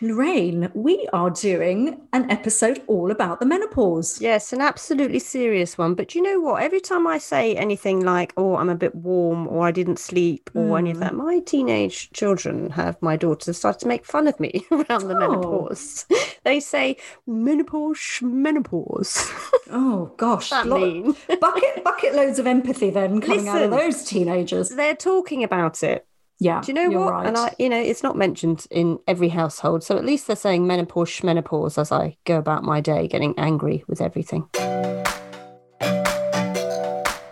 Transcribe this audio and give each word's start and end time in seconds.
Lorraine, 0.00 0.70
we 0.74 1.08
are 1.12 1.30
doing 1.30 2.00
an 2.12 2.30
episode 2.30 2.82
all 2.86 3.10
about 3.10 3.40
the 3.40 3.46
menopause. 3.46 4.20
Yes, 4.20 4.52
an 4.52 4.60
absolutely 4.60 5.18
serious 5.18 5.78
one. 5.78 5.94
But 5.94 6.14
you 6.14 6.22
know 6.22 6.38
what? 6.38 6.62
Every 6.62 6.80
time 6.80 7.06
I 7.06 7.16
say 7.18 7.56
anything 7.56 8.00
like, 8.00 8.34
oh, 8.36 8.56
I'm 8.56 8.68
a 8.68 8.74
bit 8.74 8.94
warm 8.94 9.48
or 9.48 9.66
I 9.66 9.70
didn't 9.70 9.98
sleep 9.98 10.50
or 10.54 10.76
mm. 10.76 10.78
any 10.78 10.90
of 10.90 10.98
that, 11.00 11.12
hmm. 11.12 11.18
my 11.18 11.38
teenage 11.40 12.10
children 12.12 12.70
have 12.70 13.00
my 13.00 13.16
daughters 13.16 13.56
started 13.56 13.80
to 13.80 13.88
make 13.88 14.04
fun 14.04 14.28
of 14.28 14.38
me 14.38 14.66
around 14.70 15.08
the 15.08 15.16
oh. 15.16 15.18
menopause. 15.18 16.04
they 16.44 16.60
say 16.60 16.96
menopause, 17.26 18.20
menopause. 18.22 19.30
Oh 19.68 20.12
gosh. 20.16 20.50
that 20.50 20.68
mean? 20.68 21.16
bucket 21.40 21.82
bucket 21.82 22.14
loads 22.14 22.38
of 22.38 22.46
empathy 22.46 22.88
then 22.88 23.20
coming 23.20 23.46
Listen, 23.46 23.48
out 23.48 23.62
of 23.62 23.70
those 23.72 24.04
teenagers. 24.04 24.68
They're 24.68 24.94
talking 24.94 25.42
about 25.42 25.82
it. 25.82 26.06
Yeah. 26.38 26.60
Do 26.60 26.70
you 26.70 26.74
know 26.74 26.90
what? 27.00 27.12
Right. 27.12 27.26
And 27.26 27.36
I, 27.38 27.54
you 27.58 27.70
know, 27.70 27.80
it's 27.80 28.02
not 28.02 28.14
mentioned 28.16 28.66
in 28.70 28.98
every 29.08 29.30
household. 29.30 29.82
So 29.82 29.96
at 29.96 30.04
least 30.04 30.26
they're 30.26 30.36
saying 30.36 30.66
menopause, 30.66 31.22
menopause 31.22 31.78
as 31.78 31.90
I 31.90 32.18
go 32.24 32.36
about 32.36 32.62
my 32.62 32.82
day 32.82 33.08
getting 33.08 33.38
angry 33.38 33.84
with 33.88 34.02
everything. 34.02 34.46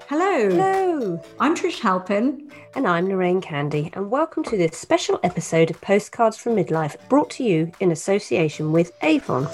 Hello. 0.08 0.48
Hello. 0.48 1.22
I'm 1.38 1.54
Trish 1.54 1.80
Halpin. 1.80 2.50
And 2.74 2.88
I'm 2.88 3.06
Lorraine 3.06 3.42
Candy. 3.42 3.90
And 3.92 4.10
welcome 4.10 4.42
to 4.44 4.56
this 4.56 4.76
special 4.78 5.20
episode 5.22 5.70
of 5.70 5.78
Postcards 5.82 6.38
from 6.38 6.56
Midlife 6.56 6.96
brought 7.10 7.28
to 7.32 7.44
you 7.44 7.70
in 7.80 7.92
association 7.92 8.72
with 8.72 8.92
Avon. 9.02 9.46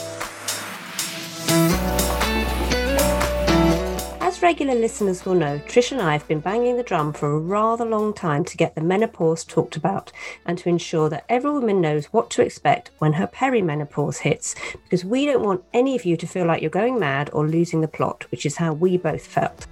Regular 4.43 4.75
listeners 4.75 5.25
will 5.25 5.35
know, 5.35 5.59
Trish 5.67 5.93
and 5.93 6.01
I 6.01 6.12
have 6.12 6.27
been 6.27 6.41
banging 6.41 6.77
the 6.77 6.83
drum 6.83 7.12
for 7.12 7.30
a 7.30 7.39
rather 7.39 7.85
long 7.85 8.15
time 8.15 8.45
to 8.45 8.57
get 8.57 8.75
the 8.75 8.80
menopause 8.80 9.45
talked 9.45 9.77
about 9.77 10.13
and 10.47 10.57
to 10.59 10.69
ensure 10.69 11.09
that 11.11 11.25
every 11.29 11.51
woman 11.51 11.80
knows 11.80 12.07
what 12.07 12.30
to 12.30 12.43
expect 12.43 12.91
when 12.99 13.13
her 13.15 13.27
perimenopause 13.27 14.19
hits, 14.19 14.55
because 14.85 15.05
we 15.05 15.27
don't 15.27 15.45
want 15.45 15.65
any 15.75 15.95
of 15.95 16.05
you 16.05 16.16
to 16.16 16.27
feel 16.27 16.47
like 16.47 16.63
you're 16.63 16.71
going 16.71 16.99
mad 16.99 17.29
or 17.33 17.46
losing 17.46 17.80
the 17.80 17.88
plot, 17.88 18.24
which 18.30 18.46
is 18.46 18.57
how 18.57 18.73
we 18.73 18.96
both 18.96 19.27
felt. 19.27 19.66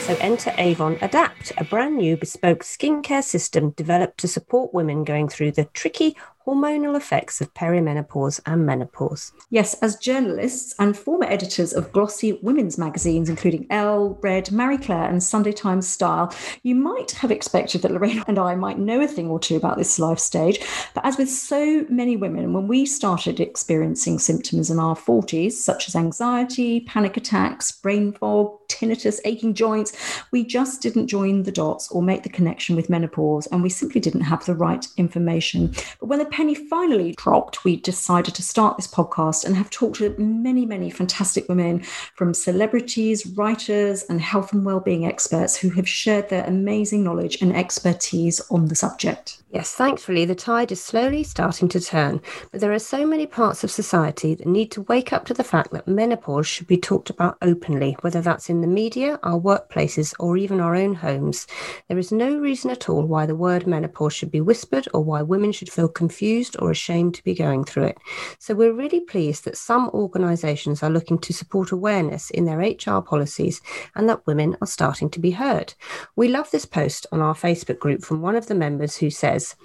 So 0.00 0.16
enter 0.20 0.54
Avon 0.56 0.98
Adapt, 1.02 1.52
a 1.58 1.64
brand 1.64 1.96
new 1.96 2.16
bespoke 2.16 2.62
skincare 2.62 3.24
system 3.24 3.70
developed 3.70 4.18
to 4.18 4.28
support 4.28 4.72
women 4.72 5.02
going 5.02 5.28
through 5.28 5.52
the 5.52 5.64
tricky 5.64 6.16
hormonal 6.46 6.96
effects 6.96 7.40
of 7.40 7.52
perimenopause 7.54 8.40
and 8.46 8.64
menopause. 8.64 9.32
Yes, 9.50 9.74
as 9.82 9.96
journalists 9.96 10.74
and 10.78 10.96
former 10.96 11.26
editors 11.26 11.72
of 11.72 11.92
glossy 11.92 12.38
women's 12.42 12.78
magazines, 12.78 13.28
including 13.28 13.66
Elle, 13.70 14.18
Red, 14.22 14.52
Marie 14.52 14.78
Claire, 14.78 15.08
and 15.08 15.22
Sunday 15.22 15.52
Times 15.52 15.88
Style, 15.88 16.32
you 16.62 16.74
might 16.74 17.12
have 17.12 17.30
expected 17.30 17.82
that 17.82 17.90
Lorraine 17.90 18.22
and 18.26 18.38
I 18.38 18.54
might 18.54 18.78
know 18.78 19.00
a 19.00 19.08
thing 19.08 19.28
or 19.28 19.40
two 19.40 19.56
about 19.56 19.76
this 19.76 19.98
life 19.98 20.18
stage. 20.18 20.60
But 20.94 21.04
as 21.04 21.16
with 21.16 21.30
so 21.30 21.84
many 21.88 22.16
women, 22.16 22.52
when 22.52 22.68
we 22.68 22.86
started 22.86 23.40
experiencing 23.40 24.18
symptoms 24.18 24.70
in 24.70 24.78
our 24.78 24.94
40s, 24.94 25.52
such 25.52 25.88
as 25.88 25.96
anxiety, 25.96 26.80
panic 26.80 27.16
attacks, 27.16 27.72
brain 27.72 28.12
fog, 28.12 28.65
tinnitus, 28.68 29.20
aching 29.24 29.54
joints, 29.54 30.22
we 30.30 30.44
just 30.44 30.82
didn't 30.82 31.06
join 31.06 31.42
the 31.42 31.52
dots 31.52 31.90
or 31.90 32.02
make 32.02 32.22
the 32.22 32.28
connection 32.28 32.76
with 32.76 32.90
menopause, 32.90 33.46
and 33.48 33.62
we 33.62 33.68
simply 33.68 34.00
didn't 34.00 34.22
have 34.22 34.44
the 34.44 34.54
right 34.54 34.86
information. 34.96 35.74
But 36.00 36.06
when 36.06 36.18
the 36.18 36.24
penny 36.26 36.54
finally 36.54 37.14
dropped, 37.16 37.64
we 37.64 37.76
decided 37.76 38.34
to 38.34 38.42
start 38.42 38.76
this 38.76 38.86
podcast 38.86 39.44
and 39.44 39.56
have 39.56 39.70
talked 39.70 39.96
to 39.96 40.14
many, 40.18 40.66
many 40.66 40.90
fantastic 40.90 41.48
women 41.48 41.82
from 42.14 42.34
celebrities, 42.34 43.26
writers, 43.26 44.04
and 44.08 44.20
health 44.20 44.52
and 44.52 44.64
well-being 44.64 45.06
experts 45.06 45.56
who 45.56 45.70
have 45.70 45.88
shared 45.88 46.28
their 46.28 46.44
amazing 46.44 47.04
knowledge 47.04 47.40
and 47.40 47.56
expertise 47.56 48.40
on 48.50 48.66
the 48.66 48.74
subject. 48.74 49.42
Yes, 49.50 49.72
thankfully, 49.72 50.24
the 50.24 50.34
tide 50.34 50.72
is 50.72 50.82
slowly 50.82 51.22
starting 51.22 51.68
to 51.68 51.80
turn, 51.80 52.20
but 52.52 52.60
there 52.60 52.72
are 52.72 52.78
so 52.78 53.06
many 53.06 53.26
parts 53.26 53.64
of 53.64 53.70
society 53.70 54.34
that 54.34 54.46
need 54.46 54.70
to 54.72 54.82
wake 54.82 55.12
up 55.12 55.24
to 55.26 55.34
the 55.34 55.44
fact 55.44 55.70
that 55.70 55.88
menopause 55.88 56.46
should 56.46 56.66
be 56.66 56.76
talked 56.76 57.08
about 57.08 57.38
openly, 57.40 57.96
whether 58.00 58.20
that's 58.20 58.50
in 58.50 58.55
the 58.60 58.66
media, 58.66 59.18
our 59.22 59.40
workplaces, 59.40 60.14
or 60.18 60.36
even 60.36 60.60
our 60.60 60.74
own 60.74 60.94
homes. 60.94 61.46
There 61.88 61.98
is 61.98 62.12
no 62.12 62.36
reason 62.36 62.70
at 62.70 62.88
all 62.88 63.04
why 63.06 63.26
the 63.26 63.34
word 63.34 63.66
menopause 63.66 64.14
should 64.14 64.30
be 64.30 64.40
whispered 64.40 64.86
or 64.92 65.02
why 65.02 65.22
women 65.22 65.52
should 65.52 65.70
feel 65.70 65.88
confused 65.88 66.56
or 66.58 66.70
ashamed 66.70 67.14
to 67.14 67.24
be 67.24 67.34
going 67.34 67.64
through 67.64 67.84
it. 67.84 67.98
So 68.38 68.54
we're 68.54 68.72
really 68.72 69.00
pleased 69.00 69.44
that 69.44 69.56
some 69.56 69.90
organisations 69.90 70.82
are 70.82 70.90
looking 70.90 71.18
to 71.18 71.32
support 71.32 71.72
awareness 71.72 72.30
in 72.30 72.44
their 72.44 72.58
HR 72.58 73.00
policies 73.00 73.60
and 73.94 74.08
that 74.08 74.26
women 74.26 74.56
are 74.60 74.66
starting 74.66 75.10
to 75.10 75.20
be 75.20 75.30
heard. 75.30 75.74
We 76.16 76.28
love 76.28 76.50
this 76.50 76.66
post 76.66 77.06
on 77.12 77.20
our 77.20 77.34
Facebook 77.34 77.78
group 77.78 78.02
from 78.02 78.22
one 78.22 78.36
of 78.36 78.46
the 78.46 78.54
members 78.54 78.96
who 78.96 79.10
says, 79.10 79.56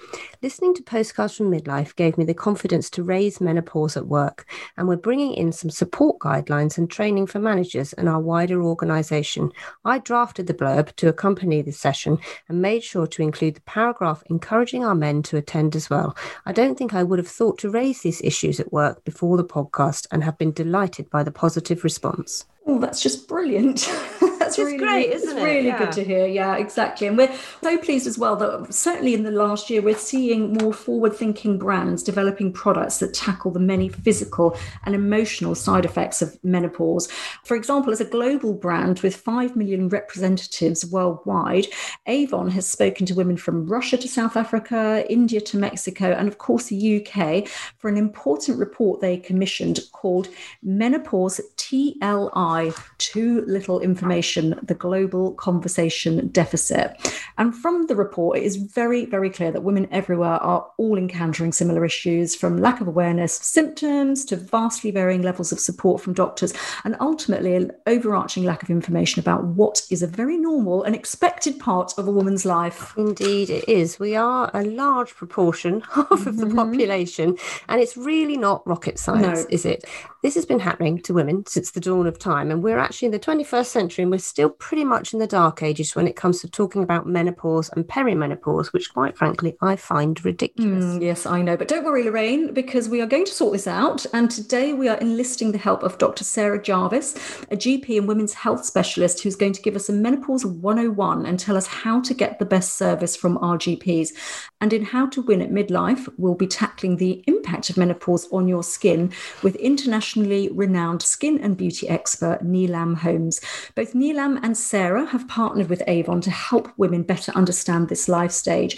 Listening 0.44 0.74
to 0.74 0.82
postcards 0.82 1.38
from 1.38 1.52
midlife 1.52 1.96
gave 1.96 2.18
me 2.18 2.26
the 2.26 2.34
confidence 2.34 2.90
to 2.90 3.04
raise 3.04 3.40
menopause 3.40 3.96
at 3.96 4.08
work, 4.08 4.48
and 4.76 4.88
we're 4.88 4.96
bringing 4.96 5.36
in 5.36 5.52
some 5.52 5.70
support 5.70 6.18
guidelines 6.18 6.80
and 6.80 6.90
training 6.90 7.28
for 7.28 7.38
managers 7.38 7.94
and 7.94 8.10
our 8.10 8.20
wider 8.20 8.64
organisation. 8.64 9.52
I 9.86 10.00
drafted 10.00 10.48
the 10.48 10.56
blurb 10.56 10.96
to 10.96 11.08
accompany 11.08 11.62
the 11.62 11.72
session 11.72 12.18
and 12.50 12.60
made 12.60 12.84
sure 12.84 13.06
to 13.06 13.22
include 13.22 13.54
the 13.54 13.62
paragraph 13.62 14.24
encouraging 14.32 14.84
our 14.84 14.96
men 14.96 15.22
to 15.24 15.38
attend 15.38 15.76
as 15.76 15.92
well. 15.92 16.18
I 16.48 16.54
don't 16.54 16.76
think 16.76 16.96
I 16.96 17.04
would 17.04 17.20
have 17.20 17.28
thought 17.28 17.60
to 17.60 17.70
raise 17.70 18.02
these 18.02 18.22
issues 18.24 18.60
at 18.60 18.74
work 18.74 19.04
before 19.04 19.38
the 19.38 19.46
podcast 19.46 20.08
and 20.12 20.24
have 20.24 20.40
been 20.40 20.54
delighted 20.54 21.12
by 21.12 21.22
the 21.22 21.32
positive 21.32 21.84
response. 21.84 22.46
Oh, 22.66 22.80
that's 22.80 23.04
just 23.04 23.28
brilliant. 23.28 23.88
that's 24.58 24.60
it's 24.60 24.66
really 24.66 24.78
great, 24.78 25.10
isn't 25.12 25.30
it's 25.30 25.40
it? 25.40 25.44
really 25.44 25.68
yeah. 25.68 25.78
good 25.78 25.92
to 25.94 26.04
hear. 26.04 26.26
Yeah, 26.26 26.58
exactly. 26.58 27.08
And 27.08 27.18
we're 27.18 27.34
so 27.64 27.78
pleased 27.78 28.08
as 28.08 28.18
well 28.18 28.36
that 28.38 28.74
certainly 28.74 29.14
in 29.14 29.24
the 29.24 29.32
last 29.32 29.70
year 29.70 29.82
we're 29.82 29.96
seeing 29.96 30.54
more 30.54 30.74
forward-thinking 30.74 31.58
brands 31.58 32.04
developing 32.04 32.52
products 32.52 33.00
that 33.00 33.14
tackle 33.14 33.52
the 33.52 33.60
many 33.60 33.90
physical 33.90 34.58
and 34.86 34.96
emotional 34.96 35.56
side 35.56 35.86
effects 35.86 36.22
of 36.22 36.38
menopause. 36.44 37.10
For 37.44 37.56
example, 37.56 37.94
as 37.94 38.02
a 38.02 38.06
global 38.06 38.54
brand 38.54 39.00
with 39.00 39.16
5 39.16 39.56
million 39.56 39.90
representatives 39.90 40.86
worldwide, 40.86 41.68
Avon 42.08 42.50
has 42.50 42.68
spoken 42.68 43.06
to 43.06 43.14
women 43.14 43.38
from 43.38 43.68
Russia 43.68 43.98
to 43.98 44.08
South 44.08 44.36
Africa, 44.36 45.06
India 45.10 45.42
to 45.42 45.58
Mexico, 45.58 46.12
and 46.12 46.28
of 46.28 46.38
course 46.38 46.66
the 46.66 47.06
UK 47.06 47.48
for 47.78 47.90
an 47.90 47.98
important 47.98 48.58
report 48.58 49.02
they 49.02 49.18
commissioned 49.18 49.80
called 49.92 50.28
Menopause 50.64 51.40
TLI 51.58 52.76
too 52.98 53.44
little 53.48 53.80
information, 53.80 54.41
the 54.64 54.74
global 54.74 55.34
conversation 55.34 56.28
deficit. 56.30 57.14
And 57.38 57.56
from 57.56 57.88
the 57.88 57.96
report, 57.96 58.38
it 58.38 58.44
is 58.44 58.56
very, 58.58 59.06
very 59.06 59.30
clear 59.30 59.52
that 59.52 59.64
women 59.64 59.88
everywhere 59.92 60.42
are 60.44 60.68
all 60.78 60.98
encountering 60.98 61.52
similar 61.52 61.86
issues 61.86 62.36
from 62.36 62.58
lack 62.58 62.82
of 62.82 62.88
awareness 62.88 63.40
of 63.40 63.46
symptoms 63.46 64.26
to 64.26 64.36
vastly 64.36 64.92
varying 64.92 65.22
levels 65.22 65.52
of 65.52 65.60
support 65.60 66.02
from 66.02 66.14
doctors, 66.14 66.54
and 66.84 66.96
ultimately 67.00 67.56
an 67.56 67.72
overarching 67.88 68.44
lack 68.44 68.64
of 68.64 68.70
information 68.70 69.20
about 69.20 69.44
what 69.46 69.82
is 69.90 70.04
a 70.04 70.08
very 70.08 70.38
normal 70.38 70.84
and 70.84 70.96
expected 70.96 71.60
part 71.60 71.94
of 71.98 72.08
a 72.08 72.12
woman's 72.12 72.46
life. 72.46 72.94
Indeed, 72.98 73.50
it 73.50 73.68
is. 73.68 74.00
We 74.00 74.16
are 74.16 74.52
a 74.54 74.64
large 74.64 75.16
proportion, 75.16 75.82
half 75.82 76.12
of 76.26 76.38
the 76.38 76.46
mm-hmm. 76.46 76.56
population, 76.56 77.38
and 77.70 77.82
it's 77.82 77.98
really 77.98 78.38
not 78.38 78.66
rocket 78.68 79.00
science, 79.00 79.42
no. 79.42 79.48
is 79.50 79.66
it? 79.66 79.86
This 80.22 80.36
has 80.36 80.46
been 80.46 80.60
happening 80.60 81.02
to 81.02 81.14
women 81.14 81.46
since 81.48 81.72
the 81.72 81.80
dawn 81.80 82.08
of 82.08 82.20
time, 82.20 82.52
and 82.52 82.62
we're 82.62 82.78
actually 82.78 83.08
in 83.08 83.12
the 83.12 83.20
21st 83.20 83.66
century, 83.66 84.04
and 84.04 84.12
we're 84.12 84.20
still 84.32 84.50
pretty 84.50 84.86
much 84.86 85.14
in 85.14 85.20
the 85.20 85.28
dark 85.28 85.62
ages 85.62 85.94
when 85.94 86.08
it 86.08 86.16
comes 86.16 86.40
to 86.40 86.50
talking 86.50 86.82
about 86.84 87.06
menopause 87.06 87.70
and 87.70 87.86
perimenopause, 87.86 88.72
which, 88.72 88.94
quite 88.94 89.18
frankly, 89.18 89.58
I 89.62 89.76
find 89.76 90.24
ridiculous. 90.24 90.86
Mm, 90.86 91.02
yes, 91.02 91.26
I 91.26 91.42
know. 91.42 91.58
But 91.58 91.68
don't 91.68 91.84
worry, 91.84 92.04
Lorraine, 92.04 92.54
because 92.54 92.88
we 92.88 93.02
are 93.02 93.06
going 93.06 93.26
to 93.26 93.34
sort 93.34 93.52
this 93.52 93.68
out. 93.68 94.06
And 94.14 94.32
today 94.32 94.72
we 94.72 94.88
are 94.88 94.98
enlisting 94.98 95.52
the 95.52 95.58
help 95.58 95.84
of 95.84 95.98
Dr. 95.98 96.24
Sarah 96.24 96.62
Jarvis, 96.62 97.16
a 97.52 97.58
GP 97.58 97.98
and 97.98 98.08
women's 98.08 98.34
health 98.34 98.64
specialist 98.64 99.22
who's 99.22 99.36
going 99.36 99.54
to 99.54 99.62
give 99.62 99.76
us 99.76 99.90
a 99.90 99.94
menopause 99.94 100.46
101 100.46 101.26
and 101.26 101.38
tell 101.38 101.58
us 101.58 101.68
how 101.68 102.00
to 102.00 102.14
get 102.14 102.40
the 102.40 102.46
best 102.46 102.78
service 102.78 103.18
from 103.18 103.38
our 103.40 103.58
GPs. 103.58 104.12
And 104.62 104.72
in 104.72 104.86
How 104.86 105.08
to 105.08 105.22
Win 105.24 105.42
at 105.42 105.50
Midlife, 105.50 106.08
we'll 106.18 106.36
be 106.36 106.48
tackling 106.48 106.98
the 106.98 107.24
impact 107.26 107.70
of 107.72 107.78
menopause 107.78 108.28
on 108.32 108.48
your 108.48 108.64
skin 108.64 109.12
with 109.42 109.56
internationally 109.56 110.50
renowned 110.50 111.02
skin 111.02 111.40
and 111.42 111.58
beauty 111.58 111.90
expert 111.90 112.44
Neelam 112.44 112.98
Holmes. 112.98 113.42
Both 113.76 113.94
Neelam 113.94 114.40
and 114.44 114.56
Sarah 114.56 115.08
have 115.08 115.28
partnered 115.28 115.68
with 115.68 115.82
Avon 115.88 116.22
to 116.22 116.32
help 116.32 116.72
women 116.78 117.02
better 117.02 117.32
understand 117.34 117.90
this 117.90 118.08
life 118.08 118.32
stage. 118.32 118.78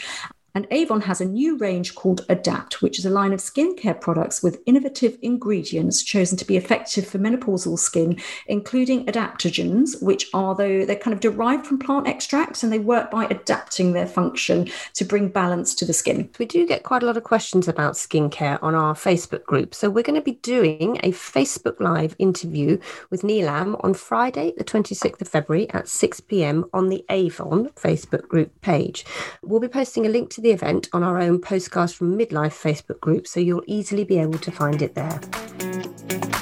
And 0.55 0.67
Avon 0.69 1.01
has 1.01 1.19
a 1.19 1.25
new 1.25 1.57
range 1.57 1.95
called 1.95 2.25
Adapt, 2.29 2.83
which 2.83 2.99
is 2.99 3.05
a 3.07 3.09
line 3.09 3.33
of 3.33 3.39
skincare 3.39 3.99
products 3.99 4.43
with 4.43 4.61
innovative 4.67 5.17
ingredients 5.23 6.03
chosen 6.03 6.37
to 6.37 6.45
be 6.45 6.57
effective 6.57 7.07
for 7.07 7.17
menopausal 7.17 7.79
skin, 7.79 8.21
including 8.45 9.07
adaptogens, 9.07 10.01
which 10.03 10.29
are 10.31 10.53
though 10.53 10.85
they're 10.85 10.95
kind 10.95 11.13
of 11.13 11.21
derived 11.21 11.65
from 11.65 11.79
plant 11.79 12.07
extracts 12.07 12.61
and 12.61 12.71
they 12.71 12.77
work 12.77 13.09
by 13.09 13.25
adapting 13.25 13.93
their 13.93 14.05
function 14.05 14.69
to 14.93 15.03
bring 15.03 15.27
balance 15.27 15.73
to 15.73 15.85
the 15.85 15.93
skin. 15.93 16.29
We 16.37 16.45
do 16.45 16.67
get 16.67 16.83
quite 16.83 17.01
a 17.01 17.07
lot 17.07 17.17
of 17.17 17.23
questions 17.23 17.67
about 17.67 17.93
skincare 17.93 18.61
on 18.61 18.75
our 18.75 18.93
Facebook 18.93 19.45
group. 19.45 19.73
So 19.73 19.89
we're 19.89 20.03
going 20.03 20.19
to 20.19 20.21
be 20.21 20.33
doing 20.43 20.97
a 21.01 21.11
Facebook 21.11 21.79
Live 21.79 22.15
interview 22.19 22.77
with 23.09 23.23
Neelam 23.23 23.83
on 23.83 23.95
Friday, 23.95 24.53
the 24.55 24.63
26th 24.63 25.19
of 25.19 25.27
February 25.27 25.67
at 25.71 25.87
6 25.87 26.19
p.m. 26.21 26.65
on 26.73 26.89
the 26.89 27.03
Avon 27.09 27.69
Facebook 27.69 28.27
group 28.27 28.61
page. 28.61 29.03
We'll 29.41 29.59
be 29.59 29.67
posting 29.67 30.05
a 30.05 30.09
link 30.09 30.29
to 30.31 30.42
the 30.43 30.51
event 30.51 30.89
on 30.91 31.03
our 31.03 31.19
own 31.19 31.39
Postcards 31.39 31.93
from 31.93 32.17
Midlife 32.17 32.53
Facebook 32.53 32.99
group, 32.99 33.25
so 33.27 33.39
you'll 33.39 33.63
easily 33.65 34.03
be 34.03 34.19
able 34.19 34.39
to 34.39 34.51
find 34.51 34.81
it 34.81 34.93
there. 34.93 36.32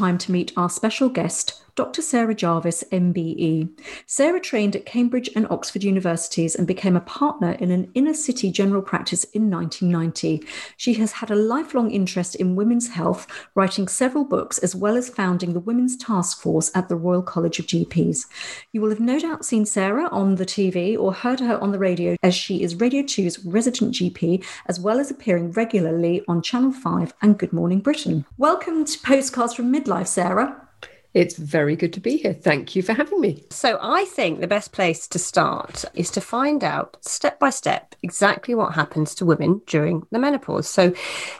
Time 0.00 0.16
to 0.16 0.32
meet 0.32 0.50
our 0.56 0.70
special 0.70 1.10
guest, 1.10 1.62
Dr. 1.80 2.02
Sarah 2.02 2.34
Jarvis, 2.34 2.84
MBE. 2.92 3.70
Sarah 4.06 4.40
trained 4.40 4.76
at 4.76 4.84
Cambridge 4.84 5.30
and 5.34 5.46
Oxford 5.50 5.82
universities 5.82 6.54
and 6.54 6.66
became 6.66 6.96
a 6.96 7.00
partner 7.00 7.52
in 7.52 7.70
an 7.70 7.90
inner 7.94 8.12
city 8.12 8.50
general 8.50 8.82
practice 8.82 9.24
in 9.24 9.50
1990. 9.50 10.46
She 10.76 10.94
has 10.94 11.12
had 11.12 11.30
a 11.30 11.36
lifelong 11.36 11.90
interest 11.90 12.34
in 12.34 12.56
women's 12.56 12.88
health, 12.88 13.26
writing 13.54 13.88
several 13.88 14.24
books 14.24 14.58
as 14.58 14.74
well 14.74 14.96
as 14.96 15.08
founding 15.08 15.52
the 15.52 15.60
Women's 15.60 15.96
Task 15.96 16.40
Force 16.42 16.70
at 16.74 16.88
the 16.88 16.96
Royal 16.96 17.22
College 17.22 17.58
of 17.58 17.66
GPs. 17.66 18.26
You 18.72 18.80
will 18.80 18.90
have 18.90 19.00
no 19.00 19.18
doubt 19.18 19.44
seen 19.44 19.64
Sarah 19.64 20.08
on 20.10 20.34
the 20.34 20.46
TV 20.46 20.98
or 20.98 21.12
heard 21.12 21.40
her 21.40 21.58
on 21.60 21.72
the 21.72 21.78
radio 21.78 22.16
as 22.22 22.34
she 22.34 22.62
is 22.62 22.80
Radio 22.80 23.02
2's 23.02 23.44
resident 23.44 23.94
GP, 23.94 24.44
as 24.66 24.80
well 24.80 25.00
as 25.00 25.10
appearing 25.10 25.52
regularly 25.52 26.22
on 26.28 26.42
Channel 26.42 26.72
5 26.72 27.14
and 27.22 27.38
Good 27.38 27.52
Morning 27.52 27.80
Britain. 27.80 28.26
Welcome 28.36 28.84
to 28.84 28.98
Postcards 28.98 29.54
from 29.54 29.70
Midlife, 29.90 30.06
Sarah. 30.06 30.68
It's 31.12 31.36
very 31.36 31.74
good 31.74 31.92
to 31.94 32.00
be 32.00 32.18
here. 32.18 32.32
Thank 32.32 32.76
you 32.76 32.82
for 32.82 32.92
having 32.92 33.20
me. 33.20 33.42
So, 33.50 33.80
I 33.82 34.04
think 34.04 34.38
the 34.38 34.46
best 34.46 34.70
place 34.70 35.08
to 35.08 35.18
start 35.18 35.84
is 35.94 36.08
to 36.12 36.20
find 36.20 36.62
out 36.62 37.04
step 37.04 37.40
by 37.40 37.50
step 37.50 37.96
exactly 38.04 38.54
what 38.54 38.74
happens 38.74 39.16
to 39.16 39.26
women 39.26 39.60
during 39.66 40.04
the 40.12 40.20
menopause. 40.20 40.68
So, 40.68 40.94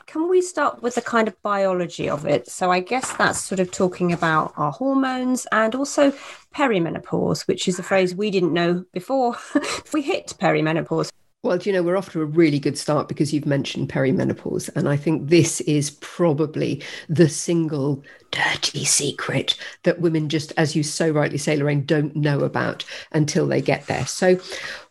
can 0.07 0.29
we 0.29 0.41
start 0.41 0.81
with 0.81 0.95
the 0.95 1.01
kind 1.01 1.29
of 1.29 1.41
biology 1.41 2.09
of 2.09 2.25
it? 2.25 2.49
So, 2.49 2.69
I 2.69 2.81
guess 2.81 3.13
that's 3.13 3.39
sort 3.39 3.61
of 3.61 3.71
talking 3.71 4.11
about 4.11 4.51
our 4.57 4.73
hormones 4.73 5.47
and 5.53 5.73
also 5.73 6.11
perimenopause, 6.53 7.47
which 7.47 7.69
is 7.69 7.79
a 7.79 7.83
phrase 7.83 8.13
we 8.13 8.29
didn't 8.29 8.51
know 8.51 8.83
before 8.91 9.37
we 9.93 10.01
hit 10.01 10.33
perimenopause. 10.37 11.11
Well, 11.43 11.57
do 11.57 11.69
you 11.69 11.73
know, 11.73 11.81
we're 11.81 11.97
off 11.97 12.11
to 12.11 12.21
a 12.21 12.25
really 12.25 12.59
good 12.59 12.77
start 12.77 13.07
because 13.07 13.33
you've 13.33 13.47
mentioned 13.47 13.89
perimenopause. 13.89 14.69
And 14.75 14.87
I 14.87 14.95
think 14.95 15.29
this 15.29 15.59
is 15.61 15.89
probably 15.89 16.83
the 17.09 17.29
single 17.29 18.03
dirty 18.29 18.85
secret 18.85 19.57
that 19.81 19.99
women 20.01 20.29
just, 20.29 20.53
as 20.55 20.75
you 20.75 20.83
so 20.83 21.09
rightly 21.09 21.39
say, 21.39 21.57
Lorraine, 21.57 21.83
don't 21.83 22.15
know 22.15 22.41
about 22.41 22.85
until 23.11 23.47
they 23.47 23.59
get 23.59 23.87
there. 23.87 24.05
So, 24.05 24.39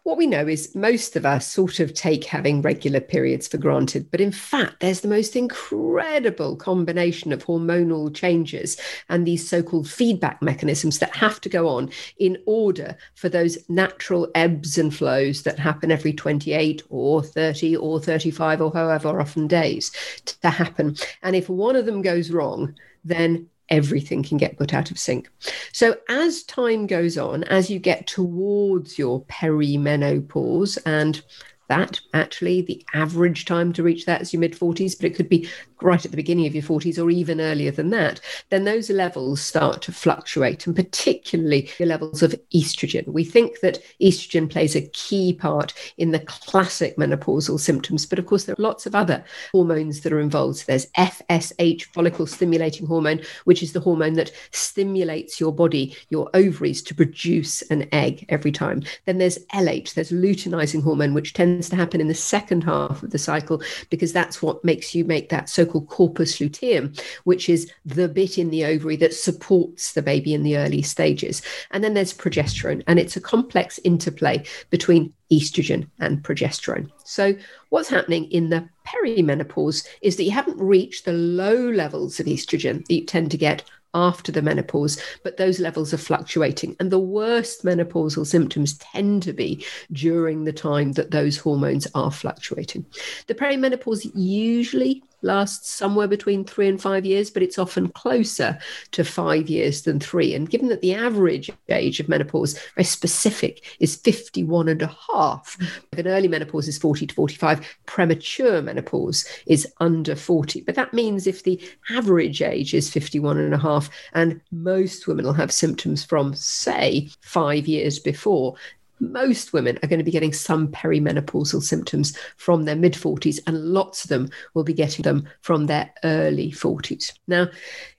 what 0.02 0.16
we 0.16 0.26
know 0.26 0.46
is 0.46 0.74
most 0.74 1.14
of 1.14 1.26
us 1.26 1.46
sort 1.46 1.78
of 1.78 1.92
take 1.92 2.24
having 2.24 2.62
regular 2.62 3.00
periods 3.00 3.46
for 3.46 3.58
granted, 3.58 4.10
but 4.10 4.20
in 4.20 4.32
fact, 4.32 4.80
there's 4.80 5.02
the 5.02 5.08
most 5.08 5.36
incredible 5.36 6.56
combination 6.56 7.32
of 7.32 7.44
hormonal 7.44 8.14
changes 8.14 8.80
and 9.08 9.26
these 9.26 9.48
so 9.48 9.62
called 9.62 9.88
feedback 9.88 10.40
mechanisms 10.40 10.98
that 10.98 11.14
have 11.14 11.40
to 11.42 11.48
go 11.48 11.68
on 11.68 11.90
in 12.18 12.38
order 12.46 12.96
for 13.14 13.28
those 13.28 13.58
natural 13.68 14.28
ebbs 14.34 14.78
and 14.78 14.94
flows 14.94 15.42
that 15.42 15.58
happen 15.58 15.90
every 15.90 16.12
28 16.12 16.82
or 16.88 17.22
30 17.22 17.76
or 17.76 18.00
35 18.00 18.62
or 18.62 18.72
however 18.72 19.20
often 19.20 19.46
days 19.46 19.92
to 20.24 20.50
happen. 20.50 20.96
And 21.22 21.36
if 21.36 21.48
one 21.48 21.76
of 21.76 21.86
them 21.86 22.02
goes 22.02 22.30
wrong, 22.30 22.74
then 23.04 23.48
everything 23.70 24.22
can 24.22 24.36
get 24.36 24.58
put 24.58 24.74
out 24.74 24.90
of 24.90 24.98
sync. 24.98 25.28
So, 25.72 25.96
as 26.08 26.42
time 26.42 26.86
goes 26.86 27.16
on, 27.16 27.44
as 27.44 27.70
you 27.70 27.78
get 27.78 28.06
towards 28.06 28.98
your 28.98 29.22
perimenopause, 29.24 30.78
and 30.84 31.22
that 31.70 32.00
actually 32.14 32.60
the 32.62 32.84
average 32.94 33.44
time 33.44 33.72
to 33.72 33.82
reach 33.82 34.04
that 34.04 34.20
is 34.20 34.32
your 34.32 34.40
mid 34.40 34.52
40s, 34.52 34.96
but 34.96 35.06
it 35.06 35.14
could 35.14 35.28
be 35.28 35.48
right 35.82 36.04
at 36.04 36.10
the 36.10 36.16
beginning 36.16 36.46
of 36.46 36.54
your 36.54 36.64
40s 36.64 37.02
or 37.02 37.10
even 37.10 37.40
earlier 37.40 37.70
than 37.70 37.90
that, 37.90 38.20
then 38.50 38.64
those 38.64 38.90
levels 38.90 39.40
start 39.40 39.82
to 39.82 39.92
fluctuate, 39.92 40.66
and 40.66 40.76
particularly 40.76 41.70
the 41.78 41.86
levels 41.86 42.22
of 42.22 42.34
estrogen. 42.54 43.06
We 43.08 43.24
think 43.24 43.60
that 43.60 43.78
estrogen 44.00 44.50
plays 44.50 44.76
a 44.76 44.88
key 44.88 45.32
part 45.32 45.72
in 45.96 46.10
the 46.10 46.20
classic 46.20 46.96
menopausal 46.96 47.60
symptoms, 47.60 48.06
but 48.06 48.18
of 48.18 48.26
course, 48.26 48.44
there 48.44 48.56
are 48.58 48.62
lots 48.62 48.86
of 48.86 48.94
other 48.94 49.24
hormones 49.52 50.00
that 50.00 50.12
are 50.12 50.20
involved. 50.20 50.58
So 50.58 50.64
there's 50.66 50.90
FSH, 50.98 51.84
follicle 51.84 52.26
stimulating 52.26 52.86
hormone, 52.86 53.22
which 53.44 53.62
is 53.62 53.72
the 53.72 53.80
hormone 53.80 54.14
that 54.14 54.32
stimulates 54.50 55.40
your 55.40 55.52
body, 55.52 55.96
your 56.08 56.28
ovaries, 56.34 56.82
to 56.82 56.94
produce 56.94 57.62
an 57.62 57.88
egg 57.92 58.26
every 58.28 58.52
time. 58.52 58.82
Then 59.06 59.18
there's 59.18 59.38
LH, 59.54 59.94
there's 59.94 60.10
luteinizing 60.10 60.82
hormone, 60.82 61.14
which 61.14 61.32
tends 61.32 61.59
tends 61.60 61.68
to 61.68 61.76
happen 61.76 62.00
in 62.00 62.08
the 62.08 62.14
second 62.14 62.64
half 62.64 63.02
of 63.02 63.10
the 63.10 63.18
cycle 63.18 63.62
because 63.90 64.14
that's 64.14 64.40
what 64.40 64.64
makes 64.64 64.94
you 64.94 65.04
make 65.04 65.28
that 65.28 65.46
so 65.46 65.66
called 65.66 65.88
corpus 65.88 66.40
luteum, 66.40 66.90
which 67.24 67.50
is 67.50 67.70
the 67.84 68.08
bit 68.08 68.38
in 68.38 68.48
the 68.48 68.64
ovary 68.64 68.96
that 68.96 69.12
supports 69.12 69.92
the 69.92 70.00
baby 70.00 70.32
in 70.32 70.42
the 70.42 70.56
early 70.56 70.80
stages. 70.80 71.42
And 71.70 71.84
then 71.84 71.92
there's 71.92 72.14
progesterone, 72.14 72.82
and 72.86 72.98
it's 72.98 73.14
a 73.14 73.20
complex 73.20 73.78
interplay 73.84 74.42
between 74.70 75.12
estrogen 75.30 75.86
and 75.98 76.22
progesterone. 76.22 76.90
So, 77.04 77.36
what's 77.68 77.90
happening 77.90 78.24
in 78.30 78.48
the 78.48 78.66
perimenopause 78.86 79.86
is 80.00 80.16
that 80.16 80.24
you 80.24 80.30
haven't 80.30 80.58
reached 80.58 81.04
the 81.04 81.12
low 81.12 81.68
levels 81.68 82.18
of 82.20 82.26
estrogen 82.26 82.86
that 82.86 82.94
you 82.94 83.04
tend 83.04 83.30
to 83.32 83.36
get 83.36 83.62
after 83.94 84.32
the 84.32 84.42
menopause, 84.42 85.00
but 85.24 85.36
those 85.36 85.60
levels 85.60 85.92
are 85.92 85.98
fluctuating. 85.98 86.76
And 86.80 86.90
the 86.90 86.98
worst 86.98 87.64
menopausal 87.64 88.26
symptoms 88.26 88.78
tend 88.78 89.22
to 89.24 89.32
be 89.32 89.64
during 89.92 90.44
the 90.44 90.52
time 90.52 90.92
that 90.92 91.10
those 91.10 91.36
hormones 91.36 91.86
are 91.94 92.10
fluctuating. 92.10 92.86
The 93.26 93.34
perimenopause 93.34 94.10
usually 94.14 95.02
lasts 95.22 95.70
somewhere 95.70 96.08
between 96.08 96.44
three 96.44 96.68
and 96.68 96.80
five 96.80 97.04
years, 97.04 97.30
but 97.30 97.42
it's 97.42 97.58
often 97.58 97.88
closer 97.88 98.58
to 98.92 99.04
five 99.04 99.48
years 99.48 99.82
than 99.82 100.00
three. 100.00 100.34
And 100.34 100.48
given 100.48 100.68
that 100.68 100.80
the 100.80 100.94
average 100.94 101.50
age 101.68 102.00
of 102.00 102.08
menopause, 102.08 102.58
very 102.74 102.84
specific, 102.84 103.76
is 103.80 103.96
51 103.96 104.68
and 104.68 104.82
a 104.82 104.96
half, 105.12 105.56
mm. 105.58 105.98
an 105.98 106.06
early 106.06 106.28
menopause 106.28 106.68
is 106.68 106.78
40 106.78 107.06
to 107.06 107.14
45, 107.14 107.78
premature 107.86 108.62
menopause 108.62 109.26
is 109.46 109.66
under 109.80 110.16
40. 110.16 110.62
But 110.62 110.74
that 110.74 110.94
means 110.94 111.26
if 111.26 111.44
the 111.44 111.60
average 111.90 112.42
age 112.42 112.74
is 112.74 112.90
51 112.90 113.38
and 113.38 113.54
a 113.54 113.58
half, 113.58 113.90
and 114.14 114.40
most 114.50 115.06
women 115.06 115.24
will 115.24 115.32
have 115.32 115.52
symptoms 115.52 116.04
from, 116.04 116.34
say, 116.34 117.10
five 117.20 117.66
years 117.66 117.98
before, 117.98 118.56
most 119.00 119.52
women 119.52 119.78
are 119.82 119.88
going 119.88 119.98
to 119.98 120.04
be 120.04 120.10
getting 120.10 120.32
some 120.32 120.68
perimenopausal 120.68 121.62
symptoms 121.62 122.16
from 122.36 122.64
their 122.64 122.76
mid 122.76 122.94
40s, 122.94 123.38
and 123.46 123.72
lots 123.72 124.04
of 124.04 124.10
them 124.10 124.30
will 124.54 124.64
be 124.64 124.74
getting 124.74 125.02
them 125.02 125.28
from 125.40 125.66
their 125.66 125.92
early 126.04 126.52
40s. 126.52 127.12
Now, 127.26 127.48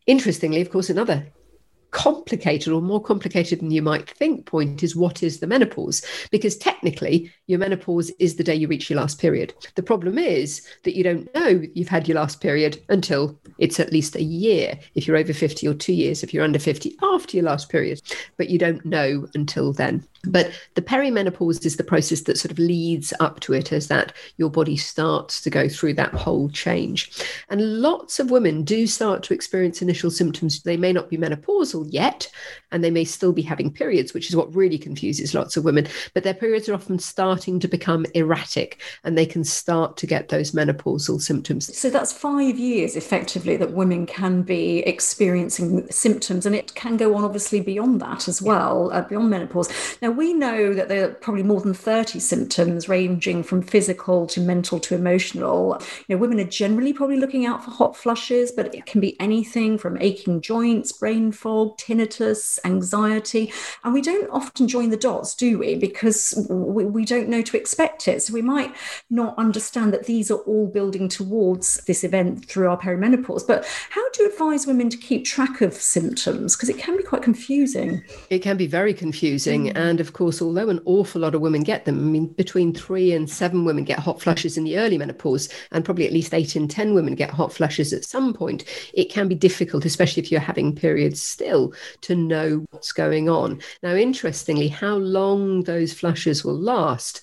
interestingly, 0.07 0.61
of 0.61 0.69
course, 0.69 0.89
another 0.89 1.25
complicated 1.91 2.71
or 2.73 2.81
more 2.81 3.01
complicated 3.01 3.59
than 3.59 3.71
you 3.71 3.81
might 3.81 4.09
think 4.09 4.45
point 4.45 4.81
is 4.81 4.95
what 4.95 5.21
is 5.21 5.39
the 5.39 5.47
menopause? 5.47 6.03
Because 6.31 6.57
technically, 6.57 7.31
your 7.47 7.59
menopause 7.59 8.09
is 8.17 8.35
the 8.35 8.43
day 8.43 8.55
you 8.55 8.67
reach 8.67 8.89
your 8.89 8.99
last 8.99 9.19
period. 9.19 9.53
The 9.75 9.83
problem 9.83 10.17
is 10.17 10.65
that 10.83 10.95
you 10.95 11.03
don't 11.03 11.33
know 11.35 11.61
you've 11.75 11.89
had 11.89 12.07
your 12.07 12.15
last 12.15 12.41
period 12.41 12.81
until 12.89 13.39
it's 13.59 13.79
at 13.79 13.91
least 13.91 14.15
a 14.15 14.23
year 14.23 14.79
if 14.95 15.07
you're 15.07 15.17
over 15.17 15.33
50 15.33 15.67
or 15.67 15.73
two 15.73 15.93
years 15.93 16.23
if 16.23 16.33
you're 16.33 16.43
under 16.43 16.59
50 16.59 16.95
after 17.01 17.37
your 17.37 17.45
last 17.45 17.69
period, 17.69 18.01
but 18.37 18.49
you 18.49 18.57
don't 18.57 18.83
know 18.85 19.27
until 19.35 19.73
then. 19.73 20.07
But 20.25 20.51
the 20.75 20.81
perimenopause 20.81 21.65
is 21.65 21.77
the 21.77 21.83
process 21.83 22.21
that 22.21 22.37
sort 22.37 22.51
of 22.51 22.59
leads 22.59 23.13
up 23.19 23.39
to 23.41 23.53
it 23.53 23.71
as 23.71 23.87
that 23.87 24.13
your 24.37 24.49
body 24.49 24.77
starts 24.77 25.41
to 25.41 25.49
go 25.49 25.67
through 25.67 25.95
that 25.95 26.13
whole 26.13 26.49
change. 26.49 27.11
And 27.49 27.81
lots 27.81 28.19
of 28.19 28.31
women 28.31 28.63
do 28.63 28.85
start 28.85 29.23
to 29.23 29.33
experience 29.33 29.81
initial 29.81 30.11
symptoms. 30.11 30.61
They 30.61 30.77
may 30.77 30.93
not 30.93 31.09
be 31.09 31.17
menopausal 31.17 31.87
yet, 31.89 32.29
and 32.71 32.83
they 32.83 32.91
may 32.91 33.03
still 33.03 33.33
be 33.33 33.41
having 33.41 33.71
periods, 33.71 34.13
which 34.13 34.29
is 34.29 34.35
what 34.35 34.55
really 34.55 34.77
confuses 34.77 35.33
lots 35.33 35.57
of 35.57 35.63
women. 35.63 35.87
But 36.13 36.23
their 36.23 36.33
periods 36.33 36.69
are 36.69 36.73
often 36.73 36.99
starting 36.99 37.59
to 37.59 37.67
become 37.67 38.05
erratic 38.13 38.81
and 39.03 39.17
they 39.17 39.25
can 39.25 39.43
start 39.43 39.97
to 39.97 40.07
get 40.07 40.29
those 40.29 40.51
menopausal 40.51 41.21
symptoms. 41.21 41.75
So 41.77 41.89
that's 41.89 42.13
five 42.13 42.57
years 42.59 42.95
effectively 42.95 43.57
that 43.57 43.73
women 43.73 44.05
can 44.05 44.43
be 44.43 44.79
experiencing 44.79 45.87
symptoms, 45.89 46.45
and 46.45 46.55
it 46.55 46.75
can 46.75 46.97
go 46.97 47.15
on 47.15 47.23
obviously 47.23 47.61
beyond 47.61 48.01
that 48.01 48.27
as 48.27 48.41
well, 48.41 48.91
uh, 48.93 49.01
beyond 49.01 49.29
menopause. 49.29 49.97
Now, 50.01 50.10
we 50.11 50.33
know 50.33 50.73
that 50.73 50.89
there 50.89 51.05
are 51.05 51.13
probably 51.13 51.43
more 51.43 51.61
than 51.61 51.73
30 51.73 52.19
symptoms 52.19 52.89
ranging 52.89 53.43
from 53.43 53.61
physical 53.61 54.27
to 54.27 54.41
mental 54.41 54.79
to 54.79 54.95
emotional. 54.95 55.81
You 56.07 56.15
know, 56.15 56.19
women 56.19 56.39
are 56.39 56.45
generally 56.45 56.93
probably 56.93 57.17
looking 57.17 57.45
out 57.45 57.63
for 57.63 57.71
hot 57.71 57.95
flushes, 57.95 58.51
but 58.51 58.73
it 58.73 58.85
can 58.85 59.01
be 59.01 59.19
anything 59.19 59.77
from 59.77 60.01
aching 60.01 60.41
joints, 60.41 60.91
brain 60.91 61.31
fog, 61.31 61.77
tinnitus, 61.77 62.59
anxiety. 62.65 63.53
And 63.83 63.93
we 63.93 64.01
don't 64.01 64.29
often 64.29 64.67
join 64.67 64.89
the 64.89 64.97
dots, 64.97 65.35
do 65.35 65.59
we? 65.59 65.75
Because 65.75 66.45
we, 66.49 66.85
we 66.85 67.05
don't 67.05 67.29
know 67.29 67.41
to 67.41 67.57
expect 67.57 68.07
it. 68.07 68.21
So 68.21 68.33
we 68.33 68.41
might 68.41 68.75
not 69.09 69.37
understand 69.37 69.93
that 69.93 70.05
these 70.05 70.31
are 70.31 70.39
all 70.39 70.67
building 70.67 71.07
towards 71.07 71.77
this 71.85 72.03
event 72.03 72.45
through 72.45 72.69
our 72.69 72.77
perimenopause. 72.77 73.45
But 73.45 73.65
how 73.89 74.09
do 74.11 74.23
you 74.23 74.31
advise 74.31 74.67
women 74.67 74.89
to 74.89 74.97
keep 74.97 75.25
track 75.25 75.61
of 75.61 75.73
symptoms? 75.73 76.55
Because 76.55 76.69
it 76.69 76.77
can 76.77 76.97
be 76.97 77.03
quite 77.03 77.21
confusing. 77.23 78.03
It 78.29 78.39
can 78.39 78.57
be 78.57 78.67
very 78.67 78.93
confusing. 78.93 79.65
Mm. 79.65 79.75
And 79.75 80.00
of 80.01 80.13
course, 80.13 80.41
although 80.41 80.67
an 80.67 80.81
awful 80.85 81.21
lot 81.21 81.33
of 81.33 81.41
women 81.41 81.63
get 81.63 81.85
them, 81.85 81.97
I 81.97 82.01
mean, 82.01 82.27
between 82.27 82.73
three 82.73 83.13
and 83.13 83.29
seven 83.29 83.63
women 83.63 83.85
get 83.85 83.99
hot 83.99 84.21
flushes 84.21 84.57
in 84.57 84.65
the 84.65 84.77
early 84.77 84.97
menopause, 84.97 85.47
and 85.71 85.85
probably 85.85 86.05
at 86.05 86.13
least 86.13 86.33
eight 86.33 86.55
in 86.55 86.67
10 86.67 86.93
women 86.93 87.15
get 87.15 87.29
hot 87.29 87.53
flushes 87.53 87.93
at 87.93 88.03
some 88.03 88.33
point, 88.33 88.65
it 88.93 89.09
can 89.09 89.27
be 89.27 89.35
difficult, 89.35 89.85
especially 89.85 90.21
if 90.21 90.31
you're 90.31 90.41
having 90.41 90.75
periods 90.75 91.21
still, 91.21 91.73
to 92.01 92.15
know 92.15 92.65
what's 92.71 92.91
going 92.91 93.29
on. 93.29 93.61
Now, 93.81 93.95
interestingly, 93.95 94.67
how 94.67 94.95
long 94.95 95.63
those 95.63 95.93
flushes 95.93 96.43
will 96.43 96.59
last 96.59 97.21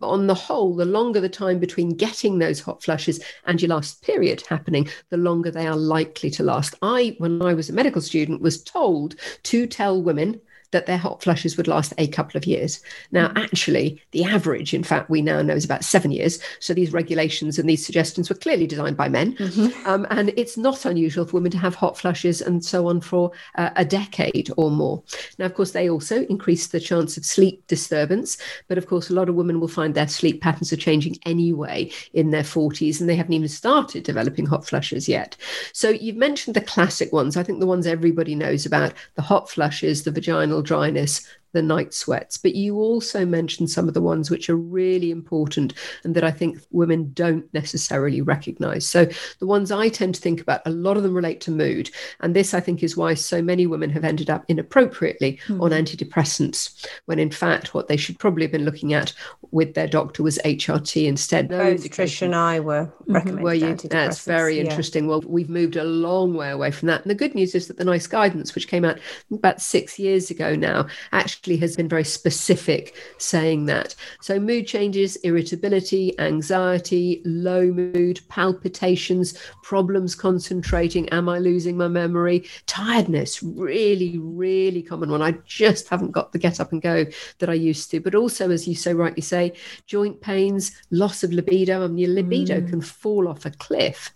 on 0.00 0.26
the 0.26 0.34
whole, 0.34 0.74
the 0.76 0.84
longer 0.84 1.20
the 1.20 1.28
time 1.28 1.58
between 1.58 1.96
getting 1.96 2.38
those 2.38 2.60
hot 2.60 2.82
flushes 2.82 3.20
and 3.46 3.60
your 3.60 3.70
last 3.70 4.02
period 4.02 4.42
happening, 4.48 4.88
the 5.10 5.16
longer 5.16 5.50
they 5.50 5.66
are 5.66 5.76
likely 5.76 6.30
to 6.30 6.42
last. 6.42 6.74
I, 6.82 7.16
when 7.18 7.42
I 7.42 7.54
was 7.54 7.68
a 7.68 7.72
medical 7.72 8.00
student, 8.00 8.40
was 8.40 8.62
told 8.62 9.16
to 9.44 9.66
tell 9.66 10.00
women 10.00 10.40
that 10.70 10.86
their 10.86 10.98
hot 10.98 11.22
flushes 11.22 11.56
would 11.56 11.68
last 11.68 11.92
a 11.98 12.08
couple 12.08 12.36
of 12.36 12.46
years. 12.46 12.80
Now, 13.10 13.28
mm-hmm. 13.28 13.38
actually, 13.38 14.02
the 14.12 14.24
average, 14.24 14.74
in 14.74 14.82
fact, 14.82 15.10
we 15.10 15.22
now 15.22 15.40
know 15.42 15.54
is 15.54 15.64
about 15.64 15.84
seven 15.84 16.10
years. 16.10 16.40
So 16.60 16.74
these 16.74 16.92
regulations 16.92 17.58
and 17.58 17.68
these 17.68 17.84
suggestions 17.84 18.28
were 18.28 18.36
clearly 18.36 18.66
designed 18.66 18.96
by 18.96 19.08
men. 19.08 19.34
Mm-hmm. 19.36 19.88
Um, 19.88 20.06
and 20.10 20.30
it's 20.36 20.56
not 20.56 20.84
unusual 20.84 21.24
for 21.24 21.34
women 21.34 21.50
to 21.52 21.58
have 21.58 21.74
hot 21.74 21.96
flushes 21.96 22.40
and 22.40 22.64
so 22.64 22.88
on 22.88 23.00
for 23.00 23.32
uh, 23.56 23.70
a 23.76 23.84
decade 23.84 24.50
or 24.56 24.70
more. 24.70 25.02
Now, 25.38 25.46
of 25.46 25.54
course, 25.54 25.72
they 25.72 25.88
also 25.88 26.24
increase 26.26 26.66
the 26.66 26.80
chance 26.80 27.16
of 27.16 27.24
sleep 27.24 27.66
disturbance. 27.66 28.38
But 28.68 28.78
of 28.78 28.86
course, 28.86 29.10
a 29.10 29.14
lot 29.14 29.28
of 29.28 29.34
women 29.34 29.60
will 29.60 29.68
find 29.68 29.94
their 29.94 30.08
sleep 30.08 30.42
patterns 30.42 30.72
are 30.72 30.76
changing 30.76 31.16
anyway 31.24 31.90
in 32.12 32.30
their 32.30 32.42
40s 32.42 33.00
and 33.00 33.08
they 33.08 33.16
haven't 33.16 33.32
even 33.32 33.48
started 33.48 34.02
developing 34.02 34.46
hot 34.46 34.66
flushes 34.66 35.08
yet. 35.08 35.36
So 35.72 35.90
you've 35.90 36.16
mentioned 36.16 36.56
the 36.56 36.60
classic 36.60 37.12
ones. 37.12 37.36
I 37.36 37.42
think 37.42 37.60
the 37.60 37.66
ones 37.66 37.86
everybody 37.86 38.34
knows 38.34 38.66
about 38.66 38.92
the 39.14 39.22
hot 39.22 39.48
flushes, 39.48 40.02
the 40.02 40.10
vaginal 40.10 40.57
dryness 40.62 41.26
the 41.52 41.62
night 41.62 41.94
sweats. 41.94 42.36
But 42.36 42.54
you 42.54 42.76
also 42.76 43.24
mentioned 43.24 43.70
some 43.70 43.88
of 43.88 43.94
the 43.94 44.02
ones 44.02 44.30
which 44.30 44.50
are 44.50 44.56
really 44.56 45.10
important 45.10 45.74
and 46.04 46.14
that 46.14 46.24
I 46.24 46.30
think 46.30 46.58
women 46.70 47.12
don't 47.12 47.52
necessarily 47.54 48.20
recognize. 48.20 48.86
So 48.86 49.06
the 49.38 49.46
ones 49.46 49.72
I 49.72 49.88
tend 49.88 50.14
to 50.16 50.20
think 50.20 50.40
about, 50.40 50.60
a 50.66 50.70
lot 50.70 50.96
of 50.96 51.02
them 51.02 51.14
relate 51.14 51.40
to 51.42 51.50
mood. 51.50 51.90
And 52.20 52.36
this, 52.36 52.54
I 52.54 52.60
think, 52.60 52.82
is 52.82 52.96
why 52.96 53.14
so 53.14 53.42
many 53.42 53.66
women 53.66 53.90
have 53.90 54.04
ended 54.04 54.30
up 54.30 54.44
inappropriately 54.48 55.40
mm. 55.46 55.62
on 55.62 55.70
antidepressants, 55.70 56.86
when 57.06 57.18
in 57.18 57.30
fact, 57.30 57.74
what 57.74 57.88
they 57.88 57.96
should 57.96 58.18
probably 58.18 58.44
have 58.44 58.52
been 58.52 58.64
looking 58.64 58.92
at 58.92 59.12
with 59.50 59.74
their 59.74 59.88
doctor 59.88 60.22
was 60.22 60.38
HRT 60.44 61.06
instead. 61.06 61.50
No 61.50 61.58
Both 61.58 61.84
Trish 61.90 62.22
and 62.22 62.34
I 62.34 62.60
were 62.60 62.84
mm-hmm. 62.84 63.12
recommended 63.12 63.42
were 63.42 63.54
you? 63.54 63.74
That's 63.74 64.24
very 64.24 64.56
yeah. 64.56 64.64
interesting. 64.64 65.06
Well, 65.06 65.22
we've 65.22 65.48
moved 65.48 65.76
a 65.76 65.84
long 65.84 66.34
way 66.34 66.50
away 66.50 66.70
from 66.70 66.88
that. 66.88 67.02
And 67.02 67.10
the 67.10 67.14
good 67.14 67.34
news 67.34 67.54
is 67.54 67.68
that 67.68 67.78
the 67.78 67.84
NICE 67.84 68.06
guidance, 68.06 68.54
which 68.54 68.68
came 68.68 68.84
out 68.84 68.98
about 69.32 69.60
six 69.60 69.98
years 69.98 70.30
ago 70.30 70.54
now, 70.54 70.86
actually 71.12 71.37
actually 71.38 71.56
has 71.56 71.76
been 71.76 71.88
very 71.88 72.02
specific 72.02 72.96
saying 73.18 73.66
that. 73.66 73.94
So, 74.20 74.40
mood 74.40 74.66
changes, 74.66 75.14
irritability, 75.16 76.18
anxiety, 76.18 77.22
low 77.24 77.66
mood, 77.66 78.20
palpitations, 78.28 79.38
problems 79.62 80.16
concentrating, 80.16 81.08
am 81.10 81.28
I 81.28 81.38
losing 81.38 81.76
my 81.76 81.86
memory, 81.86 82.44
tiredness, 82.66 83.40
really, 83.40 84.18
really 84.18 84.82
common 84.82 85.10
one. 85.10 85.22
I 85.22 85.32
just 85.46 85.88
haven't 85.88 86.10
got 86.10 86.32
the 86.32 86.38
get 86.38 86.58
up 86.58 86.72
and 86.72 86.82
go 86.82 87.06
that 87.38 87.48
I 87.48 87.54
used 87.54 87.88
to. 87.92 88.00
But 88.00 88.16
also, 88.16 88.50
as 88.50 88.66
you 88.66 88.74
so 88.74 88.92
rightly 88.92 89.22
say, 89.22 89.52
joint 89.86 90.20
pains, 90.20 90.72
loss 90.90 91.22
of 91.22 91.32
libido. 91.32 91.84
I 91.84 91.86
mean, 91.86 91.98
your 91.98 92.10
libido 92.10 92.60
mm. 92.60 92.68
can 92.68 92.80
fall 92.80 93.28
off 93.28 93.46
a 93.46 93.50
cliff. 93.50 94.10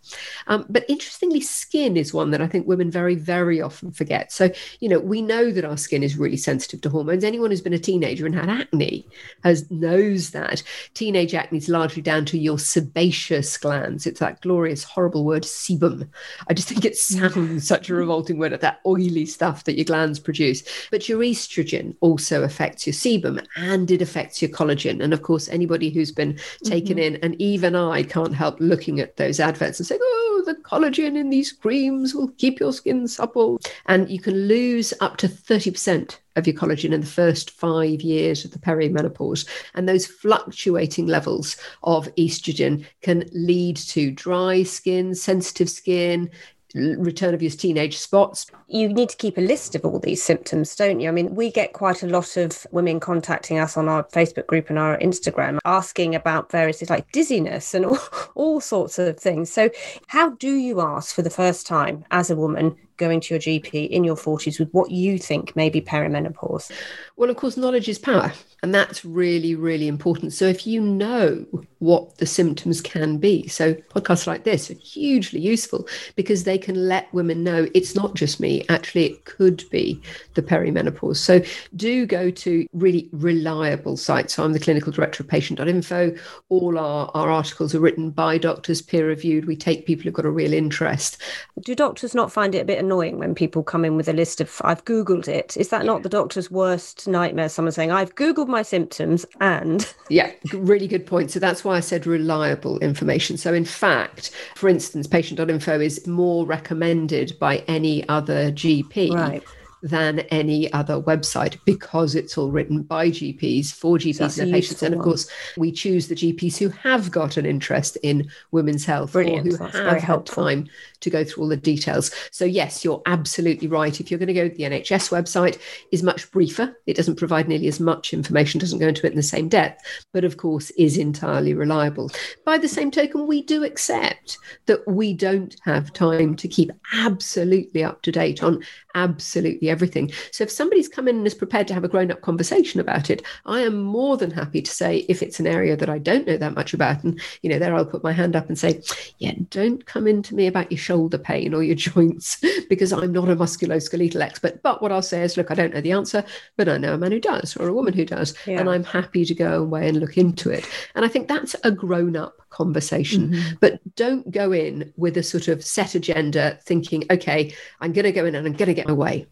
Um, 0.49 0.67
but 0.69 0.85
interestingly, 0.89 1.41
skin 1.41 1.97
is 1.97 2.13
one 2.13 2.33
that 2.33 2.43
I 2.43 2.49
think 2.49 2.67
women 2.67 2.91
very, 2.91 3.15
very 3.15 3.61
often 3.61 3.93
forget. 3.93 4.33
So, 4.33 4.51
you 4.81 4.89
know, 4.89 4.99
we 4.99 5.23
know 5.23 5.53
that 5.53 5.65
our 5.65 5.77
skin 5.77 6.03
is 6.03 6.19
really 6.19 6.37
sensitive 6.37 6.81
to 6.81 6.91
hormones 6.91 7.12
hormones. 7.13 7.25
Anyone 7.25 7.51
who's 7.51 7.61
been 7.61 7.73
a 7.73 7.79
teenager 7.79 8.27
and 8.27 8.35
had 8.35 8.49
acne 8.49 9.07
has 9.45 9.71
knows 9.71 10.31
that 10.31 10.63
teenage 10.95 11.35
acne 11.35 11.59
is 11.59 11.69
largely 11.69 12.03
down 12.03 12.25
to 12.27 12.39
your 12.39 12.59
sebaceous 12.59 13.59
glands. 13.59 14.07
It's 14.07 14.21
that 14.21 14.41
glorious, 14.41 14.85
horrible 14.85 15.25
word 15.25 15.43
sebum. 15.45 16.09
I 16.49 16.55
just 16.55 16.69
think 16.69 16.85
it 16.85 16.97
sounds 16.97 17.67
such 17.67 17.91
a 17.91 17.95
revolting 17.95 18.39
word, 18.39 18.53
that 18.53 18.81
oily 18.87 19.27
stuff 19.27 19.65
that 19.65 19.77
your 19.77 19.85
glands 19.85 20.19
produce. 20.19 20.63
But 20.91 21.09
your 21.09 21.21
estrogen 21.21 21.95
also 22.01 22.43
affects 22.43 22.87
your 22.87 22.95
sebum 22.95 23.45
and 23.57 23.91
it 23.91 24.03
affects 24.03 24.41
your 24.41 24.51
collagen. 24.51 25.03
And 25.03 25.13
of 25.13 25.23
course, 25.23 25.49
anybody 25.49 25.91
who's 25.91 26.13
been 26.13 26.39
taken 26.65 26.97
mm-hmm. 26.97 27.17
in, 27.17 27.17
and 27.17 27.41
even 27.41 27.75
I 27.77 28.03
can't 28.03 28.35
help 28.35 28.57
looking 28.61 29.01
at 29.01 29.17
those 29.17 29.41
adverts 29.41 29.79
and 29.79 29.87
saying, 29.87 30.01
oh, 30.03 30.32
the 30.45 30.55
collagen 30.55 31.17
in 31.17 31.31
these 31.31 31.53
creams 31.53 32.15
will 32.15 32.29
keep 32.39 32.61
your 32.61 32.73
skin 32.73 33.09
supple. 33.09 33.61
And 33.87 34.11
you 34.11 34.21
can 34.21 34.49
lose 34.49 34.93
up 35.01 35.17
to 35.19 35.29
30% 35.29 36.19
of 36.37 36.47
your 36.47 36.57
collagen 36.57 36.93
in 36.93 37.01
the 37.01 37.07
first 37.07 37.51
five 37.51 38.01
years 38.01 38.45
of 38.45 38.53
the 38.53 38.59
perimenopause. 38.59 39.47
And 39.75 39.89
those 39.89 40.07
fluctuating 40.07 41.07
levels 41.07 41.57
of 41.83 42.15
estrogen 42.17 42.85
can 43.03 43.29
lead 43.33 43.77
to 43.77 44.11
dry 44.11 44.63
skin, 44.63 45.15
sensitive 45.15 45.69
skin, 45.69 46.31
return 46.75 47.35
of 47.35 47.43
your 47.43 47.51
teenage 47.51 47.99
spots. 47.99 48.47
You 48.69 48.89
need 48.89 49.09
to 49.11 49.17
keep 49.17 49.39
a 49.39 49.43
list 49.43 49.75
of 49.75 49.85
all 49.85 49.99
these 49.99 50.23
symptoms, 50.23 50.75
don't 50.75 51.01
you? 51.01 51.09
I 51.09 51.13
mean, 51.13 51.35
we 51.35 51.51
get 51.51 51.73
quite 51.73 52.03
a 52.03 52.07
lot 52.07 52.37
of 52.37 52.67
women 52.71 53.01
contacting 53.01 53.59
us 53.59 53.77
on 53.77 53.89
our 53.89 54.05
Facebook 54.05 54.47
group 54.47 54.71
and 54.71 54.79
our 54.79 54.99
Instagram 54.99 55.59
asking 55.65 56.15
about 56.15 56.51
various 56.51 56.79
things 56.79 56.91
like 56.91 57.11
dizziness 57.13 57.75
and 57.75 57.87
all, 57.87 57.99
all 58.35 58.61
sorts 58.61 58.99
of 58.99 59.19
things. 59.19 59.53
So, 59.53 59.71
how 60.07 60.31
do 60.31 60.55
you 60.55 60.81
ask 60.81 61.15
for 61.15 61.23
the 61.23 61.31
first 61.31 61.67
time 61.67 62.05
as 62.11 62.31
a 62.31 62.37
woman 62.37 62.77
going 62.97 63.21
to 63.21 63.35
your 63.35 63.41
GP 63.41 63.91
in 63.91 64.05
your 64.05 64.17
40s 64.17 64.59
with 64.59 64.71
what 64.73 64.91
you 64.91 65.19
think 65.19 65.57
may 65.57 65.69
be 65.69 65.81
perimenopause? 65.81 66.71
Well, 67.17 67.31
of 67.31 67.37
course, 67.37 67.57
knowledge 67.57 67.89
is 67.89 67.99
power. 67.99 68.33
And 68.63 68.73
that's 68.73 69.05
really, 69.05 69.57
really 69.57 69.89
important. 69.89 70.33
So 70.33 70.47
if 70.47 70.67
you 70.67 70.81
know 70.81 71.45
what 71.83 72.19
the 72.19 72.27
symptoms 72.27 72.81
can 72.81 73.19
be, 73.19 73.49
so 73.49 73.75
podcasts 73.75 74.27
like 74.27 74.45
this 74.45 74.71
are 74.71 74.75
hugely 74.75 75.41
useful 75.41 75.87
because 76.15 76.45
they 76.45 76.57
can 76.57 76.89
let 76.89 77.13
women 77.13 77.43
know 77.43 77.67
it's 77.75 77.97
not 77.97 78.15
just 78.15 78.39
me, 78.39 78.65
actually, 78.69 79.07
it 79.07 79.25
could 79.25 79.69
be 79.71 80.01
the 80.35 80.43
perimenopause. 80.43 81.17
So 81.17 81.43
do 81.75 82.07
go 82.07 82.31
to 82.31 82.67
really 82.73 83.09
reliable 83.13 83.97
sites. 83.97 84.35
So 84.35 84.45
I'm 84.45 84.53
the 84.53 84.61
clinical 84.61 84.93
director 84.93 85.25
of 85.25 85.29
patient.info. 85.29 86.15
All 86.51 86.79
our, 86.79 87.11
our 87.15 87.31
articles 87.31 87.75
are 87.75 87.81
written 87.81 88.11
by 88.11 88.39
doctors, 88.39 88.81
peer 88.81 89.09
reviewed. 89.09 89.47
We 89.47 89.57
take 89.57 89.85
people 89.85 90.05
who've 90.05 90.15
got 90.15 90.25
a 90.25 90.31
real 90.31 90.53
interest. 90.53 91.21
Do 91.61 91.75
doctors 91.75 92.15
not 92.15 92.31
find 92.31 92.55
it 92.55 92.61
a 92.61 92.65
bit 92.65 92.79
annoying 92.79 93.19
when 93.19 93.35
people 93.35 93.65
come 93.65 93.85
in 93.85 93.97
with 93.97 94.09
a 94.09 94.13
list 94.13 94.41
of, 94.41 94.61
I've 94.65 94.85
Googled 94.85 95.27
it? 95.27 95.57
Is 95.57 95.71
that 95.71 95.85
not 95.85 96.05
the 96.05 96.09
doctor's 96.09 96.49
worst 96.49 97.09
nightmare? 97.09 97.49
Someone 97.49 97.73
saying, 97.73 97.91
I've 97.91 98.15
Googled 98.15 98.47
my 98.47 98.63
symptoms 98.63 99.27
and 99.41 99.93
yeah 100.09 100.31
really 100.53 100.87
good 100.87 101.07
point 101.07 101.31
so 101.31 101.39
that's 101.39 101.65
why 101.65 101.72
i 101.73 101.81
said 101.81 102.07
reliable 102.07 102.79
information. 102.81 103.37
So 103.37 103.53
in 103.55 103.65
fact 103.65 104.31
for 104.55 104.69
instance 104.69 105.07
patient.info 105.07 105.81
is 105.81 106.07
more 106.07 106.47
recommended 106.47 107.39
by 107.39 107.59
any 107.69 108.09
other 108.09 108.53
gp 108.53 109.13
right 109.13 109.43
than 109.83 110.21
any 110.31 110.73
other 110.73 111.01
website 111.01 111.59
because 111.65 112.15
it's 112.15 112.39
all 112.39 112.51
written 112.51 112.83
by 112.83 113.11
GPs 113.11 113.73
for 113.73 113.99
GPs 113.99 114.31
so 114.31 114.43
and 114.43 114.53
patients. 114.53 114.83
And 114.83 114.95
of 114.95 115.01
course, 115.01 115.29
we 115.57 115.73
choose 115.73 116.09
the 116.09 116.15
GPs 116.15 116.57
who 116.57 116.69
have 116.69 117.11
got 117.11 117.37
an 117.37 117.47
interest 117.47 117.97
in 118.03 118.31
women's 118.53 118.85
health 118.85 119.13
Brilliant. 119.13 119.47
or 119.47 119.51
who 119.51 119.57
That's 119.57 119.77
have 119.77 120.03
had 120.03 120.27
time 120.27 120.69
to 121.01 121.11
go 121.11 121.25
through 121.25 121.45
all 121.45 121.49
the 121.49 121.57
details. 121.57 122.13
So 122.31 122.45
yes, 122.45 122.85
you're 122.85 123.03
absolutely 123.07 123.69
right. 123.69 124.01
If 124.01 124.11
you're 124.11 124.19
going 124.19 124.29
to 124.29 124.35
go 124.35 124.49
to 124.49 124.55
the 124.55 124.63
NHS 124.65 125.11
website, 125.11 125.61
is 125.91 126.03
much 126.03 126.31
briefer. 126.31 126.77
It 126.87 126.97
doesn't 126.97 127.17
provide 127.17 127.49
nearly 127.49 127.67
as 127.67 127.81
much 127.81 128.13
information, 128.13 128.61
doesn't 128.61 128.79
go 128.79 128.89
into 128.89 129.07
it 129.07 129.11
in 129.11 129.17
the 129.17 129.23
same 129.23 129.49
depth, 129.49 130.07
but 130.13 130.25
of 130.25 130.37
course 130.37 130.71
is 130.73 130.97
entirely 130.97 131.55
reliable. 131.55 132.11
By 132.45 132.59
the 132.59 132.69
same 132.69 132.91
token, 132.91 133.27
we 133.27 133.43
do 133.43 133.65
accept 133.65 134.39
that 134.67 134.87
we 134.87 135.13
don't 135.13 135.57
have 135.65 135.93
time 135.93 136.37
to 136.37 136.49
keep 136.49 136.71
absolutely 136.95 137.83
up 137.83 138.03
to 138.03 138.13
date 138.13 138.43
on 138.43 138.63
absolutely 138.95 139.72
everything. 139.73 140.13
So 140.31 140.45
if 140.45 140.51
somebody's 140.51 140.89
come 140.89 141.09
in 141.09 141.17
and 141.17 141.27
is 141.27 141.35
prepared 141.35 141.67
to 141.69 141.75
have 141.75 141.83
a 141.83 141.89
grown 141.89 142.13
up 142.13 142.21
conversation 142.21 142.79
about 142.79 143.11
it, 143.11 143.23
I 143.47 143.63
am 143.63 143.83
more 143.83 144.17
than 144.17 144.31
happy 144.31 144.63
to 144.63 144.71
say 144.71 144.99
if 145.09 145.23
it's 145.23 145.41
an 145.41 145.47
area 145.49 145.77
that 145.77 145.91
I 145.91 145.99
don't 145.99 146.27
know 146.27 146.37
that 146.37 146.55
much 146.55 146.75
about. 146.75 147.03
And, 147.03 147.21
you 147.43 147.51
know, 147.51 147.59
there 147.59 147.75
I'll 147.75 147.85
put 147.85 148.05
my 148.05 148.13
hand 148.13 148.37
up 148.37 148.49
and 148.49 148.59
say, 148.59 148.83
yeah, 149.19 149.33
don't 149.51 149.85
come 149.87 150.07
in 150.07 150.23
to 150.25 150.35
me 150.35 150.47
about 150.47 150.71
your 150.71 150.79
shoulder 150.79 151.19
pain 151.19 151.55
or 151.55 151.63
your 151.63 151.75
joints 151.93 152.41
because 152.69 152.93
I'm 152.93 153.13
not 153.13 153.29
a 153.29 153.37
musculoskeletal 153.37 154.21
expert. 154.21 154.63
But 154.63 154.83
what 154.83 154.93
I'll 154.93 155.03
say 155.03 155.23
is, 155.23 155.37
look, 155.37 155.51
I 155.51 155.55
don't 155.55 155.75
know 155.75 155.81
the 155.81 155.93
answer, 155.93 156.25
but 156.57 156.69
I 156.69 156.77
know 156.77 156.95
a 156.95 156.99
man 156.99 157.13
who 157.13 157.21
does 157.21 157.57
or 157.57 157.69
a 157.69 157.75
woman 157.75 157.95
who 157.95 158.05
does. 158.05 158.35
Yeah. 158.47 158.61
And 158.61 158.69
I'm 158.69 158.85
happy 158.85 159.25
to 159.25 159.35
go 159.35 159.61
away 159.61 159.89
and 159.89 159.99
look 159.99 160.17
into 160.19 160.51
it. 160.51 160.69
And 160.95 161.05
I 161.05 161.09
think 161.09 161.29
that's 161.29 161.57
a 161.65 161.71
grown 161.71 162.17
up 162.17 162.43
conversation. 162.53 163.31
Mm-hmm. 163.31 163.57
But 163.61 163.81
don't 163.97 164.31
go 164.31 164.53
in 164.53 164.93
with 164.97 165.17
a 165.17 165.23
sort 165.23 165.49
of 165.49 165.65
set 165.65 165.95
agenda 165.95 166.59
thinking, 166.63 167.05
okay, 167.11 167.55
I'm 167.81 167.93
going 167.93 168.05
to 168.05 168.13
go 168.13 168.25
in 168.25 168.35
and 168.35 168.47
I'm 168.47 168.53
going 168.53 168.69
to 168.69 168.75
get 168.75 168.87
my 168.87 168.93
way. 168.93 169.27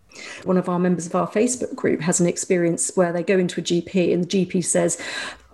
One 0.45 0.57
of 0.57 0.69
our 0.69 0.79
members 0.79 1.07
of 1.07 1.15
our 1.15 1.29
Facebook 1.29 1.75
group 1.75 2.01
has 2.01 2.21
an 2.21 2.27
experience 2.27 2.93
where 2.95 3.13
they 3.13 3.23
go 3.23 3.39
into 3.39 3.61
a 3.61 3.65
GP 3.65 4.13
and 4.13 4.25
the 4.25 4.47
GP 4.47 4.65
says, 4.65 5.01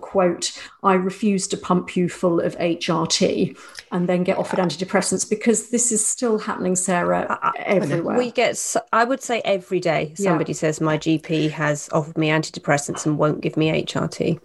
quote, 0.00 0.58
I 0.82 0.94
refuse 0.94 1.48
to 1.48 1.56
pump 1.56 1.96
you 1.96 2.08
full 2.08 2.40
of 2.40 2.56
HRT 2.58 3.58
and 3.92 4.08
then 4.08 4.22
get 4.25 4.38
offered 4.38 4.58
antidepressants 4.58 5.28
because 5.28 5.70
this 5.70 5.90
is 5.90 6.06
still 6.06 6.38
happening, 6.38 6.76
Sarah, 6.76 7.52
everywhere. 7.58 8.16
We 8.16 8.30
get, 8.30 8.76
I 8.92 9.04
would 9.04 9.22
say 9.22 9.42
every 9.44 9.80
day, 9.80 10.14
somebody 10.14 10.52
yeah. 10.52 10.58
says 10.58 10.80
my 10.80 10.96
GP 10.96 11.50
has 11.50 11.88
offered 11.92 12.16
me 12.16 12.28
antidepressants 12.28 13.04
and 13.04 13.18
won't 13.18 13.40
give 13.40 13.56
me 13.56 13.82
HRT. 13.82 14.40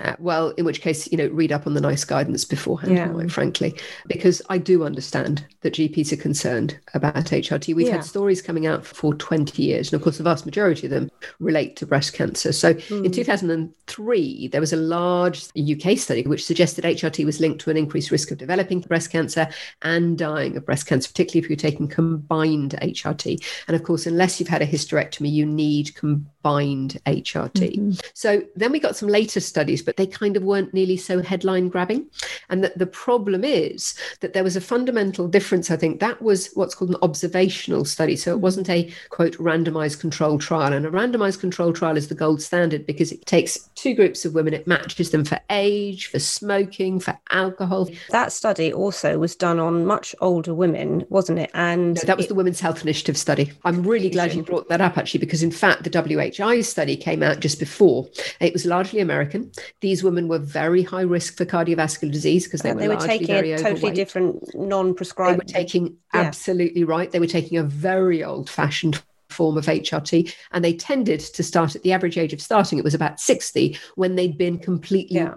Uh, 0.00 0.16
well, 0.18 0.50
in 0.50 0.64
which 0.64 0.80
case, 0.80 1.10
you 1.10 1.18
know, 1.18 1.26
read 1.28 1.52
up 1.52 1.66
on 1.66 1.74
the 1.74 1.80
NICE 1.80 2.04
guidance 2.04 2.44
beforehand, 2.44 2.96
yeah. 2.96 3.08
quite 3.08 3.30
frankly, 3.30 3.74
because 4.06 4.40
I 4.48 4.58
do 4.58 4.84
understand 4.84 5.44
that 5.60 5.74
GPs 5.74 6.12
are 6.12 6.16
concerned 6.16 6.78
about 6.94 7.14
HRT. 7.14 7.74
We've 7.74 7.86
yeah. 7.86 7.94
had 7.94 8.04
stories 8.04 8.40
coming 8.40 8.66
out 8.66 8.84
for 8.84 9.14
20 9.14 9.62
years, 9.62 9.92
and 9.92 9.98
of 9.98 10.02
course, 10.02 10.18
the 10.18 10.24
vast 10.24 10.46
majority 10.46 10.86
of 10.86 10.90
them 10.90 11.10
relate 11.38 11.76
to 11.76 11.86
breast 11.86 12.12
cancer. 12.14 12.52
So 12.52 12.74
mm. 12.74 13.04
in 13.04 13.12
2003, 13.12 14.48
there 14.48 14.60
was 14.60 14.72
a 14.72 14.76
large 14.76 15.44
UK 15.58 15.98
study 15.98 16.22
which 16.22 16.44
suggested 16.44 16.84
HRT 16.84 17.24
was 17.24 17.40
linked 17.40 17.60
to 17.62 17.70
an 17.70 17.76
increased 17.76 18.10
risk 18.10 18.30
of 18.30 18.38
developing 18.38 18.80
breast 18.80 19.10
cancer 19.10 19.48
and 19.82 20.16
dying 20.16 20.56
of 20.56 20.64
breast 20.64 20.86
cancer, 20.86 21.10
particularly 21.10 21.44
if 21.44 21.50
you're 21.50 21.70
taking 21.70 21.88
combined 21.88 22.74
HRT. 22.82 23.44
And 23.68 23.76
of 23.76 23.82
course, 23.82 24.06
unless 24.06 24.40
you've 24.40 24.48
had 24.48 24.62
a 24.62 24.66
hysterectomy, 24.66 25.30
you 25.30 25.44
need 25.44 25.94
combined 25.94 26.39
HRT. 26.42 27.78
Mm-hmm. 27.78 27.90
So 28.14 28.42
then 28.56 28.72
we 28.72 28.80
got 28.80 28.96
some 28.96 29.08
later 29.08 29.40
studies, 29.40 29.82
but 29.82 29.96
they 29.96 30.06
kind 30.06 30.36
of 30.36 30.42
weren't 30.42 30.74
nearly 30.74 30.96
so 30.96 31.22
headline 31.22 31.68
grabbing. 31.68 32.06
And 32.48 32.64
that 32.64 32.78
the 32.78 32.86
problem 32.86 33.44
is 33.44 33.94
that 34.20 34.32
there 34.32 34.44
was 34.44 34.56
a 34.56 34.60
fundamental 34.60 35.28
difference. 35.28 35.70
I 35.70 35.76
think 35.76 36.00
that 36.00 36.22
was 36.22 36.50
what's 36.54 36.74
called 36.74 36.90
an 36.90 36.96
observational 37.02 37.84
study. 37.84 38.16
So 38.16 38.32
it 38.32 38.40
wasn't 38.40 38.68
a 38.68 38.92
quote 39.10 39.36
randomized 39.38 40.00
control 40.00 40.38
trial. 40.38 40.72
And 40.72 40.86
a 40.86 40.90
randomized 40.90 41.40
control 41.40 41.72
trial 41.72 41.96
is 41.96 42.08
the 42.08 42.14
gold 42.14 42.42
standard 42.42 42.86
because 42.86 43.12
it 43.12 43.24
takes 43.26 43.68
two 43.74 43.94
groups 43.94 44.24
of 44.24 44.34
women, 44.34 44.54
it 44.54 44.66
matches 44.66 45.10
them 45.10 45.24
for 45.24 45.38
age, 45.50 46.06
for 46.06 46.18
smoking, 46.18 47.00
for 47.00 47.18
alcohol. 47.30 47.88
That 48.10 48.32
study 48.32 48.72
also 48.72 49.18
was 49.18 49.36
done 49.36 49.58
on 49.58 49.86
much 49.86 50.14
older 50.20 50.54
women, 50.54 51.04
wasn't 51.08 51.38
it? 51.38 51.50
And 51.54 51.96
no, 51.96 52.02
that 52.02 52.16
was 52.16 52.26
it, 52.26 52.28
the 52.28 52.34
Women's 52.34 52.60
Health 52.60 52.82
Initiative 52.82 53.16
study. 53.16 53.52
I'm 53.64 53.82
really 53.82 54.10
glad 54.10 54.34
you 54.34 54.42
brought 54.42 54.68
that 54.68 54.80
up 54.80 54.98
actually, 54.98 55.20
because 55.20 55.42
in 55.42 55.50
fact, 55.50 55.84
the 55.84 55.90
WHI 56.38 56.60
study 56.62 56.96
came 56.96 57.22
out 57.22 57.40
just 57.40 57.58
before. 57.58 58.08
It 58.40 58.52
was 58.52 58.66
largely 58.66 59.00
American. 59.00 59.52
These 59.80 60.02
women 60.02 60.28
were 60.28 60.38
very 60.38 60.82
high 60.82 61.02
risk 61.02 61.36
for 61.36 61.44
cardiovascular 61.44 62.12
disease 62.12 62.44
because 62.44 62.62
they, 62.62 62.70
uh, 62.70 62.74
were, 62.74 62.80
they 62.80 62.88
were 62.88 62.96
taking 62.96 63.30
a 63.30 63.58
totally 63.58 63.92
different 63.92 64.54
non-prescribed. 64.54 65.34
They 65.34 65.44
were 65.44 65.44
taking 65.44 65.96
yeah. 66.14 66.20
absolutely 66.20 66.84
right. 66.84 67.10
They 67.10 67.20
were 67.20 67.26
taking 67.26 67.58
a 67.58 67.62
very 67.62 68.22
old-fashioned 68.24 69.02
form 69.30 69.56
of 69.56 69.66
HRT. 69.66 70.34
And 70.52 70.64
they 70.64 70.74
tended 70.74 71.20
to 71.20 71.42
start 71.42 71.74
at 71.74 71.82
the 71.82 71.92
average 71.92 72.18
age 72.18 72.32
of 72.32 72.40
starting, 72.40 72.78
it 72.78 72.84
was 72.84 72.94
about 72.94 73.20
60 73.20 73.78
when 73.94 74.16
they'd 74.16 74.38
been 74.38 74.58
completely, 74.58 75.16
yeah. 75.16 75.34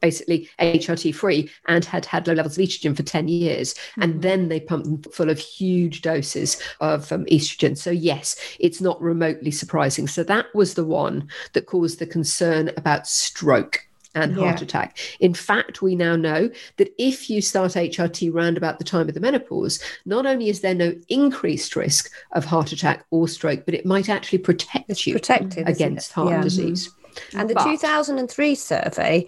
basically 0.00 0.48
HRT 0.58 1.14
free 1.14 1.50
and 1.66 1.84
had 1.84 2.04
had 2.06 2.26
low 2.26 2.34
levels 2.34 2.58
of 2.58 2.64
estrogen 2.64 2.96
for 2.96 3.02
10 3.02 3.28
years. 3.28 3.74
Mm-hmm. 3.74 4.02
And 4.02 4.22
then 4.22 4.48
they 4.48 4.60
pumped 4.60 4.86
them 4.86 5.02
full 5.12 5.30
of 5.30 5.38
huge 5.38 6.02
doses 6.02 6.60
of 6.80 7.10
um, 7.12 7.24
estrogen. 7.26 7.76
So, 7.76 7.90
yes, 7.90 8.36
it's 8.58 8.80
not 8.80 9.00
remotely 9.00 9.50
surprising. 9.50 10.08
So, 10.08 10.22
that 10.24 10.46
was 10.54 10.74
the 10.74 10.84
one 10.84 11.28
that 11.52 11.66
caused 11.66 11.98
the 11.98 12.06
concern 12.06 12.70
about 12.76 13.06
stroke 13.06 13.85
and 14.16 14.34
heart 14.34 14.58
yeah. 14.58 14.64
attack. 14.64 14.98
In 15.20 15.34
fact, 15.34 15.82
we 15.82 15.94
now 15.94 16.16
know 16.16 16.50
that 16.78 16.92
if 16.98 17.30
you 17.30 17.40
start 17.40 17.72
HRT 17.72 18.32
round 18.32 18.56
about 18.56 18.78
the 18.78 18.84
time 18.84 19.08
of 19.08 19.14
the 19.14 19.20
menopause, 19.20 19.80
not 20.04 20.26
only 20.26 20.48
is 20.48 20.60
there 20.60 20.74
no 20.74 20.94
increased 21.08 21.76
risk 21.76 22.10
of 22.32 22.44
heart 22.44 22.72
attack 22.72 23.04
or 23.10 23.28
stroke, 23.28 23.64
but 23.64 23.74
it 23.74 23.86
might 23.86 24.08
actually 24.08 24.38
protect 24.38 24.90
it's 24.90 25.06
you 25.06 25.16
against 25.16 26.12
heart 26.12 26.30
yeah. 26.30 26.42
disease. 26.42 26.90
And 27.34 27.48
the 27.48 27.54
but, 27.54 27.64
2003 27.64 28.54
survey 28.54 29.26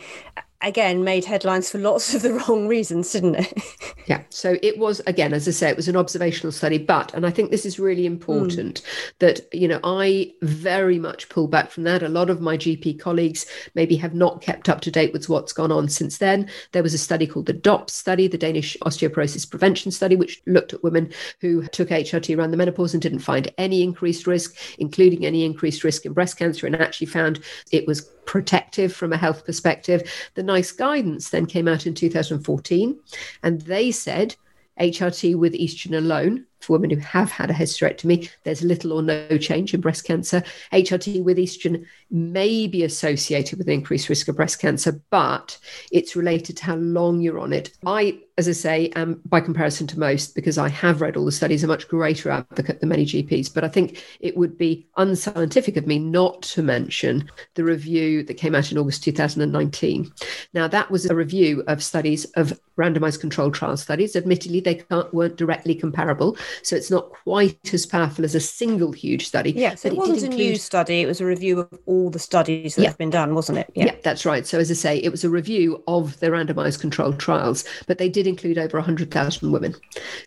again 0.63 1.05
made 1.05 1.25
headlines 1.25 1.71
for 1.71 1.79
lots 1.79 2.15
of 2.15 2.23
the 2.23 2.33
wrong 2.49 2.67
reasons 2.67 3.13
didn't 3.13 3.37
it? 3.37 3.63
Yeah. 4.07 4.23
So 4.31 4.57
it 4.63 4.79
was 4.79 5.01
again 5.07 5.33
as 5.33 5.47
i 5.47 5.51
say 5.51 5.69
it 5.69 5.77
was 5.77 5.89
an 5.89 5.97
observational 5.97 6.51
study 6.51 6.79
but 6.79 7.13
and 7.15 7.27
i 7.27 7.31
think 7.31 7.51
this 7.51 7.67
is 7.67 7.79
really 7.79 8.07
important 8.07 8.83
mm. 8.83 9.13
that 9.19 9.41
you 9.53 9.69
know 9.69 9.81
i 9.85 10.33
very 10.43 10.99
much 10.99 11.29
pull 11.29 11.47
back 11.47 11.71
from 11.71 11.85
that. 11.85 12.03
A 12.03 12.09
lot 12.09 12.31
of 12.31 12.41
my 12.41 12.57
gp 12.57 12.99
colleagues 12.99 13.47
maybe 13.75 13.97
have 13.97 14.15
not 14.15 14.43
kept 14.43 14.69
up 14.69 14.81
to 14.83 14.91
date 14.91 15.13
with 15.13 15.29
what's 15.29 15.53
gone 15.53 15.71
on 15.73 15.89
since 15.89 16.19
then. 16.19 16.49
There 16.73 16.83
was 16.83 16.95
a 16.95 16.99
study 16.99 17.27
called 17.27 17.47
the 17.47 17.53
dops 17.53 17.93
study 17.93 18.27
the 18.27 18.39
danish 18.39 18.77
osteoporosis 18.83 19.49
prevention 19.49 19.93
study 19.93 20.17
which 20.17 20.41
looked 20.47 20.73
at 20.73 20.83
women 20.83 21.13
who 21.41 21.67
took 21.69 21.89
hrt 21.89 22.37
around 22.37 22.51
the 22.51 22.57
menopause 22.57 22.95
and 22.95 23.03
didn't 23.03 23.21
find 23.21 23.53
any 23.59 23.83
increased 23.83 24.27
risk 24.27 24.57
including 24.79 25.25
any 25.25 25.45
increased 25.45 25.85
risk 25.85 26.05
in 26.05 26.13
breast 26.13 26.37
cancer 26.39 26.67
and 26.67 26.77
actually 26.77 27.07
found 27.07 27.41
it 27.71 27.87
was 27.87 28.11
protective 28.29 28.93
from 28.95 29.13
a 29.13 29.17
health 29.17 29.47
perspective. 29.47 30.03
The 30.35 30.43
NICE 30.43 30.73
guidance 30.73 31.31
then 31.31 31.47
came 31.47 31.67
out 31.67 31.87
in 31.87 31.95
2014, 31.95 33.01
and 33.43 33.61
they 33.63 33.91
said 33.91 34.37
HRT 34.79 35.35
with 35.35 35.55
estrogen 35.55 35.97
alone 35.97 36.45
for 36.61 36.75
women 36.75 36.91
who 36.91 36.99
have 36.99 37.31
had 37.31 37.51
a 37.51 37.55
hysterectomy, 37.55 38.29
there's 38.45 38.63
little 38.63 38.93
or 38.93 39.03
no 39.03 39.39
change 39.39 39.73
in 39.73 39.81
breast 39.81 40.05
cancer. 40.05 40.43
HRT 40.73 41.25
with 41.25 41.39
estrogen 41.39 41.87
may 42.11 42.67
be 42.67 42.85
associated 42.85 43.59
with 43.59 43.69
increased 43.69 44.11
risk 44.11 44.29
of 44.29 44.37
breast 44.37 44.61
cancer, 44.61 45.01
but 45.09 45.59
it's 45.91 46.15
related 46.15 46.59
to 46.59 46.65
how 46.65 46.77
long 46.77 47.21
you're 47.21 47.39
on 47.39 47.55
it. 47.55 47.71
I, 47.87 48.21
as 48.39 48.49
I 48.49 48.53
say, 48.53 48.89
am 48.95 49.21
by 49.27 49.41
comparison 49.41 49.87
to 49.89 49.99
most, 49.99 50.35
because 50.35 50.57
I 50.57 50.69
have 50.69 51.01
read 51.01 51.17
all 51.17 51.25
the 51.25 51.33
studies, 51.33 51.65
a 51.65 51.67
much 51.67 51.89
greater 51.89 52.31
advocate 52.31 52.81
than 52.81 52.89
many 52.89 53.05
GPs. 53.05 53.53
But 53.53 53.65
I 53.65 53.69
think 53.69 54.03
it 54.21 54.37
would 54.37 54.57
be 54.57 54.87
unscientific 54.97 55.77
of 55.77 55.87
me 55.87 55.99
not 55.99 56.41
to 56.43 56.63
mention 56.63 57.29
the 57.55 57.65
review 57.65 58.23
that 58.23 58.35
came 58.35 58.55
out 58.55 58.71
in 58.71 58.79
August 58.79 59.03
2019. 59.03 60.11
Now, 60.55 60.69
that 60.69 60.91
was 60.91 61.07
a 61.07 61.17
review 61.17 61.65
of 61.67 61.83
studies 61.83 62.25
of 62.37 62.59
randomized 62.79 63.21
controlled 63.21 63.55
trial 63.55 63.77
studies. 63.77 64.15
Admittedly, 64.15 64.61
they 64.61 64.85
weren't 65.13 65.37
directly 65.37 65.75
comparable 65.75 66.37
so 66.63 66.77
it's 66.77 66.91
not 66.91 67.11
quite 67.11 67.75
as 67.75 67.87
powerful 67.87 68.25
as 68.25 68.35
a 68.35 68.41
single 68.41 68.93
huge 68.93 69.27
study. 69.27 69.51
Yeah, 69.51 69.75
so 69.75 69.89
it 69.89 69.97
wasn't 69.97 70.23
a 70.23 70.25
include... 70.27 70.39
new 70.39 70.57
study, 70.57 71.01
it 71.01 71.07
was 71.07 71.21
a 71.21 71.27
review 71.27 71.61
of 71.61 71.79
all 71.87 72.09
the 72.09 72.19
studies 72.21 72.77
that 72.77 72.83
yeah. 72.83 72.89
have 72.89 72.99
been 72.99 73.11
done, 73.11 73.35
wasn't 73.35 73.59
it? 73.59 73.71
Yeah. 73.75 73.87
yeah, 73.87 73.95
that's 74.05 74.25
right. 74.25 74.47
So 74.47 74.59
as 74.59 74.71
I 74.71 74.75
say, 74.75 74.99
it 74.99 75.11
was 75.11 75.25
a 75.25 75.31
review 75.31 75.83
of 75.89 76.21
the 76.21 76.29
randomized 76.29 76.81
controlled 76.81 77.19
trials, 77.19 77.65
but 77.87 77.99
they 77.99 78.09
did 78.09 78.28
include 78.29 78.59
over 78.59 78.79
100,000 78.79 79.51
women. 79.51 79.75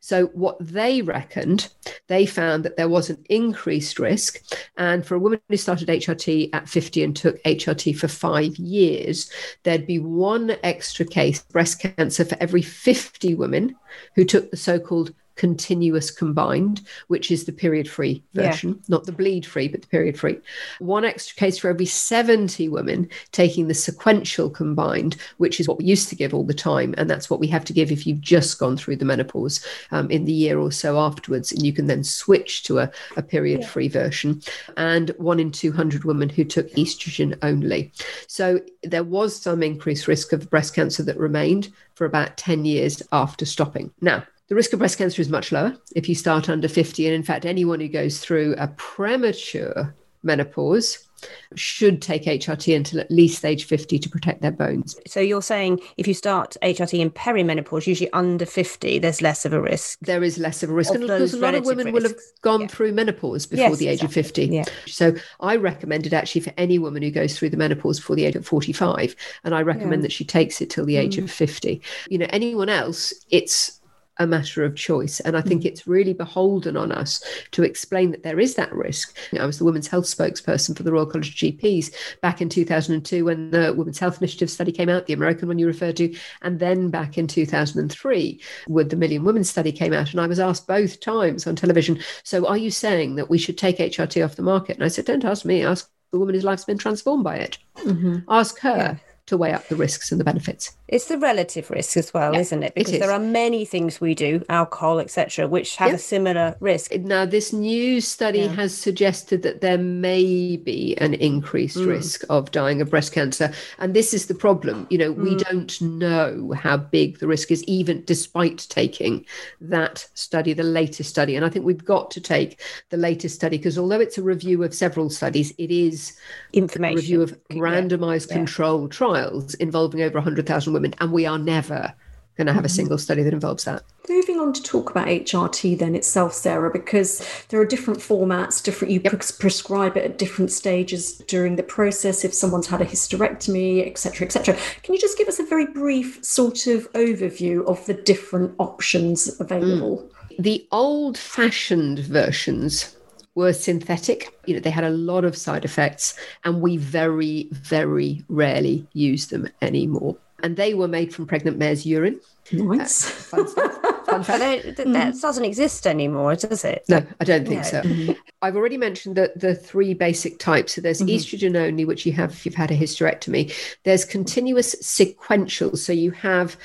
So 0.01 0.27
what 0.27 0.57
they 0.59 1.01
reckoned, 1.01 1.69
they 2.07 2.25
found 2.25 2.65
that 2.65 2.77
there 2.77 2.89
was 2.89 3.09
an 3.09 3.23
increased 3.29 3.99
risk. 3.99 4.39
And 4.77 5.05
for 5.05 5.15
a 5.15 5.19
woman 5.19 5.39
who 5.47 5.57
started 5.57 5.87
HRT 5.87 6.49
at 6.53 6.69
50 6.69 7.03
and 7.03 7.15
took 7.15 7.43
HRT 7.43 7.97
for 7.97 8.07
five 8.07 8.57
years, 8.57 9.31
there'd 9.63 9.87
be 9.87 9.99
one 9.99 10.55
extra 10.63 11.05
case 11.05 11.43
breast 11.43 11.79
cancer 11.79 12.25
for 12.25 12.37
every 12.39 12.61
50 12.61 13.35
women 13.35 13.75
who 14.15 14.25
took 14.25 14.51
the 14.51 14.57
so 14.57 14.79
called 14.79 15.13
continuous 15.41 16.11
combined, 16.11 16.81
which 17.07 17.31
is 17.31 17.45
the 17.45 17.51
period 17.51 17.89
free 17.89 18.21
version, 18.35 18.69
yeah. 18.69 18.85
not 18.89 19.05
the 19.05 19.11
bleed 19.11 19.43
free, 19.43 19.67
but 19.67 19.81
the 19.81 19.87
period 19.87 20.15
free. 20.15 20.37
One 20.77 21.03
extra 21.03 21.35
case 21.35 21.57
for 21.57 21.67
every 21.67 21.87
70 21.87 22.69
women 22.69 23.09
taking 23.31 23.67
the 23.67 23.73
sequential 23.73 24.51
combined, 24.51 25.15
which 25.37 25.59
is 25.59 25.67
what 25.67 25.79
we 25.79 25.85
used 25.85 26.09
to 26.09 26.15
give 26.15 26.35
all 26.35 26.43
the 26.43 26.53
time. 26.53 26.93
And 26.95 27.09
that's 27.09 27.27
what 27.27 27.39
we 27.39 27.47
have 27.47 27.65
to 27.65 27.73
give 27.73 27.91
if 27.91 28.05
you've 28.05 28.21
just 28.21 28.59
gone 28.59 28.77
through 28.77 28.97
the 28.97 29.05
menopause 29.05 29.65
um, 29.89 30.11
in 30.11 30.25
the 30.25 30.31
year 30.31 30.59
or 30.59 30.71
so 30.71 30.99
afterwards. 30.99 31.51
And 31.51 31.65
you 31.65 31.73
can 31.73 31.87
then 31.87 32.03
switch 32.03 32.61
to 32.65 32.77
a, 32.77 32.91
a 33.17 33.23
period 33.23 33.65
free 33.65 33.87
yeah. 33.87 34.03
version. 34.03 34.43
And 34.77 35.09
one 35.17 35.39
in 35.39 35.49
200 35.49 36.03
women 36.03 36.29
who 36.29 36.43
took 36.43 36.69
estrogen 36.73 37.35
only. 37.41 37.91
So 38.27 38.59
there 38.83 39.03
was 39.03 39.35
some 39.35 39.63
increased 39.63 40.07
risk 40.07 40.33
of 40.33 40.51
breast 40.51 40.75
cancer 40.75 41.01
that 41.01 41.17
remained 41.17 41.69
for 41.95 42.05
about 42.05 42.37
10 42.37 42.63
years 42.65 43.01
after 43.11 43.43
stopping. 43.43 43.91
Now, 44.01 44.23
the 44.51 44.55
risk 44.55 44.73
of 44.73 44.79
breast 44.79 44.97
cancer 44.97 45.21
is 45.21 45.29
much 45.29 45.53
lower 45.53 45.73
if 45.95 46.09
you 46.09 46.13
start 46.13 46.49
under 46.49 46.67
50. 46.67 47.05
And 47.07 47.15
in 47.15 47.23
fact, 47.23 47.45
anyone 47.45 47.79
who 47.79 47.87
goes 47.87 48.19
through 48.19 48.53
a 48.57 48.67
premature 48.67 49.95
menopause 50.23 51.07
should 51.55 52.01
take 52.01 52.25
HRT 52.25 52.75
until 52.75 52.99
at 52.99 53.09
least 53.09 53.45
age 53.45 53.63
50 53.63 53.97
to 53.97 54.09
protect 54.09 54.41
their 54.41 54.51
bones. 54.51 54.97
So 55.07 55.21
you're 55.21 55.41
saying 55.41 55.79
if 55.95 56.05
you 56.05 56.13
start 56.13 56.57
HRT 56.61 56.99
in 56.99 57.11
perimenopause, 57.11 57.87
usually 57.87 58.11
under 58.11 58.45
50, 58.45 58.99
there's 58.99 59.21
less 59.21 59.45
of 59.45 59.53
a 59.53 59.61
risk. 59.61 59.99
There 60.01 60.21
is 60.21 60.37
less 60.37 60.63
of 60.63 60.69
a 60.69 60.73
risk. 60.73 60.89
Of 60.89 60.95
and 60.95 61.09
of 61.09 61.17
course, 61.17 61.33
a 61.33 61.37
lot 61.37 61.55
of 61.55 61.63
women 61.63 61.85
risks. 61.85 61.93
will 61.93 62.09
have 62.09 62.19
gone 62.41 62.61
yeah. 62.61 62.67
through 62.67 62.91
menopause 62.91 63.45
before 63.45 63.69
yes, 63.69 63.77
the 63.77 63.87
age 63.87 64.03
exactly. 64.03 64.19
of 64.19 64.25
50. 64.25 64.45
Yeah. 64.47 64.63
So 64.85 65.15
I 65.39 65.55
recommend 65.55 66.05
it 66.05 66.11
actually 66.11 66.41
for 66.41 66.51
any 66.57 66.77
woman 66.77 67.03
who 67.03 67.11
goes 67.11 67.39
through 67.39 67.51
the 67.51 67.57
menopause 67.57 68.01
before 68.01 68.17
the 68.17 68.25
age 68.25 68.35
of 68.35 68.45
45. 68.45 69.15
And 69.45 69.55
I 69.55 69.61
recommend 69.61 70.01
yeah. 70.01 70.07
that 70.07 70.11
she 70.11 70.25
takes 70.25 70.59
it 70.59 70.69
till 70.69 70.85
the 70.85 70.97
age 70.97 71.15
mm. 71.15 71.23
of 71.23 71.31
50. 71.31 71.81
You 72.09 72.17
know, 72.17 72.27
anyone 72.31 72.67
else, 72.67 73.13
it's 73.29 73.79
a 74.21 74.27
matter 74.27 74.63
of 74.63 74.75
choice. 74.75 75.19
And 75.21 75.35
I 75.35 75.41
think 75.41 75.63
mm. 75.63 75.65
it's 75.65 75.87
really 75.87 76.13
beholden 76.13 76.77
on 76.77 76.91
us 76.91 77.23
to 77.51 77.63
explain 77.63 78.11
that 78.11 78.23
there 78.23 78.39
is 78.39 78.55
that 78.55 78.73
risk. 78.73 79.17
I 79.37 79.45
was 79.45 79.57
the 79.57 79.65
Women's 79.65 79.87
Health 79.87 80.05
spokesperson 80.05 80.75
for 80.75 80.83
the 80.83 80.91
Royal 80.91 81.05
College 81.05 81.29
of 81.29 81.35
GPs 81.35 81.93
back 82.21 82.41
in 82.41 82.49
2002 82.49 83.25
when 83.25 83.51
the 83.51 83.73
Women's 83.73 83.99
Health 83.99 84.19
Initiative 84.19 84.49
study 84.49 84.71
came 84.71 84.89
out, 84.89 85.07
the 85.07 85.13
American 85.13 85.47
one 85.47 85.59
you 85.59 85.67
referred 85.67 85.97
to, 85.97 86.15
and 86.41 86.59
then 86.59 86.89
back 86.89 87.17
in 87.17 87.27
2003 87.27 88.41
when 88.67 88.87
the 88.87 88.95
Million 88.95 89.23
Women 89.23 89.43
study 89.43 89.71
came 89.71 89.93
out. 89.93 90.11
And 90.11 90.21
I 90.21 90.27
was 90.27 90.39
asked 90.39 90.67
both 90.67 90.99
times 90.99 91.47
on 91.47 91.55
television, 91.55 91.99
so 92.23 92.47
are 92.47 92.57
you 92.57 92.71
saying 92.71 93.15
that 93.15 93.29
we 93.29 93.37
should 93.37 93.57
take 93.57 93.77
HRT 93.77 94.23
off 94.23 94.35
the 94.35 94.43
market? 94.43 94.75
And 94.75 94.83
I 94.83 94.89
said, 94.89 95.05
don't 95.05 95.25
ask 95.25 95.45
me, 95.45 95.63
ask 95.63 95.89
the 96.11 96.19
woman 96.19 96.35
whose 96.35 96.43
life's 96.43 96.65
been 96.65 96.77
transformed 96.77 97.23
by 97.23 97.37
it. 97.37 97.57
Mm-hmm. 97.77 98.19
Ask 98.29 98.59
her. 98.59 98.77
Yeah 98.77 99.10
to 99.31 99.37
weigh 99.37 99.53
up 99.53 99.67
the 99.69 99.75
risks 99.77 100.11
and 100.11 100.19
the 100.19 100.25
benefits. 100.25 100.75
It's 100.89 101.05
the 101.05 101.17
relative 101.17 101.69
risk 101.69 101.95
as 101.95 102.13
well, 102.13 102.33
yeah, 102.33 102.41
isn't 102.41 102.63
it? 102.63 102.75
Because 102.75 102.91
it 102.91 102.97
is. 102.97 103.01
there 103.01 103.11
are 103.11 103.19
many 103.19 103.63
things 103.63 104.01
we 104.01 104.13
do, 104.13 104.43
alcohol, 104.49 104.99
etc., 104.99 105.47
which 105.47 105.77
have 105.77 105.89
yeah. 105.89 105.95
a 105.95 105.99
similar 105.99 106.55
risk. 106.59 106.93
Now, 106.95 107.25
this 107.25 107.53
new 107.53 108.01
study 108.01 108.39
yeah. 108.39 108.49
has 108.49 108.77
suggested 108.77 109.41
that 109.43 109.61
there 109.61 109.77
may 109.77 110.57
be 110.57 110.97
an 110.97 111.13
increased 111.13 111.77
mm. 111.77 111.87
risk 111.87 112.23
of 112.29 112.51
dying 112.51 112.81
of 112.81 112.89
breast 112.89 113.13
cancer, 113.13 113.53
and 113.79 113.93
this 113.93 114.13
is 114.13 114.25
the 114.25 114.35
problem. 114.35 114.85
You 114.89 114.97
know, 114.97 115.13
mm. 115.13 115.23
we 115.23 115.35
don't 115.37 115.81
know 115.81 116.53
how 116.57 116.75
big 116.75 117.19
the 117.19 117.27
risk 117.27 117.51
is, 117.51 117.63
even 117.63 118.03
despite 118.03 118.67
taking 118.69 119.25
that 119.61 120.09
study, 120.13 120.51
the 120.51 120.63
latest 120.63 121.09
study. 121.09 121.37
And 121.37 121.45
I 121.45 121.49
think 121.49 121.63
we've 121.63 121.85
got 121.85 122.11
to 122.11 122.19
take 122.19 122.59
the 122.89 122.97
latest 122.97 123.35
study 123.35 123.57
because 123.57 123.77
although 123.77 124.01
it's 124.01 124.17
a 124.17 124.23
review 124.23 124.61
of 124.63 124.73
several 124.73 125.09
studies, 125.09 125.53
it 125.57 125.71
is 125.71 126.19
information 126.51 126.97
a 126.97 127.01
review 127.01 127.21
of 127.21 127.37
randomized 127.51 128.29
controlled 128.29 128.91
trials 128.91 129.20
involving 129.59 130.01
over 130.01 130.15
100,000 130.15 130.73
women 130.73 130.81
women, 130.81 130.95
and 130.99 131.11
we 131.11 131.25
are 131.25 131.37
never 131.37 131.93
going 132.37 132.47
to 132.47 132.53
have 132.53 132.63
a 132.63 132.67
mm-hmm. 132.67 132.75
single 132.75 132.97
study 132.97 133.23
that 133.23 133.33
involves 133.33 133.65
that. 133.65 133.83
Moving 134.09 134.39
on 134.39 134.53
to 134.53 134.63
talk 134.63 134.89
about 134.89 135.07
HRT 135.07 135.77
then 135.77 135.95
itself, 135.95 136.33
Sarah, 136.33 136.71
because 136.71 137.21
there 137.49 137.59
are 137.59 137.65
different 137.65 137.99
formats, 137.99 138.63
different 138.63 138.91
you 138.91 139.01
yep. 139.03 139.21
prescribe 139.39 139.97
it 139.97 140.05
at 140.05 140.17
different 140.17 140.51
stages 140.51 141.17
during 141.27 141.55
the 141.55 141.63
process. 141.63 142.23
If 142.23 142.33
someone's 142.33 142.67
had 142.67 142.81
a 142.81 142.85
hysterectomy, 142.85 143.85
etc., 143.85 144.25
etc. 144.25 144.57
Can 144.81 144.93
you 144.93 144.99
just 144.99 145.17
give 145.17 145.27
us 145.27 145.39
a 145.39 145.45
very 145.45 145.67
brief 145.67 146.23
sort 146.23 146.67
of 146.67 146.91
overview 146.93 147.65
of 147.65 147.85
the 147.85 147.93
different 147.93 148.55
options 148.57 149.39
available? 149.39 150.09
Mm. 150.29 150.43
The 150.43 150.67
old-fashioned 150.71 151.99
versions 151.99 152.95
were 153.35 153.53
synthetic. 153.53 154.37
You 154.45 154.55
know, 154.55 154.59
they 154.59 154.69
had 154.69 154.83
a 154.83 154.89
lot 154.89 155.25
of 155.25 155.37
side 155.37 155.65
effects, 155.65 156.17
and 156.43 156.61
we 156.61 156.77
very, 156.77 157.47
very 157.51 158.23
rarely 158.27 158.87
use 158.93 159.27
them 159.27 159.47
anymore 159.61 160.17
and 160.43 160.55
they 160.57 160.73
were 160.73 160.87
made 160.87 161.13
from 161.13 161.25
pregnant 161.25 161.57
mare's 161.57 161.85
urine. 161.85 162.19
Nice. 162.51 163.33
Uh, 163.33 163.45
fun 163.45 164.23
fact. 164.23 164.39
that, 164.39 164.75
that 164.77 164.87
mm. 164.87 165.21
doesn't 165.21 165.45
exist 165.45 165.87
anymore, 165.87 166.35
does 166.35 166.65
it? 166.65 166.83
No, 166.89 167.05
I 167.19 167.23
don't 167.23 167.47
think 167.47 167.61
no. 167.61 167.67
so. 167.67 167.81
Mm-hmm. 167.81 168.11
I've 168.41 168.55
already 168.55 168.77
mentioned 168.77 169.15
that 169.15 169.39
the 169.39 169.55
three 169.55 169.93
basic 169.93 170.39
types. 170.39 170.73
So 170.73 170.81
there's 170.81 170.99
mm-hmm. 170.99 171.09
estrogen 171.09 171.55
only, 171.55 171.85
which 171.85 172.05
you 172.05 172.11
have 172.13 172.31
if 172.31 172.45
you've 172.45 172.55
had 172.55 172.71
a 172.71 172.77
hysterectomy. 172.77 173.53
There's 173.83 174.03
continuous 174.03 174.75
sequential. 174.81 175.77
So 175.77 175.93
you 175.93 176.11
have 176.11 176.57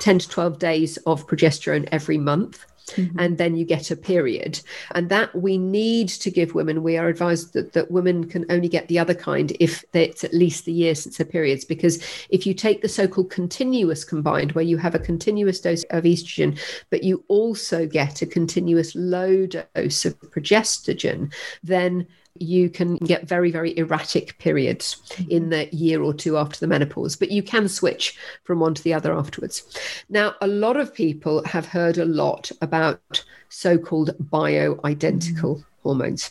10 0.00 0.18
to 0.20 0.28
12 0.28 0.58
days 0.58 0.96
of 0.98 1.26
progesterone 1.26 1.88
every 1.92 2.18
month. 2.18 2.66
Mm-hmm. 2.96 3.18
and 3.20 3.38
then 3.38 3.56
you 3.56 3.64
get 3.64 3.90
a 3.92 3.96
period. 3.96 4.60
And 4.96 5.08
that 5.10 5.32
we 5.34 5.58
need 5.58 6.08
to 6.08 6.30
give 6.30 6.54
women, 6.54 6.82
we 6.82 6.96
are 6.96 7.06
advised 7.06 7.52
that, 7.52 7.72
that 7.74 7.90
women 7.90 8.28
can 8.28 8.44
only 8.50 8.68
get 8.68 8.88
the 8.88 8.98
other 8.98 9.14
kind 9.14 9.56
if 9.60 9.84
it's 9.92 10.24
at 10.24 10.34
least 10.34 10.64
the 10.64 10.72
year 10.72 10.94
since 10.96 11.18
their 11.18 11.26
periods. 11.26 11.64
Because 11.64 12.02
if 12.30 12.46
you 12.46 12.54
take 12.54 12.82
the 12.82 12.88
so 12.88 13.06
called 13.06 13.30
continuous 13.30 14.02
combined, 14.02 14.52
where 14.52 14.64
you 14.64 14.76
have 14.76 14.94
a 14.94 14.98
continuous 14.98 15.60
dose 15.60 15.84
of 15.90 16.04
estrogen, 16.04 16.58
but 16.90 17.04
you 17.04 17.24
also 17.28 17.86
get 17.86 18.22
a 18.22 18.26
continuous 18.26 18.94
low 18.96 19.46
dose 19.46 20.04
of 20.04 20.18
progestogen, 20.20 21.32
then 21.62 22.06
you 22.38 22.70
can 22.70 22.96
get 22.96 23.28
very, 23.28 23.50
very 23.50 23.76
erratic 23.76 24.38
periods 24.38 25.02
mm-hmm. 25.08 25.30
in 25.30 25.50
the 25.50 25.68
year 25.74 26.02
or 26.02 26.14
two 26.14 26.36
after 26.36 26.58
the 26.60 26.66
menopause, 26.66 27.16
but 27.16 27.30
you 27.30 27.42
can 27.42 27.68
switch 27.68 28.18
from 28.44 28.60
one 28.60 28.74
to 28.74 28.82
the 28.82 28.94
other 28.94 29.12
afterwards. 29.12 29.62
Now, 30.08 30.34
a 30.40 30.46
lot 30.46 30.76
of 30.76 30.94
people 30.94 31.44
have 31.44 31.66
heard 31.66 31.98
a 31.98 32.04
lot 32.04 32.50
about 32.60 33.24
so 33.48 33.78
called 33.78 34.16
bioidentical. 34.18 35.56
Mm-hmm 35.56 35.66
hormones. 35.82 36.30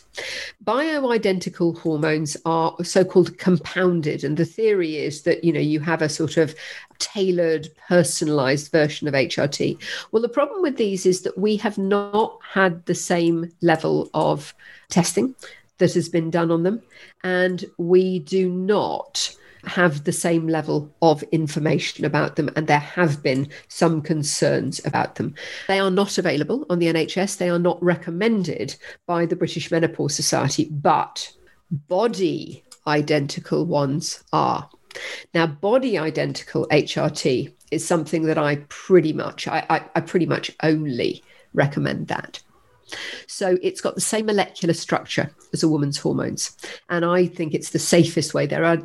Bioidentical 0.64 1.76
hormones 1.78 2.36
are 2.44 2.76
so-called 2.84 3.36
compounded, 3.38 4.24
and 4.24 4.36
the 4.36 4.44
theory 4.44 4.96
is 4.96 5.22
that 5.22 5.44
you 5.44 5.52
know 5.52 5.60
you 5.60 5.80
have 5.80 6.02
a 6.02 6.08
sort 6.08 6.36
of 6.36 6.54
tailored, 6.98 7.68
personalized 7.88 8.70
version 8.70 9.08
of 9.08 9.14
HRT. 9.14 9.80
Well, 10.12 10.22
the 10.22 10.28
problem 10.28 10.62
with 10.62 10.76
these 10.76 11.06
is 11.06 11.22
that 11.22 11.38
we 11.38 11.56
have 11.56 11.78
not 11.78 12.38
had 12.48 12.84
the 12.86 12.94
same 12.94 13.50
level 13.60 14.10
of 14.14 14.54
testing 14.88 15.34
that 15.80 15.94
has 15.94 16.08
been 16.08 16.30
done 16.30 16.50
on 16.50 16.62
them. 16.62 16.80
And 17.24 17.64
we 17.76 18.20
do 18.20 18.48
not 18.48 19.34
have 19.64 20.04
the 20.04 20.12
same 20.12 20.48
level 20.48 20.90
of 21.02 21.22
information 21.24 22.04
about 22.04 22.36
them, 22.36 22.50
and 22.56 22.66
there 22.66 22.78
have 22.78 23.22
been 23.22 23.48
some 23.68 24.00
concerns 24.00 24.80
about 24.86 25.16
them. 25.16 25.34
They 25.68 25.78
are 25.78 25.90
not 25.90 26.16
available 26.16 26.64
on 26.70 26.78
the 26.78 26.86
NHS, 26.86 27.36
they 27.36 27.50
are 27.50 27.58
not 27.58 27.82
recommended 27.82 28.76
by 29.06 29.26
the 29.26 29.36
British 29.36 29.70
Menopause 29.70 30.14
Society, 30.14 30.68
but 30.70 31.30
body 31.70 32.64
identical 32.86 33.66
ones 33.66 34.24
are. 34.32 34.68
Now, 35.34 35.46
body 35.46 35.98
identical 35.98 36.66
HRT 36.68 37.52
is 37.70 37.86
something 37.86 38.24
that 38.24 38.38
I 38.38 38.56
pretty 38.68 39.12
much, 39.12 39.46
I, 39.46 39.64
I, 39.70 39.84
I 39.94 40.00
pretty 40.00 40.26
much 40.26 40.50
only 40.62 41.22
recommend 41.52 42.08
that. 42.08 42.40
So 43.26 43.58
it's 43.62 43.80
got 43.80 43.94
the 43.94 44.00
same 44.00 44.26
molecular 44.26 44.74
structure 44.74 45.30
as 45.52 45.62
a 45.62 45.68
woman's 45.68 45.98
hormones. 45.98 46.56
And 46.88 47.04
I 47.04 47.26
think 47.26 47.54
it's 47.54 47.70
the 47.70 47.78
safest 47.78 48.34
way. 48.34 48.46
There 48.46 48.64
are 48.64 48.78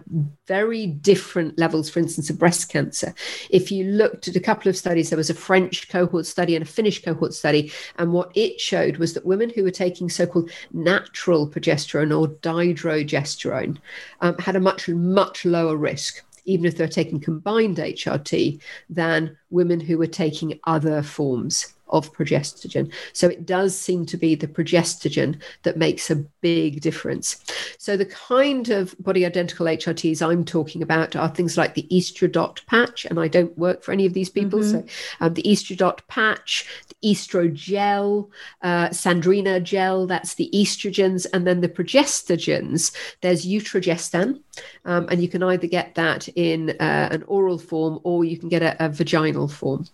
very 0.47 0.87
different 0.87 1.57
levels, 1.57 1.89
for 1.89 1.99
instance, 1.99 2.29
of 2.29 2.39
breast 2.39 2.69
cancer. 2.69 3.13
If 3.49 3.71
you 3.71 3.85
looked 3.85 4.27
at 4.27 4.35
a 4.35 4.39
couple 4.39 4.69
of 4.69 4.77
studies, 4.77 5.09
there 5.09 5.17
was 5.17 5.29
a 5.29 5.35
French 5.35 5.89
cohort 5.89 6.25
study 6.25 6.55
and 6.55 6.63
a 6.63 6.67
Finnish 6.67 7.03
cohort 7.03 7.33
study. 7.33 7.71
And 7.97 8.13
what 8.13 8.31
it 8.35 8.59
showed 8.59 8.97
was 8.97 9.13
that 9.13 9.25
women 9.25 9.49
who 9.49 9.63
were 9.63 9.71
taking 9.71 10.09
so 10.09 10.25
called 10.25 10.51
natural 10.73 11.47
progesterone 11.47 12.17
or 12.17 12.27
dydrogesterone 12.27 13.77
um, 14.21 14.37
had 14.37 14.55
a 14.55 14.59
much, 14.59 14.87
much 14.89 15.45
lower 15.45 15.75
risk 15.75 16.23
even 16.45 16.65
if 16.65 16.77
they're 16.77 16.87
taking 16.87 17.19
combined 17.19 17.77
HRT, 17.77 18.61
than 18.87 19.35
women 19.49 19.79
who 19.79 19.97
were 19.97 20.05
taking 20.05 20.59
other 20.65 21.01
forms 21.01 21.74
of 21.89 22.11
progestogen. 22.13 22.91
So 23.13 23.27
it 23.27 23.45
does 23.45 23.77
seem 23.77 24.05
to 24.07 24.17
be 24.17 24.35
the 24.35 24.47
progestogen 24.47 25.41
that 25.63 25.77
makes 25.77 26.09
a 26.09 26.15
big 26.15 26.81
difference. 26.81 27.43
So 27.77 27.95
the 27.97 28.05
kind 28.05 28.69
of 28.69 28.95
body 28.99 29.25
identical 29.25 29.65
HRTs 29.65 30.25
I'm 30.25 30.45
talking 30.45 30.81
about 30.81 31.15
are 31.15 31.29
things 31.29 31.57
like 31.57 31.75
the 31.75 31.87
Estradot 31.91 32.65
patch, 32.65 33.05
and 33.05 33.19
I 33.19 33.27
don't 33.27 33.57
work 33.57 33.83
for 33.83 33.91
any 33.91 34.05
of 34.05 34.13
these 34.13 34.29
people. 34.29 34.59
Mm-hmm. 34.59 34.87
So 34.87 34.93
um, 35.19 35.33
the 35.33 35.43
Estradot 35.43 35.99
patch, 36.07 36.67
the 36.87 37.11
Oestrogel, 37.11 38.29
uh, 38.61 38.89
Sandrena 38.89 39.61
gel, 39.61 40.07
that's 40.07 40.35
the 40.35 40.49
estrogens, 40.53 41.25
and 41.33 41.45
then 41.45 41.61
the 41.61 41.69
progestogens. 41.69 42.95
There's 43.21 43.45
Utrogestan, 43.45 44.41
um, 44.85 45.07
and 45.09 45.21
you 45.21 45.29
can 45.29 45.43
either 45.43 45.67
get 45.67 45.95
that 45.95 46.27
in 46.29 46.71
uh, 46.79 47.09
an 47.11 47.23
oral 47.23 47.57
form 47.57 47.99
or 48.03 48.23
you 48.25 48.37
can 48.37 48.49
get 48.49 48.61
a, 48.61 48.85
a 48.85 48.89
vaginal 48.89 49.47
form 49.47 49.85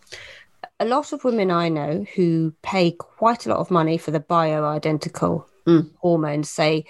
a 0.80 0.86
lot 0.86 1.14
of 1.14 1.24
women 1.24 1.52
I 1.52 1.70
know 1.70 2.06
who 2.16 2.54
pay 2.62 2.92
quite 2.92 3.46
a 3.46 3.50
lot 3.50 3.60
of 3.60 3.72
money 3.72 3.98
for 3.98 4.12
the 4.12 4.20
bioidentical 4.20 5.46
mm. 5.68 5.90
hormones 6.00 6.50
say, 6.50 6.86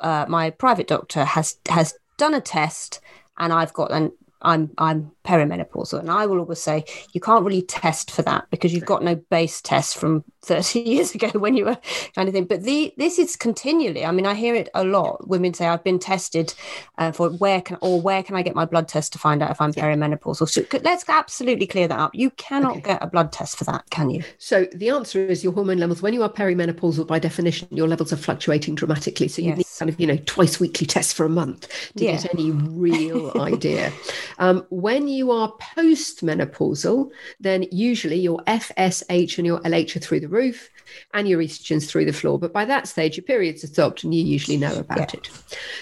uh, 0.00 0.26
my 0.28 0.50
private 0.50 0.86
doctor 0.86 1.24
has 1.24 1.56
has 1.68 1.94
done 2.16 2.34
a 2.34 2.40
test 2.40 3.00
and 3.38 3.52
I've 3.52 3.72
got 3.72 3.92
an 3.92 4.12
I'm 4.42 4.70
I'm 4.78 5.10
perimenopausal, 5.24 5.98
and 6.00 6.10
I 6.10 6.26
will 6.26 6.38
always 6.38 6.62
say 6.62 6.84
you 7.12 7.20
can't 7.20 7.44
really 7.44 7.62
test 7.62 8.10
for 8.10 8.22
that 8.22 8.46
because 8.50 8.72
you've 8.72 8.86
got 8.86 9.02
no 9.02 9.14
base 9.14 9.60
test 9.60 9.96
from 9.96 10.24
30 10.42 10.80
years 10.80 11.14
ago 11.14 11.28
when 11.38 11.54
you 11.54 11.66
were 11.66 11.78
kind 12.14 12.28
of 12.28 12.34
thing. 12.34 12.44
But 12.46 12.62
the 12.62 12.94
this 12.96 13.18
is 13.18 13.36
continually. 13.36 14.04
I 14.04 14.12
mean, 14.12 14.26
I 14.26 14.34
hear 14.34 14.54
it 14.54 14.68
a 14.74 14.84
lot. 14.84 15.28
Women 15.28 15.52
say 15.52 15.66
I've 15.66 15.84
been 15.84 15.98
tested 15.98 16.54
uh, 16.98 17.12
for 17.12 17.30
where 17.30 17.60
can 17.60 17.76
or 17.80 18.00
where 18.00 18.22
can 18.22 18.36
I 18.36 18.42
get 18.42 18.54
my 18.54 18.64
blood 18.64 18.88
test 18.88 19.12
to 19.12 19.18
find 19.18 19.42
out 19.42 19.50
if 19.50 19.60
I'm 19.60 19.72
yeah. 19.76 19.84
perimenopausal. 19.84 20.48
So 20.48 20.64
let's 20.82 21.04
absolutely 21.08 21.66
clear 21.66 21.88
that 21.88 21.98
up. 21.98 22.14
You 22.14 22.30
cannot 22.30 22.78
okay. 22.78 22.92
get 22.92 23.02
a 23.02 23.06
blood 23.06 23.32
test 23.32 23.58
for 23.58 23.64
that, 23.64 23.88
can 23.90 24.10
you? 24.10 24.22
So 24.38 24.66
the 24.74 24.90
answer 24.90 25.24
is 25.26 25.44
your 25.44 25.52
hormone 25.52 25.78
levels. 25.78 26.02
When 26.02 26.14
you 26.14 26.22
are 26.22 26.30
perimenopausal, 26.30 27.06
by 27.06 27.18
definition, 27.18 27.68
your 27.70 27.88
levels 27.88 28.12
are 28.12 28.16
fluctuating 28.16 28.74
dramatically. 28.74 29.28
So 29.28 29.42
you 29.42 29.48
yes. 29.48 29.58
need 29.58 29.66
kind 29.80 29.88
of 29.88 29.98
you 29.98 30.06
know 30.06 30.18
twice 30.26 30.60
weekly 30.60 30.86
tests 30.86 31.10
for 31.10 31.24
a 31.24 31.28
month 31.30 31.66
to 31.96 32.04
yeah. 32.04 32.12
get 32.12 32.34
any 32.34 32.50
real 32.50 33.32
idea. 33.40 33.90
Um, 34.38 34.66
when 34.68 35.08
you 35.08 35.30
are 35.30 35.50
postmenopausal, 35.74 37.10
then 37.40 37.64
usually 37.72 38.20
your 38.20 38.40
FSH 38.40 39.38
and 39.38 39.46
your 39.46 39.58
LH 39.60 39.96
are 39.96 40.00
through 40.00 40.20
the 40.20 40.28
roof 40.28 40.68
and 41.14 41.26
your 41.26 41.40
estrogen's 41.40 41.90
through 41.90 42.04
the 42.04 42.12
floor. 42.12 42.38
But 42.38 42.52
by 42.52 42.66
that 42.66 42.88
stage, 42.88 43.16
your 43.16 43.24
periods 43.24 43.64
are 43.64 43.68
stopped 43.68 44.04
and 44.04 44.14
you 44.14 44.22
usually 44.22 44.58
know 44.58 44.76
about 44.76 45.14
yeah. 45.14 45.20
it. 45.20 45.30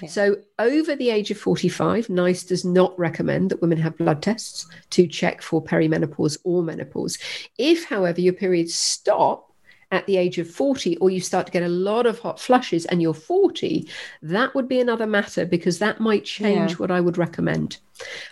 Yeah. 0.03 0.09
So 0.09 0.37
over 0.61 0.95
the 0.95 1.11
age 1.11 1.33
of 1.33 1.39
45, 1.39 2.09
NICE 2.09 2.45
does 2.45 2.65
not 2.65 2.97
recommend 2.97 3.51
that 3.51 3.61
women 3.61 3.79
have 3.79 3.99
blood 3.99 4.23
tests 4.23 4.69
to 4.91 5.09
check 5.09 5.43
for 5.43 5.63
perimenopause 5.63 6.39
or 6.45 6.63
menopause. 6.63 7.19
If, 7.59 7.85
however, 7.89 8.21
your 8.21 8.35
periods 8.35 8.75
stop, 8.75 9.48
at 9.91 10.07
the 10.07 10.17
age 10.17 10.39
of 10.39 10.51
40 10.51 10.97
or 10.99 11.11
you 11.11 11.21
start 11.21 11.47
to 11.47 11.53
get 11.53 11.63
a 11.63 11.69
lot 11.69 12.07
of 12.07 12.19
hot 12.19 12.39
flushes 12.39 12.85
and 12.87 13.01
you're 13.01 13.15
40 13.15 13.89
that 14.23 14.55
would 14.55 14.69
be 14.69 14.81
another 14.81 15.07
matter 15.07 15.47
because 15.47 15.79
that 15.79 16.01
might 16.01 16.25
change 16.25 16.73
yeah. 16.73 16.77
what 16.77 16.91
i 16.91 17.01
would 17.01 17.19
recommend 17.19 17.79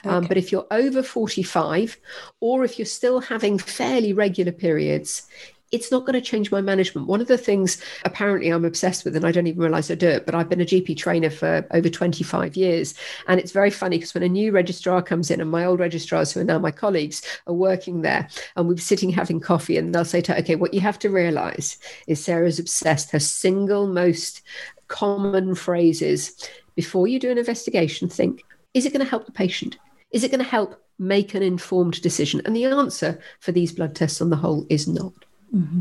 um, 0.04 0.10
okay. 0.10 0.16
um, 0.16 0.26
but 0.26 0.36
if 0.36 0.52
you're 0.52 0.66
over 0.70 1.02
45 1.02 1.96
or 2.40 2.64
if 2.64 2.78
you're 2.78 2.86
still 2.86 3.20
having 3.20 3.58
fairly 3.58 4.12
regular 4.12 4.52
periods 4.52 5.26
it's 5.72 5.90
not 5.90 6.06
going 6.06 6.14
to 6.14 6.20
change 6.20 6.50
my 6.50 6.60
management. 6.60 7.08
One 7.08 7.20
of 7.20 7.26
the 7.26 7.38
things 7.38 7.82
apparently 8.04 8.50
I'm 8.50 8.64
obsessed 8.64 9.04
with, 9.04 9.16
and 9.16 9.26
I 9.26 9.32
don't 9.32 9.46
even 9.46 9.60
realize 9.60 9.90
I 9.90 9.96
do 9.96 10.08
it, 10.08 10.24
but 10.24 10.34
I've 10.34 10.48
been 10.48 10.60
a 10.60 10.66
GP 10.66 10.96
trainer 10.96 11.30
for 11.30 11.66
over 11.72 11.88
25 11.88 12.56
years. 12.56 12.94
And 13.26 13.40
it's 13.40 13.52
very 13.52 13.70
funny 13.70 13.98
because 13.98 14.14
when 14.14 14.22
a 14.22 14.28
new 14.28 14.52
registrar 14.52 15.02
comes 15.02 15.30
in, 15.30 15.40
and 15.40 15.50
my 15.50 15.64
old 15.64 15.80
registrars, 15.80 16.32
who 16.32 16.40
are 16.40 16.44
now 16.44 16.58
my 16.58 16.70
colleagues, 16.70 17.22
are 17.46 17.54
working 17.54 18.02
there, 18.02 18.28
and 18.54 18.68
we're 18.68 18.76
sitting 18.76 19.10
having 19.10 19.40
coffee, 19.40 19.76
and 19.76 19.94
they'll 19.94 20.04
say 20.04 20.20
to 20.20 20.32
her, 20.32 20.38
Okay, 20.38 20.56
what 20.56 20.74
you 20.74 20.80
have 20.80 20.98
to 21.00 21.10
realize 21.10 21.78
is 22.06 22.22
Sarah's 22.22 22.58
obsessed. 22.58 23.10
Her 23.10 23.20
single 23.20 23.86
most 23.86 24.42
common 24.88 25.54
phrase 25.54 26.00
is 26.00 26.48
before 26.76 27.08
you 27.08 27.18
do 27.18 27.30
an 27.30 27.38
investigation, 27.38 28.08
think, 28.08 28.44
is 28.74 28.86
it 28.86 28.92
going 28.92 29.04
to 29.04 29.10
help 29.10 29.26
the 29.26 29.32
patient? 29.32 29.78
Is 30.12 30.22
it 30.22 30.30
going 30.30 30.44
to 30.44 30.48
help 30.48 30.80
make 30.98 31.34
an 31.34 31.42
informed 31.42 32.00
decision? 32.02 32.40
And 32.44 32.54
the 32.54 32.66
answer 32.66 33.18
for 33.40 33.52
these 33.52 33.72
blood 33.72 33.96
tests 33.96 34.20
on 34.20 34.30
the 34.30 34.36
whole 34.36 34.66
is 34.68 34.86
not. 34.86 35.25
Mm-hmm. 35.54 35.80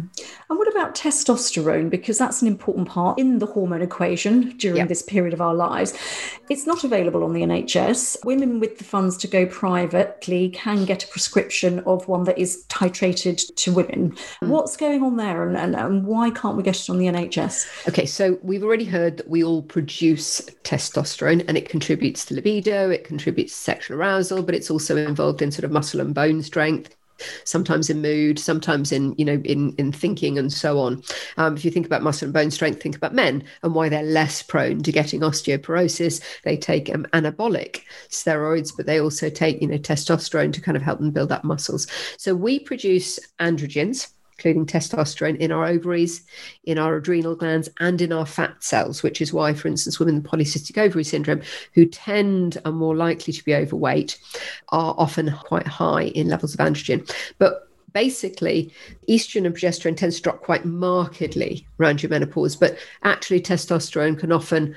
And 0.49 0.60
what 0.60 0.67
about 0.67 0.95
testosterone? 0.95 1.89
Because 1.89 2.17
that's 2.17 2.41
an 2.41 2.47
important 2.47 2.88
part 2.88 3.17
in 3.17 3.39
the 3.39 3.45
hormone 3.45 3.82
equation 3.82 4.56
during 4.58 4.78
yep. 4.78 4.88
this 4.88 5.01
period 5.01 5.34
of 5.34 5.41
our 5.41 5.56
lives. 5.56 5.93
It's 6.49 6.67
not 6.67 6.84
available 6.84 7.23
on 7.23 7.34
the 7.34 7.41
NHS. 7.41 8.23
Women 8.25 8.60
with 8.60 8.78
the 8.78 8.84
funds 8.84 9.17
to 9.17 9.28
go 9.28 9.45
privately 9.47 10.49
can 10.49 10.86
get 10.86 11.04
a 11.04 11.08
prescription 11.08 11.80
of 11.82 12.08
one 12.08 12.25
that 12.25 12.38
is 12.38 12.65
titrated 12.69 13.56
to 13.56 13.73
women. 13.73 14.12
Mm. 14.41 14.49
What's 14.49 14.78
going 14.78 15.01
on 15.04 15.17
there 15.17 15.47
and, 15.47 15.58
and, 15.58 15.75
and 15.75 16.06
why 16.06 16.30
can't 16.30 16.58
we 16.58 16.63
get 16.63 16.80
it 16.80 16.89
on 16.89 16.99
the 16.99 17.08
NHS? 17.08 17.88
Okay, 17.89 18.06
so 18.06 18.38
we've 18.43 18.63
already 18.63 18.86
heard 18.86 19.17
that 19.17 19.30
we 19.30 19.43
all 19.43 19.63
produce 19.63 20.41
testosterone 20.63 21.43
and 21.47 21.58
it 21.58 21.69
contributes 21.69 22.25
to 22.25 22.36
libido, 22.36 22.89
it 22.89 23.04
contributes 23.04 23.54
to 23.54 23.60
sexual 23.60 23.97
arousal, 23.97 24.43
but 24.43 24.56
it's 24.56 24.69
also 24.69 24.95
involved 24.95 25.41
in 25.41 25.51
sort 25.51 25.63
of 25.63 25.71
muscle 25.71 25.99
and 25.99 26.13
bone 26.13 26.43
strength 26.43 26.95
sometimes 27.43 27.89
in 27.89 28.01
mood, 28.01 28.39
sometimes 28.39 28.91
in 28.91 29.15
you 29.17 29.25
know 29.25 29.41
in 29.43 29.73
in 29.78 29.91
thinking 29.91 30.38
and 30.38 30.51
so 30.51 30.80
on. 30.80 31.04
Um, 31.38 31.56
if 31.56 31.65
you 31.65 31.71
think 31.71 31.86
about 31.86 32.04
muscle 32.04 32.25
and 32.25 32.34
bone 32.34 32.51
strength, 32.51 32.82
think 32.82 32.95
about 32.95 33.13
men 33.13 33.43
and 33.63 33.73
why 33.73 33.89
they're 33.89 34.04
less 34.04 34.41
prone 34.41 34.82
to 34.84 34.91
getting 34.91 35.21
osteoporosis. 35.21 36.21
They 36.43 36.58
take 36.58 36.93
um, 36.93 37.06
anabolic 37.13 37.82
steroids, 38.10 38.71
but 38.75 38.86
they 38.86 38.99
also 38.99 39.30
take 39.30 39.62
you 39.62 39.67
know 39.67 39.78
testosterone 39.78 40.54
to 40.54 40.62
kind 40.62 40.78
of 40.78 40.84
help 40.84 40.99
them 40.99 41.12
build 41.12 41.32
up 41.32 41.43
muscles. 41.43 41.88
So 42.17 42.36
we 42.36 42.60
produce 42.60 43.19
androgens 43.39 44.10
including 44.38 44.65
testosterone 44.65 45.38
in 45.38 45.52
our 45.52 45.65
ovaries, 45.65 46.24
in 46.63 46.78
our 46.78 46.95
adrenal 46.95 47.36
glands, 47.36 47.69
and 47.80 48.02
in 48.02 48.12
our 48.12 48.26
fat 48.26 48.63
cells, 48.63 49.04
which 49.04 49.21
is 49.21 49.34
why, 49.34 49.54
for 49.54 49.67
instance, 49.67 50.00
women 50.00 50.15
with 50.15 50.26
polycystic 50.26 50.78
ovary 50.78 51.04
syndrome, 51.04 51.41
who 51.74 51.86
tend 51.86 52.58
are 52.65 52.71
more 52.71 52.95
likely 52.95 53.34
to 53.34 53.43
be 53.43 53.56
overweight, 53.56 54.19
are 54.69 54.95
often 54.98 55.32
quite 55.32 55.67
high 55.67 56.04
in 56.04 56.28
levels 56.28 56.54
of 56.54 56.60
androgen. 56.60 57.10
But 57.38 57.69
basically 57.93 58.74
estrogen 59.08 59.45
and 59.45 59.56
progesterone 59.56 59.95
tends 59.95 60.17
to 60.17 60.21
drop 60.21 60.41
quite 60.41 60.65
markedly 60.65 61.65
around 61.80 62.04
your 62.04 62.10
menopause 62.10 62.54
but 62.54 62.78
actually 63.04 63.39
testosterone 63.39 64.19
can 64.19 64.34
often 64.34 64.76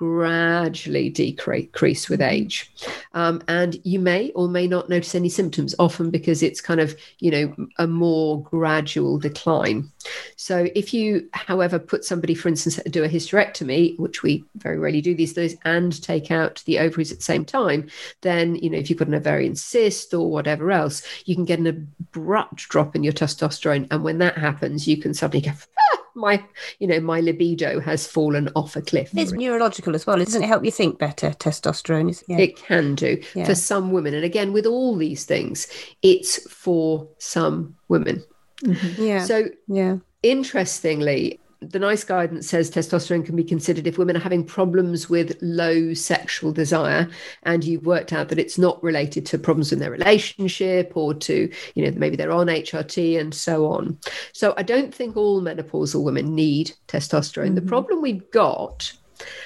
gradually 0.00 1.10
decrease 1.10 2.08
with 2.08 2.22
age. 2.22 2.72
Um, 3.12 3.42
and 3.48 3.78
you 3.84 3.98
may 3.98 4.30
or 4.30 4.48
may 4.48 4.66
not 4.66 4.88
notice 4.88 5.14
any 5.14 5.28
symptoms, 5.28 5.74
often 5.78 6.08
because 6.08 6.42
it's 6.42 6.62
kind 6.62 6.80
of, 6.80 6.96
you 7.18 7.30
know, 7.30 7.66
a 7.76 7.86
more 7.86 8.42
gradual 8.42 9.18
decline. 9.18 9.92
So 10.36 10.68
if 10.74 10.94
you, 10.94 11.28
however, 11.34 11.78
put 11.78 12.06
somebody, 12.06 12.34
for 12.34 12.48
instance, 12.48 12.80
do 12.88 13.04
a 13.04 13.10
hysterectomy, 13.10 13.98
which 13.98 14.22
we 14.22 14.42
very 14.56 14.78
rarely 14.78 15.02
do 15.02 15.14
these 15.14 15.34
days, 15.34 15.54
and 15.66 16.02
take 16.02 16.30
out 16.30 16.62
the 16.64 16.78
ovaries 16.78 17.12
at 17.12 17.18
the 17.18 17.24
same 17.24 17.44
time, 17.44 17.90
then, 18.22 18.54
you 18.54 18.70
know, 18.70 18.78
if 18.78 18.88
you've 18.88 18.98
got 18.98 19.08
an 19.08 19.14
ovarian 19.14 19.54
cyst 19.54 20.14
or 20.14 20.30
whatever 20.30 20.72
else, 20.72 21.02
you 21.26 21.34
can 21.34 21.44
get 21.44 21.58
an 21.58 21.66
abrupt 21.66 22.70
drop 22.70 22.96
in 22.96 23.04
your 23.04 23.12
testosterone. 23.12 23.86
And 23.90 24.02
when 24.02 24.16
that 24.18 24.38
happens, 24.38 24.88
you 24.88 24.96
can 24.96 25.12
suddenly 25.12 25.44
go, 25.44 25.52
ah! 25.52 25.99
My 26.20 26.44
you 26.78 26.86
know 26.86 27.00
my 27.00 27.20
libido 27.20 27.80
has 27.80 28.06
fallen 28.06 28.48
off 28.54 28.76
a 28.76 28.82
cliff. 28.82 29.10
It's 29.14 29.32
neurological 29.32 29.94
as 29.94 30.06
well. 30.06 30.18
Doesn't 30.18 30.42
it 30.42 30.46
help 30.46 30.64
you 30.64 30.70
think 30.70 30.98
better 30.98 31.30
testosterone? 31.30 32.10
Is 32.10 32.22
yeah. 32.28 32.38
it 32.38 32.56
can 32.56 32.94
do 32.94 33.20
yeah. 33.34 33.44
for 33.44 33.54
some 33.54 33.90
women. 33.90 34.14
And 34.14 34.24
again 34.24 34.52
with 34.52 34.66
all 34.66 34.96
these 34.96 35.24
things 35.24 35.66
it's 36.02 36.50
for 36.52 37.08
some 37.18 37.76
women. 37.88 38.22
Mm-hmm. 38.62 39.02
yeah. 39.02 39.24
So 39.24 39.48
yeah. 39.66 39.96
interestingly 40.22 41.39
the 41.60 41.78
NICE 41.78 42.04
guidance 42.04 42.48
says 42.48 42.70
testosterone 42.70 43.24
can 43.24 43.36
be 43.36 43.44
considered 43.44 43.86
if 43.86 43.98
women 43.98 44.16
are 44.16 44.20
having 44.20 44.44
problems 44.44 45.10
with 45.10 45.36
low 45.42 45.92
sexual 45.92 46.52
desire 46.52 47.08
and 47.42 47.64
you've 47.64 47.84
worked 47.84 48.12
out 48.12 48.28
that 48.28 48.38
it's 48.38 48.58
not 48.58 48.82
related 48.82 49.26
to 49.26 49.38
problems 49.38 49.72
in 49.72 49.78
their 49.78 49.90
relationship 49.90 50.92
or 50.94 51.12
to 51.12 51.52
you 51.74 51.84
know 51.84 51.96
maybe 51.98 52.16
they're 52.16 52.32
on 52.32 52.46
hrt 52.46 53.20
and 53.20 53.34
so 53.34 53.66
on 53.66 53.98
so 54.32 54.54
i 54.56 54.62
don't 54.62 54.94
think 54.94 55.16
all 55.16 55.42
menopausal 55.42 56.02
women 56.02 56.34
need 56.34 56.72
testosterone 56.88 57.46
mm-hmm. 57.46 57.56
the 57.56 57.62
problem 57.62 58.00
we've 58.00 58.30
got 58.30 58.92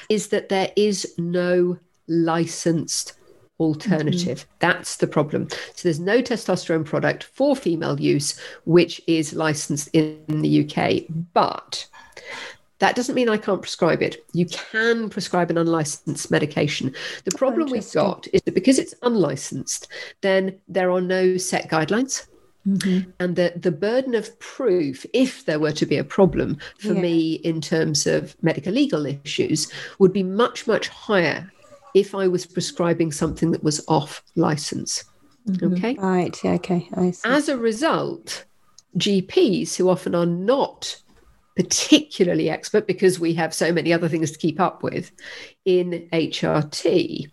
is 0.09 0.29
that 0.29 0.49
there 0.49 0.71
is 0.77 1.15
no 1.19 1.77
licensed 2.07 3.15
alternative. 3.61 4.41
Mm-hmm. 4.41 4.57
That's 4.59 4.97
the 4.97 5.07
problem. 5.07 5.49
So 5.51 5.83
there's 5.85 6.01
no 6.01 6.21
testosterone 6.21 6.85
product 6.85 7.25
for 7.25 7.55
female 7.55 8.01
use 8.01 8.39
which 8.65 9.01
is 9.07 9.33
licensed 9.33 9.89
in 9.93 10.23
the 10.29 10.65
UK. 10.69 11.05
But 11.33 11.87
that 12.79 12.97
doesn't 12.97 13.15
mean 13.15 13.29
I 13.29 13.37
can't 13.37 13.63
prescribe 13.63 14.03
it. 14.03 14.25
You 14.33 14.47
can 14.47 15.09
prescribe 15.09 15.51
an 15.51 15.59
unlicensed 15.59 16.31
medication. 16.31 16.95
The 17.25 17.37
problem 17.37 17.71
we've 17.71 17.93
got 17.93 18.27
is 18.33 18.43
that 18.43 18.55
because 18.55 18.79
it's 18.79 18.95
unlicensed, 19.03 19.89
then 20.23 20.59
there 20.69 20.91
are 20.91 21.01
no 21.01 21.37
set 21.37 21.71
guidelines. 21.71 22.27
Mm-hmm. 22.67 23.11
And 23.21 23.37
the, 23.37 23.53
the 23.57 23.71
burden 23.71 24.15
of 24.15 24.39
proof, 24.41 25.05
if 25.13 25.45
there 25.45 25.59
were 25.59 25.73
to 25.73 25.87
be 25.87 25.99
a 25.99 26.05
problem 26.05 26.59
for 26.79 26.95
yeah. 26.95 27.01
me 27.01 27.35
in 27.35 27.61
terms 27.61 28.07
of 28.07 28.35
medical 28.43 28.73
legal 28.73 29.07
issues, 29.07 29.71
would 29.99 30.13
be 30.13 30.23
much, 30.23 30.67
much 30.67 30.89
higher 30.89 31.51
if 31.95 32.15
I 32.15 32.27
was 32.27 32.47
prescribing 32.47 33.13
something 33.13 33.53
that 33.53 33.63
was 33.63 33.85
off 33.87 34.23
license. 34.35 35.05
Mm-hmm. 35.49 35.75
Okay. 35.75 35.95
Right. 35.95 36.43
Yeah, 36.43 36.53
okay. 36.53 36.89
As 37.25 37.49
a 37.49 37.57
result, 37.59 38.47
GPs 38.97 39.77
who 39.77 39.91
often 39.91 40.15
are 40.15 40.27
not 40.27 41.01
particularly 41.57 42.51
expert 42.51 42.87
because 42.87 43.21
we 43.21 43.35
have 43.35 43.55
so 43.55 43.73
many 43.73 43.93
other 43.93 44.09
things 44.09 44.33
to 44.33 44.39
keep 44.39 44.61
up 44.61 44.83
with 44.83 45.13
in 45.65 46.09
HRT 46.13 47.31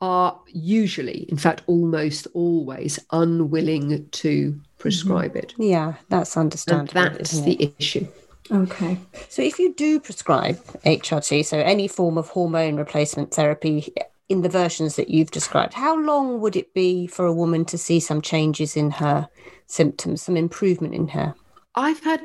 are 0.00 0.40
usually, 0.46 1.26
in 1.28 1.36
fact, 1.36 1.62
almost 1.66 2.26
always 2.32 2.98
unwilling 3.10 4.08
to 4.10 4.58
prescribe 4.78 5.36
it. 5.36 5.52
Mm-hmm. 5.52 5.62
Yeah, 5.62 5.94
that's 6.08 6.36
understandable. 6.36 6.98
And 6.98 7.16
that's 7.16 7.40
the 7.40 7.54
it? 7.54 7.74
issue. 7.78 8.06
Okay. 8.50 8.98
So 9.28 9.42
if 9.42 9.58
you 9.58 9.74
do 9.74 10.00
prescribe 10.00 10.56
HRT, 10.84 11.44
so 11.44 11.58
any 11.58 11.86
form 11.86 12.18
of 12.18 12.28
hormone 12.28 12.76
replacement 12.76 13.32
therapy 13.32 13.92
in 14.28 14.42
the 14.42 14.48
versions 14.48 14.96
that 14.96 15.08
you've 15.08 15.30
described, 15.30 15.74
how 15.74 15.96
long 16.00 16.40
would 16.40 16.56
it 16.56 16.72
be 16.74 17.06
for 17.06 17.26
a 17.26 17.32
woman 17.32 17.64
to 17.66 17.78
see 17.78 18.00
some 18.00 18.22
changes 18.22 18.76
in 18.76 18.90
her 18.92 19.28
symptoms, 19.66 20.22
some 20.22 20.36
improvement 20.36 20.94
in 20.94 21.08
her? 21.08 21.34
I've 21.74 22.00
had 22.00 22.20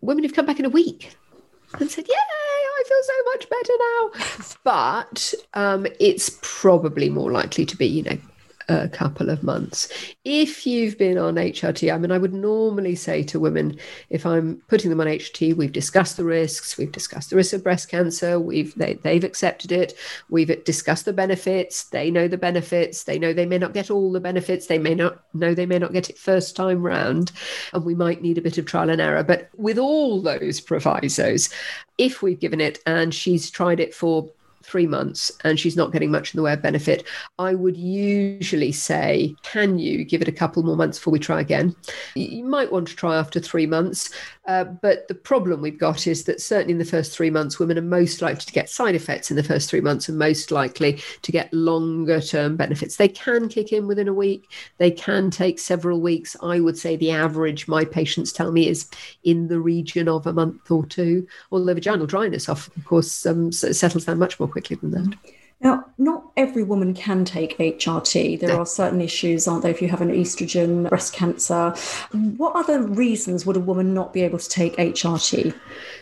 women 0.00 0.24
who've 0.24 0.34
come 0.34 0.46
back 0.46 0.58
in 0.58 0.64
a 0.64 0.70
week 0.70 1.14
and 1.78 1.90
said, 1.90 2.06
"Yay, 2.08 2.14
I 2.14 2.82
feel 2.86 3.02
so 3.02 3.12
much 3.32 3.50
better 3.50 3.72
now." 3.78 4.10
But 4.62 5.34
um, 5.54 5.86
it's 5.98 6.38
probably 6.42 7.08
more 7.08 7.32
likely 7.32 7.64
to 7.64 7.76
be, 7.76 7.86
you 7.86 8.02
know, 8.02 8.18
a 8.70 8.88
couple 8.88 9.30
of 9.30 9.42
months. 9.42 9.88
If 10.24 10.64
you've 10.64 10.96
been 10.96 11.18
on 11.18 11.34
HRT, 11.34 11.92
I 11.92 11.98
mean, 11.98 12.12
I 12.12 12.18
would 12.18 12.32
normally 12.32 12.94
say 12.94 13.24
to 13.24 13.40
women, 13.40 13.76
if 14.10 14.24
I'm 14.24 14.62
putting 14.68 14.90
them 14.90 15.00
on 15.00 15.08
HRT, 15.08 15.56
we've 15.56 15.72
discussed 15.72 16.16
the 16.16 16.24
risks, 16.24 16.78
we've 16.78 16.92
discussed 16.92 17.30
the 17.30 17.36
risk 17.36 17.52
of 17.52 17.64
breast 17.64 17.88
cancer, 17.88 18.38
we've 18.38 18.74
they, 18.76 18.94
they've 18.94 19.24
accepted 19.24 19.72
it, 19.72 19.94
we've 20.28 20.64
discussed 20.64 21.04
the 21.04 21.12
benefits, 21.12 21.84
they 21.84 22.10
know 22.10 22.28
the 22.28 22.38
benefits, 22.38 23.04
they 23.04 23.18
know 23.18 23.32
they 23.32 23.46
may 23.46 23.58
not 23.58 23.74
get 23.74 23.90
all 23.90 24.12
the 24.12 24.20
benefits, 24.20 24.66
they 24.66 24.78
may 24.78 24.94
not 24.94 25.20
know 25.34 25.52
they 25.52 25.66
may 25.66 25.78
not 25.78 25.92
get 25.92 26.08
it 26.08 26.16
first 26.16 26.54
time 26.54 26.80
round, 26.80 27.32
and 27.72 27.84
we 27.84 27.94
might 27.94 28.22
need 28.22 28.38
a 28.38 28.42
bit 28.42 28.56
of 28.56 28.66
trial 28.66 28.88
and 28.88 29.00
error. 29.00 29.24
But 29.24 29.50
with 29.56 29.78
all 29.78 30.22
those 30.22 30.60
provisos, 30.60 31.50
if 31.98 32.22
we've 32.22 32.38
given 32.38 32.60
it 32.60 32.78
and 32.86 33.12
she's 33.12 33.50
tried 33.50 33.80
it 33.80 33.94
for 33.94 34.30
three 34.62 34.86
months 34.86 35.32
and 35.44 35.58
she's 35.58 35.76
not 35.76 35.92
getting 35.92 36.10
much 36.10 36.34
in 36.34 36.38
the 36.38 36.42
way 36.42 36.52
of 36.52 36.62
benefit, 36.62 37.06
I 37.38 37.54
would 37.54 37.76
usually 37.76 38.72
say, 38.72 39.34
can 39.42 39.78
you 39.78 40.04
give 40.04 40.22
it 40.22 40.28
a 40.28 40.32
couple 40.32 40.62
more 40.62 40.76
months 40.76 40.98
before 40.98 41.12
we 41.12 41.18
try 41.18 41.40
again? 41.40 41.74
You 42.14 42.44
might 42.44 42.72
want 42.72 42.88
to 42.88 42.96
try 42.96 43.16
after 43.16 43.40
three 43.40 43.66
months. 43.66 44.10
Uh, 44.46 44.64
but 44.64 45.06
the 45.06 45.14
problem 45.14 45.60
we've 45.60 45.78
got 45.78 46.06
is 46.06 46.24
that 46.24 46.40
certainly 46.40 46.72
in 46.72 46.78
the 46.78 46.84
first 46.84 47.12
three 47.12 47.30
months, 47.30 47.58
women 47.58 47.78
are 47.78 47.82
most 47.82 48.20
likely 48.20 48.44
to 48.44 48.52
get 48.52 48.68
side 48.68 48.94
effects 48.96 49.30
in 49.30 49.36
the 49.36 49.44
first 49.44 49.70
three 49.70 49.80
months 49.80 50.08
and 50.08 50.18
most 50.18 50.50
likely 50.50 51.00
to 51.22 51.30
get 51.30 51.52
longer 51.54 52.20
term 52.20 52.56
benefits. 52.56 52.96
They 52.96 53.06
can 53.08 53.48
kick 53.48 53.72
in 53.72 53.86
within 53.86 54.08
a 54.08 54.14
week, 54.14 54.50
they 54.78 54.90
can 54.90 55.30
take 55.30 55.58
several 55.58 56.00
weeks. 56.00 56.36
I 56.42 56.58
would 56.58 56.76
say 56.76 56.96
the 56.96 57.12
average, 57.12 57.68
my 57.68 57.84
patients 57.84 58.32
tell 58.32 58.50
me, 58.50 58.66
is 58.66 58.88
in 59.22 59.46
the 59.46 59.60
region 59.60 60.08
of 60.08 60.26
a 60.26 60.32
month 60.32 60.70
or 60.70 60.84
two, 60.84 61.26
although 61.52 61.74
vaginal 61.74 62.06
dryness, 62.06 62.48
of 62.48 62.68
course, 62.84 63.24
um, 63.26 63.52
settles 63.52 64.06
down 64.06 64.18
much 64.18 64.40
more 64.40 64.48
quickly 64.50 64.76
than 64.76 64.90
that. 64.90 65.16
Now, 65.62 65.84
not 65.98 66.24
every 66.38 66.62
woman 66.62 66.94
can 66.94 67.24
take 67.26 67.58
HRT. 67.58 68.40
There 68.40 68.48
no. 68.48 68.60
are 68.60 68.66
certain 68.66 69.02
issues, 69.02 69.46
aren't 69.46 69.62
there? 69.62 69.70
If 69.70 69.82
you 69.82 69.88
have 69.88 70.00
an 70.00 70.10
estrogen, 70.10 70.88
breast 70.88 71.12
cancer, 71.12 71.74
what 72.12 72.56
other 72.56 72.82
reasons 72.82 73.44
would 73.44 73.56
a 73.56 73.60
woman 73.60 73.92
not 73.92 74.14
be 74.14 74.22
able 74.22 74.38
to 74.38 74.48
take 74.48 74.76
HRT? 74.76 75.54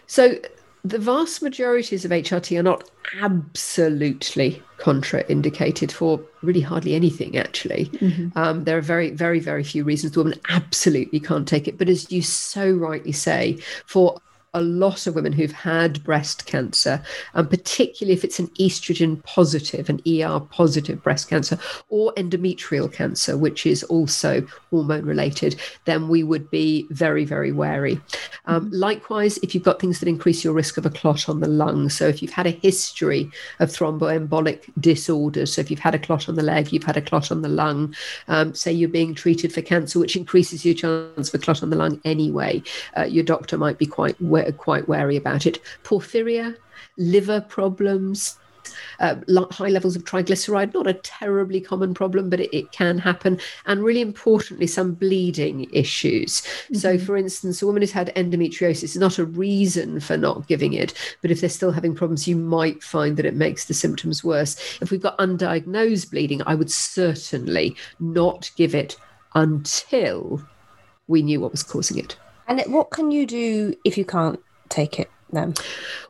So, 0.07 0.37
the 0.85 0.99
vast 0.99 1.43
majorities 1.43 2.05
of 2.05 2.13
HRT 2.13 2.59
are 2.59 2.63
not 2.63 2.89
absolutely 3.21 4.63
contraindicated 4.79 5.91
for 5.91 6.21
really 6.43 6.61
hardly 6.61 6.95
anything, 6.95 7.37
actually. 7.37 7.87
Mm-hmm. 7.87 8.39
Um, 8.39 8.63
there 8.63 8.79
are 8.79 8.83
very, 8.83 9.11
very, 9.11 9.41
very 9.41 9.65
few 9.65 9.83
reasons 9.83 10.13
the 10.13 10.21
woman 10.21 10.39
absolutely 10.51 11.19
can't 11.19 11.49
take 11.49 11.67
it. 11.67 11.79
But 11.79 11.89
as 11.89 12.13
you 12.13 12.23
so 12.23 12.71
rightly 12.71 13.13
say, 13.13 13.59
for 13.87 14.21
a 14.55 14.63
lot 14.63 15.07
of 15.07 15.15
women 15.15 15.33
who've 15.33 15.53
had 15.53 16.03
breast 16.05 16.47
cancer, 16.47 17.03
and 17.35 17.49
particularly 17.51 18.15
if 18.15 18.25
it's 18.25 18.39
an 18.39 18.49
estrogen 18.59 19.23
positive, 19.25 19.89
an 19.89 20.01
ER 20.07 20.41
positive 20.41 21.03
breast 21.03 21.29
cancer, 21.29 21.59
or 21.89 22.13
endometrial 22.15 22.93
cancer, 22.93 23.37
which 23.37 23.67
is 23.67 23.83
also 23.85 24.47
hormone 24.71 25.05
related, 25.05 25.57
then 25.85 26.09
we 26.09 26.23
would 26.23 26.51
be 26.51 26.87
very, 26.91 27.25
very 27.25 27.53
wary. 27.53 28.01
Um, 28.47 28.67
mm-hmm. 28.67 28.75
likewise, 28.75 29.39
if 29.39 29.55
you've 29.55 29.65
got 29.65 29.81
things 29.81 30.01
that 30.01 30.09
increase 30.09 30.45
your 30.45 30.53
risk 30.53 30.77
of 30.79 30.87
a 30.87 30.91
clot 30.91 31.29
on 31.29 31.41
the 31.41 31.49
lung, 31.49 31.89
so 31.89 32.07
if 32.07 32.23
you've 32.23 32.33
had 32.33 32.47
a 32.47 32.51
history 32.51 33.31
of 33.61 33.71
thromboembolic 33.71 34.71
disorders, 34.81 35.53
so 35.55 35.61
if 35.61 35.71
you've 35.71 35.81
had 35.81 35.95
a 35.95 35.99
clot 35.99 36.29
on 36.29 36.35
the 36.37 36.43
leg, 36.43 36.73
you've 36.73 36.85
had 36.85 36.97
a 36.97 37.03
clot 37.03 37.31
on 37.31 37.43
the 37.43 37.49
lung, 37.49 37.95
um, 38.29 38.55
say 38.55 38.73
you're 38.73 38.89
being 38.89 39.15
treated 39.15 39.53
for 39.53 39.63
cancer, 39.63 39.99
which 39.99 40.17
increases 40.17 40.65
your 40.65 40.75
chance 40.75 41.29
of 41.29 41.35
a 41.35 41.39
clot 41.39 41.63
on 41.63 41.71
the 41.71 41.77
lung 41.77 42.01
anyway, 42.05 42.63
uh, 42.97 43.05
your 43.05 43.25
doctor 43.25 43.59
might 43.59 43.79
be 43.79 43.87
quite 43.87 44.21
quite 44.57 44.89
wary 44.89 45.17
about 45.17 45.47
it. 45.47 45.61
Porphyria, 45.85 46.57
liver 46.97 47.41
problems, 47.41 48.39
uh, 49.01 49.17
high 49.51 49.69
levels 49.69 49.97
of 49.97 50.05
triglyceride, 50.05 50.75
not 50.75 50.87
a 50.87 50.95
terribly 50.95 51.61
common 51.61 51.95
problem, 51.95 52.29
but 52.31 52.41
it, 52.41 52.55
it 52.57 52.73
can 52.73 52.99
happen. 52.99 53.39
And 53.67 53.83
really 53.83 54.01
importantly, 54.01 54.67
some 54.67 54.95
bleeding 54.95 55.69
issues. 55.73 56.41
Mm-hmm. 56.41 56.75
So, 56.77 56.99
for 56.99 57.17
instance, 57.17 57.63
a 57.63 57.67
woman 57.67 57.83
who's 57.83 57.93
had 57.93 58.15
endometriosis 58.15 58.85
is 58.85 58.97
not 58.97 59.19
a 59.19 59.25
reason 59.25 60.01
for 60.01 60.17
not 60.17 60.47
giving 60.47 60.73
it, 60.73 60.95
but 61.23 61.31
if 61.31 61.41
they're 61.41 61.51
still 61.51 61.73
having 61.73 61.95
problems, 61.95 62.29
you 62.29 62.37
might 62.37 62.83
find 62.83 63.17
that 63.17 63.27
it 63.27 63.35
makes 63.35 63.67
the 63.67 63.75
symptoms 63.75 64.25
worse. 64.25 64.57
If 64.81 64.91
we've 64.91 65.01
got 65.01 65.19
undiagnosed 65.19 66.11
bleeding, 66.11 66.43
I 66.47 66.55
would 66.55 66.71
certainly 66.71 67.77
not 68.01 68.51
give 68.57 68.75
it 68.75 68.97
until 69.35 70.43
we 71.07 71.23
knew 71.23 71.41
what 71.41 71.53
was 71.53 71.63
causing 71.63 71.99
it. 71.99 72.17
And 72.49 72.61
what 72.73 72.91
can 72.91 73.11
you 73.11 73.27
do 73.27 73.75
if 73.85 73.99
you 73.99 74.05
can't 74.05 74.41
take 74.71 74.99
it 74.99 75.11
then? 75.33 75.55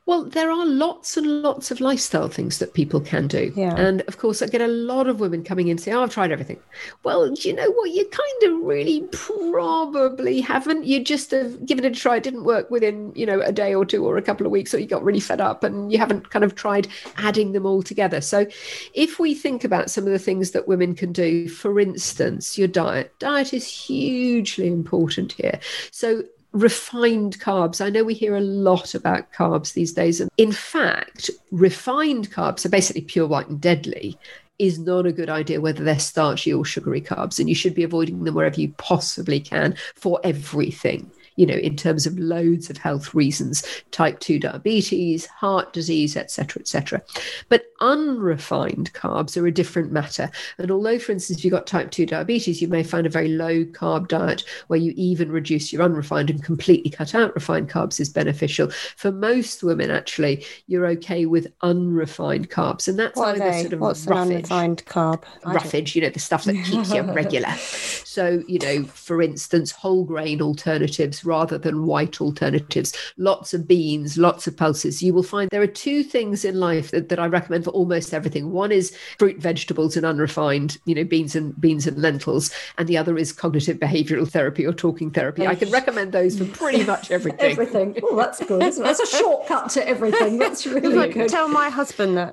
Well, 0.07 0.25
there 0.25 0.51
are 0.51 0.65
lots 0.65 1.19
and 1.19 1.43
lots 1.43 1.71
of 1.71 1.83
lifestyle 1.83 2.29
things 2.29 2.59
that 2.61 2.73
people 2.73 3.01
can 3.01 3.27
do. 3.27 3.53
Yeah. 3.55 3.75
And 3.77 4.01
of 4.03 4.17
course, 4.17 4.41
I 4.41 4.47
get 4.47 4.63
a 4.63 4.67
lot 4.67 5.07
of 5.07 5.21
women 5.21 5.45
coming 5.45 5.69
in 5.69 5.77
saying, 5.77 5.95
Oh, 5.95 6.03
I've 6.03 6.13
tried 6.13 6.33
everything. 6.33 6.59
Well, 7.03 7.29
do 7.35 7.47
you 7.47 7.55
know 7.55 7.71
what? 7.71 7.91
You 7.91 8.07
kind 8.07 8.55
of 8.55 8.67
really 8.67 9.03
probably 9.13 10.41
haven't. 10.41 10.85
You 10.85 11.05
just 11.05 11.31
have 11.33 11.67
given 11.67 11.85
it 11.85 11.93
a 11.93 12.01
try. 12.01 12.17
It 12.17 12.23
didn't 12.23 12.45
work 12.45 12.71
within, 12.71 13.13
you 13.15 13.27
know, 13.27 13.41
a 13.43 13.53
day 13.53 13.75
or 13.75 13.85
two 13.85 14.07
or 14.07 14.17
a 14.17 14.23
couple 14.23 14.47
of 14.47 14.53
weeks, 14.53 14.73
or 14.73 14.79
you 14.79 14.87
got 14.87 15.05
really 15.05 15.21
fed 15.21 15.43
up 15.43 15.63
and 15.63 15.93
you 15.93 15.99
haven't 15.99 16.31
kind 16.31 16.45
of 16.45 16.55
tried 16.55 16.89
adding 17.19 17.53
them 17.53 17.67
all 17.67 17.83
together. 17.83 18.23
So 18.23 18.47
if 18.95 19.19
we 19.19 19.35
think 19.35 19.63
about 19.63 19.91
some 19.91 20.05
of 20.05 20.11
the 20.11 20.19
things 20.19 20.53
that 20.53 20.67
women 20.69 20.95
can 20.95 21.13
do, 21.13 21.49
for 21.49 21.79
instance, 21.79 22.57
your 22.57 22.69
diet, 22.69 23.13
diet 23.19 23.53
is 23.53 23.69
hugely 23.69 24.69
important 24.69 25.33
here. 25.33 25.61
So 25.91 26.23
refined 26.53 27.39
carbs. 27.41 27.85
I 27.85 27.91
know 27.91 28.05
we 28.05 28.15
hear 28.15 28.37
a 28.37 28.41
lot 28.41 28.95
about 28.95 29.33
carbs 29.33 29.73
these 29.73 29.93
days. 29.93 30.21
And 30.21 30.31
in 30.37 30.53
fact, 30.53 31.31
refined 31.51 32.31
carbs 32.31 32.65
are 32.65 32.71
basically 32.71 33.03
pure 33.03 33.27
white 33.27 33.49
and 33.49 33.61
deadly 33.61 34.19
is 34.59 34.79
not 34.79 35.07
a 35.07 35.13
good 35.13 35.29
idea 35.31 35.61
whether 35.61 35.85
they're 35.85 35.99
starchy 35.99 36.53
or 36.53 36.65
sugary 36.65 37.01
carbs 37.01 37.39
and 37.39 37.49
you 37.49 37.55
should 37.55 37.75
be 37.75 37.85
avoiding 37.85 38.25
them 38.25 38.35
wherever 38.35 38.61
you 38.61 38.71
possibly 38.77 39.39
can 39.39 39.77
for 39.95 40.21
everything 40.25 41.11
you 41.39 41.47
know, 41.47 41.55
in 41.55 41.77
terms 41.77 42.05
of 42.05 42.19
loads 42.19 42.69
of 42.69 42.77
health 42.77 43.15
reasons, 43.15 43.65
type 43.93 44.19
2 44.19 44.41
diabetes, 44.41 45.25
heart 45.27 45.73
disease, 45.73 46.17
etc., 46.17 46.61
etc. 46.61 47.01
But 47.49 47.67
unrefined 47.81 48.93
carbs 48.93 49.41
are 49.41 49.47
a 49.47 49.53
different 49.53 49.93
matter. 49.93 50.33
And 50.59 50.73
although, 50.73 50.99
for 50.99 51.13
instance, 51.13 51.39
if 51.39 51.45
you've 51.45 51.53
got 51.53 51.69
type 51.69 51.93
2 51.93 52.07
diabetes, 52.07 52.61
you 52.61 52.67
may 52.67 52.83
find 52.83 53.07
a 53.07 53.11
very 53.11 53.29
low 53.29 53.65
carb 53.65 54.09
diet 54.09 54.43
where 54.67 54.81
you 54.81 54.93
even 54.97 55.31
reduce 55.31 55.73
your 55.73 55.83
unrefined 55.83 56.29
and 56.29 56.43
completely 56.43 56.91
cut 56.91 57.15
out 57.15 57.33
refined 57.37 57.71
carbs 57.71 58.01
is 58.01 58.09
beneficial. 58.09 58.71
For 58.97 59.13
most 59.13 59.63
women, 59.63 59.93
actually, 59.93 60.45
you're 60.67 60.89
okay 60.89 61.25
with 61.25 61.47
unrefined 61.63 62.51
carbs. 62.51 62.89
And 62.89 62.99
that's 62.99 63.17
what 63.17 63.41
either 63.41 63.61
sort 63.61 63.73
of 63.75 63.81
What's 63.81 64.07
roughage, 64.07 64.29
unrefined 64.29 64.85
carb? 64.87 65.23
Roughage, 65.45 65.95
you 65.95 66.03
know, 66.03 66.11
the 66.11 66.19
stuff 66.19 66.43
that 66.45 66.57
keeps 66.65 66.93
you 66.93 67.03
regular. 67.13 67.53
So, 67.53 68.43
you 68.49 68.59
know, 68.59 68.83
for 68.83 69.23
instance, 69.23 69.71
whole 69.71 70.03
grain 70.03 70.43
alternatives 70.43 71.25
rather 71.29 71.59
than 71.59 71.87
white 71.87 72.21
alternatives, 72.21 72.93
lots 73.17 73.55
of 73.55 73.69
beans, 73.69 74.19
lots 74.19 74.47
of 74.47 74.57
pulses. 74.57 75.03
You 75.03 75.15
will 75.15 75.23
find 75.23 75.49
there 75.51 75.63
are 75.63 75.67
two 75.67 76.03
things 76.03 76.45
in 76.45 76.59
life 76.59 76.91
that, 76.91 77.09
that 77.11 77.21
I 77.21 77.27
recommend 77.27 77.65
for 77.65 77.71
almost 77.71 78.13
everything. 78.13 78.51
One 78.51 78.73
is 78.73 78.97
fruit, 79.19 79.39
vegetables, 79.39 79.97
and 79.97 80.05
unrefined, 80.05 80.79
you 80.87 80.95
know, 80.95 81.05
beans 81.05 81.37
and 81.37 81.59
beans 81.61 81.87
and 81.87 81.99
lentils, 81.99 82.51
and 82.79 82.89
the 82.89 82.97
other 82.97 83.17
is 83.17 83.33
cognitive 83.33 83.79
behavioral 83.79 84.29
therapy 84.29 84.67
or 84.67 84.73
talking 84.73 85.11
therapy. 85.11 85.47
I 85.47 85.55
can 85.55 85.71
recommend 85.71 86.13
those 86.13 86.39
for 86.39 86.47
pretty 86.47 86.85
much 86.85 87.11
everything. 87.19 87.51
everything. 87.51 87.99
Oh, 88.03 88.17
that's 88.17 88.45
good. 88.45 88.61
That's 88.61 89.01
a 89.01 89.07
shortcut 89.07 89.71
to 89.71 89.87
everything. 89.87 90.39
That's 90.39 90.67
really 90.67 91.13
good. 91.13 91.29
Tell 91.29 91.49
my 91.49 91.69
husband 91.69 92.17
that. 92.17 92.33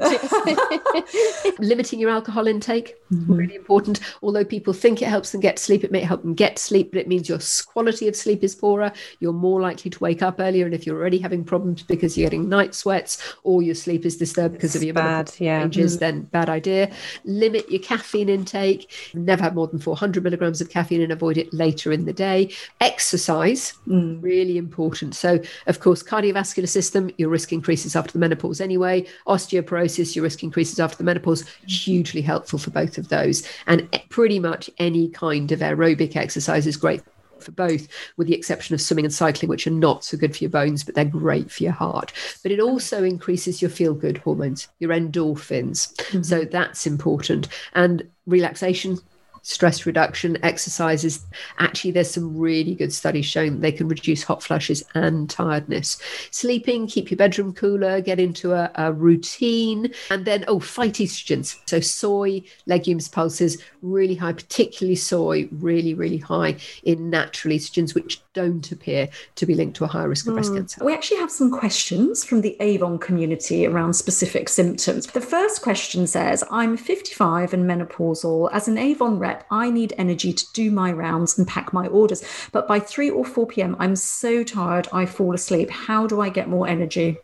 Limiting 1.60 2.00
your 2.00 2.10
alcohol 2.10 2.48
intake, 2.48 2.96
mm-hmm. 3.12 3.34
really 3.34 3.56
important. 3.56 4.00
Although 4.22 4.46
people 4.46 4.74
think 4.74 5.02
it 5.02 5.08
helps 5.08 5.32
them 5.32 5.42
get 5.42 5.60
sleep, 5.60 5.84
it 5.84 5.92
may 5.92 6.02
help 6.02 6.22
them 6.22 6.34
get 6.34 6.58
sleep, 6.60 6.92
but 6.92 7.02
it 7.02 7.08
means 7.08 7.28
your 7.28 7.40
quality 7.66 8.08
of 8.08 8.16
sleep 8.16 8.44
is 8.44 8.56
poorer. 8.56 8.85
You're 9.20 9.34
more 9.34 9.62
likely 9.62 9.92
to 9.92 10.00
wake 10.00 10.22
up 10.22 10.40
earlier, 10.40 10.66
and 10.66 10.74
if 10.74 10.86
you're 10.86 11.00
already 11.00 11.20
having 11.20 11.44
problems 11.44 11.84
because 11.84 12.18
you're 12.18 12.30
getting 12.30 12.50
night 12.50 12.76
sweats 12.76 13.36
or 13.44 13.62
your 13.62 13.76
sleep 13.76 14.06
is 14.06 14.18
disturbed 14.18 14.56
because 14.56 14.76
of 14.76 14.84
your 14.84 14.94
bad, 14.94 15.32
yeah. 15.40 15.62
changes, 15.62 15.98
mm. 15.98 16.00
then 16.00 16.22
bad 16.24 16.50
idea. 16.50 16.92
Limit 17.24 17.70
your 17.70 17.82
caffeine 17.82 18.30
intake. 18.30 18.92
Never 19.14 19.44
have 19.44 19.56
more 19.56 19.68
than 19.68 19.80
400 19.80 20.24
milligrams 20.24 20.62
of 20.62 20.70
caffeine 20.70 21.02
and 21.02 21.12
avoid 21.12 21.38
it 21.38 21.54
later 21.54 21.92
in 21.92 22.06
the 22.06 22.14
day. 22.14 22.52
Exercise, 22.82 23.74
mm. 23.88 24.22
really 24.22 24.58
important. 24.58 25.16
So, 25.16 25.40
of 25.68 25.80
course, 25.80 26.04
cardiovascular 26.04 26.68
system, 26.68 27.12
your 27.18 27.30
risk 27.30 27.52
increases 27.52 27.96
after 27.96 28.12
the 28.12 28.20
menopause 28.20 28.62
anyway. 28.62 29.06
Osteoporosis, 29.28 30.16
your 30.16 30.24
risk 30.24 30.44
increases 30.44 30.80
after 30.80 30.98
the 30.98 31.04
menopause. 31.04 31.46
Hugely 31.68 32.22
helpful 32.22 32.60
for 32.60 32.72
both 32.72 32.98
of 32.98 33.10
those. 33.10 33.48
And 33.68 33.90
pretty 34.10 34.40
much 34.40 34.70
any 34.78 35.10
kind 35.10 35.52
of 35.52 35.60
aerobic 35.60 36.16
exercise 36.16 36.68
is 36.68 36.78
great 36.78 37.02
for 37.46 37.52
both, 37.52 37.88
with 38.18 38.28
the 38.28 38.36
exception 38.36 38.74
of 38.74 38.82
swimming 38.82 39.06
and 39.06 39.14
cycling, 39.14 39.50
which 39.50 39.68
are 39.68 39.72
not 39.72 40.04
so 40.04 40.18
good 40.18 40.36
for 40.36 40.44
your 40.44 40.52
bones, 40.52 40.84
but 40.84 40.96
they're 40.96 41.06
great 41.06 41.52
for 41.52 41.64
your 41.64 41.72
heart. 41.72 42.12
But 42.44 42.52
it 42.52 42.60
also 42.60 43.04
increases 43.04 43.62
your 43.62 43.72
feel 43.72 43.94
good 43.94 44.18
hormones, 44.18 44.68
your 44.80 44.92
endorphins. 44.92 45.96
Mm-hmm. 45.96 46.24
So 46.24 46.46
that's 46.46 46.88
important. 46.88 47.48
And 47.74 48.10
relaxation, 48.26 49.00
stress 49.46 49.86
reduction 49.86 50.44
exercises. 50.44 51.24
Actually 51.60 51.92
there's 51.92 52.10
some 52.10 52.36
really 52.36 52.74
good 52.74 52.92
studies 52.92 53.26
showing 53.28 53.54
that 53.54 53.62
they 53.62 53.72
can 53.72 53.88
reduce 53.88 54.24
hot 54.24 54.42
flushes 54.42 54.84
and 54.96 55.30
tiredness. 55.30 56.00
Sleeping 56.32 56.88
keep 56.88 57.12
your 57.12 57.18
bedroom 57.18 57.54
cooler 57.54 58.02
get 58.02 58.20
into 58.20 58.54
a, 58.54 58.72
a 58.76 58.92
routine. 58.92 59.94
And 60.10 60.26
then 60.26 60.46
oh 60.48 60.60
phytoestrogens. 60.60 61.58
So 61.68 61.80
soy 61.80 62.42
legumes 62.66 63.08
pulses 63.08 63.62
really 63.84 64.16
high 64.16 64.34
particularly 64.34 64.96
soy 64.96 65.48
really 65.52 65.94
really 65.94 66.18
high 66.18 66.58
in 66.84 67.12
natural 67.12 67.54
estrogens 67.54 67.94
which 67.94 68.20
don't 68.34 68.72
appear 68.72 69.08
to 69.36 69.46
be 69.46 69.54
linked 69.54 69.78
to 69.78 69.84
a 69.84 69.88
higher 69.88 70.10
risk 70.10 70.26
of 70.26 70.34
mm. 70.34 70.36
breast 70.38 70.50
hmm. 70.50 70.58
cancer. 70.58 70.84
We 70.84 70.94
actually 70.94 71.20
have 71.20 71.32
some 71.32 71.52
questions 71.52 72.24
from 72.24 72.42
the 72.42 72.58
Avon 72.60 72.98
community 72.98 73.68
around 73.68 73.94
specific 73.94 74.50
symptoms. 74.50 75.06
The 75.08 75.22
first 75.22 75.62
question 75.62 76.08
says 76.08 76.44
i'm 76.52 76.78
55 76.78 77.54
and 77.54 77.70
menopausal. 77.70 78.50
As 78.52 78.68
an 78.68 78.78
Avon 78.78 79.20
rep 79.20 79.35
I 79.52 79.70
need 79.70 79.94
energy 79.98 80.34
to 80.34 80.54
do 80.54 80.72
my 80.72 80.92
rounds 80.92 81.38
and 81.38 81.48
pack 81.48 81.74
my 81.74 81.88
orders. 81.88 82.24
But 82.52 82.68
by 82.68 82.80
3 82.80 83.10
or 83.10 83.26
4 83.26 83.48
p.m., 83.48 83.76
I'm 83.80 83.96
so 83.96 84.44
tired, 84.44 84.88
I 84.94 85.06
fall 85.06 85.34
asleep. 85.34 85.70
How 85.70 86.08
do 86.08 86.22
I 86.22 86.30
get 86.30 86.50
more 86.50 86.68
energy? 86.68 87.18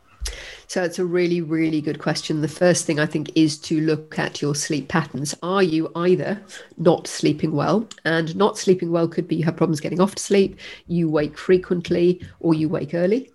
So 0.68 0.84
it's 0.84 1.00
a 1.00 1.06
really, 1.06 1.42
really 1.42 1.82
good 1.82 2.00
question. 2.00 2.42
The 2.42 2.48
first 2.48 2.86
thing 2.86 3.00
I 3.00 3.06
think 3.06 3.32
is 3.36 3.58
to 3.60 3.82
look 3.82 4.18
at 4.18 4.42
your 4.42 4.56
sleep 4.56 4.88
patterns. 4.88 5.36
Are 5.44 5.64
you 5.64 5.92
either 5.96 6.42
not 6.78 7.08
sleeping 7.08 7.52
well? 7.52 7.88
And 8.06 8.36
not 8.36 8.58
sleeping 8.58 8.92
well 8.92 9.08
could 9.08 9.28
be 9.28 9.36
you 9.36 9.44
have 9.46 9.58
problems 9.58 9.82
getting 9.82 10.00
off 10.00 10.16
to 10.16 10.24
sleep, 10.24 10.60
you 10.88 11.10
wake 11.10 11.38
frequently, 11.38 12.26
or 12.40 12.54
you 12.54 12.70
wake 12.70 12.94
early. 12.94 13.32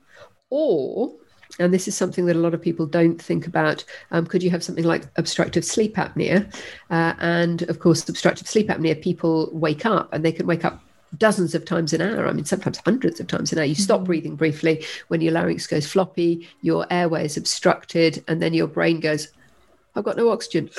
Or 0.49 1.15
and 1.59 1.73
this 1.73 1.89
is 1.89 1.97
something 1.97 2.27
that 2.27 2.37
a 2.37 2.41
lot 2.41 2.55
of 2.55 2.61
people 2.61 2.87
don't 2.87 3.21
think 3.21 3.47
about. 3.47 3.85
Um, 4.11 4.27
could 4.27 4.43
you 4.43 4.51
have 4.51 4.63
something 4.63 4.85
like 4.85 5.05
obstructive 5.17 5.65
sleep 5.65 5.97
apnea? 5.97 6.53
Uh, 6.91 7.15
and 7.19 7.63
of 7.63 7.79
course, 7.79 8.09
obstructive 8.09 8.49
sleep 8.49 8.69
apnea, 8.69 9.01
people 9.01 9.51
wake 9.53 9.87
up 9.87 10.13
and 10.13 10.25
they 10.25 10.33
can 10.33 10.47
wake 10.47 10.65
up 10.65 10.83
dozens 11.17 11.55
of 11.55 11.65
times 11.65 11.93
an 11.93 12.03
hour. 12.03 12.27
I 12.27 12.33
mean, 12.33 12.45
sometimes 12.45 12.79
hundreds 12.79 13.21
of 13.21 13.27
times 13.27 13.53
an 13.53 13.59
hour. 13.59 13.65
You 13.65 13.75
stop 13.75 13.99
mm-hmm. 13.99 14.07
breathing 14.07 14.37
briefly 14.37 14.85
when 15.09 15.21
your 15.21 15.33
larynx 15.33 15.67
goes 15.67 15.87
floppy, 15.87 16.49
your 16.63 16.87
airway 16.91 17.25
is 17.25 17.37
obstructed, 17.37 18.23
and 18.29 18.43
then 18.43 18.55
your 18.55 18.67
brain 18.67 19.01
goes, 19.01 19.29
I've 19.95 20.05
got 20.05 20.17
no 20.17 20.31
oxygen. 20.31 20.71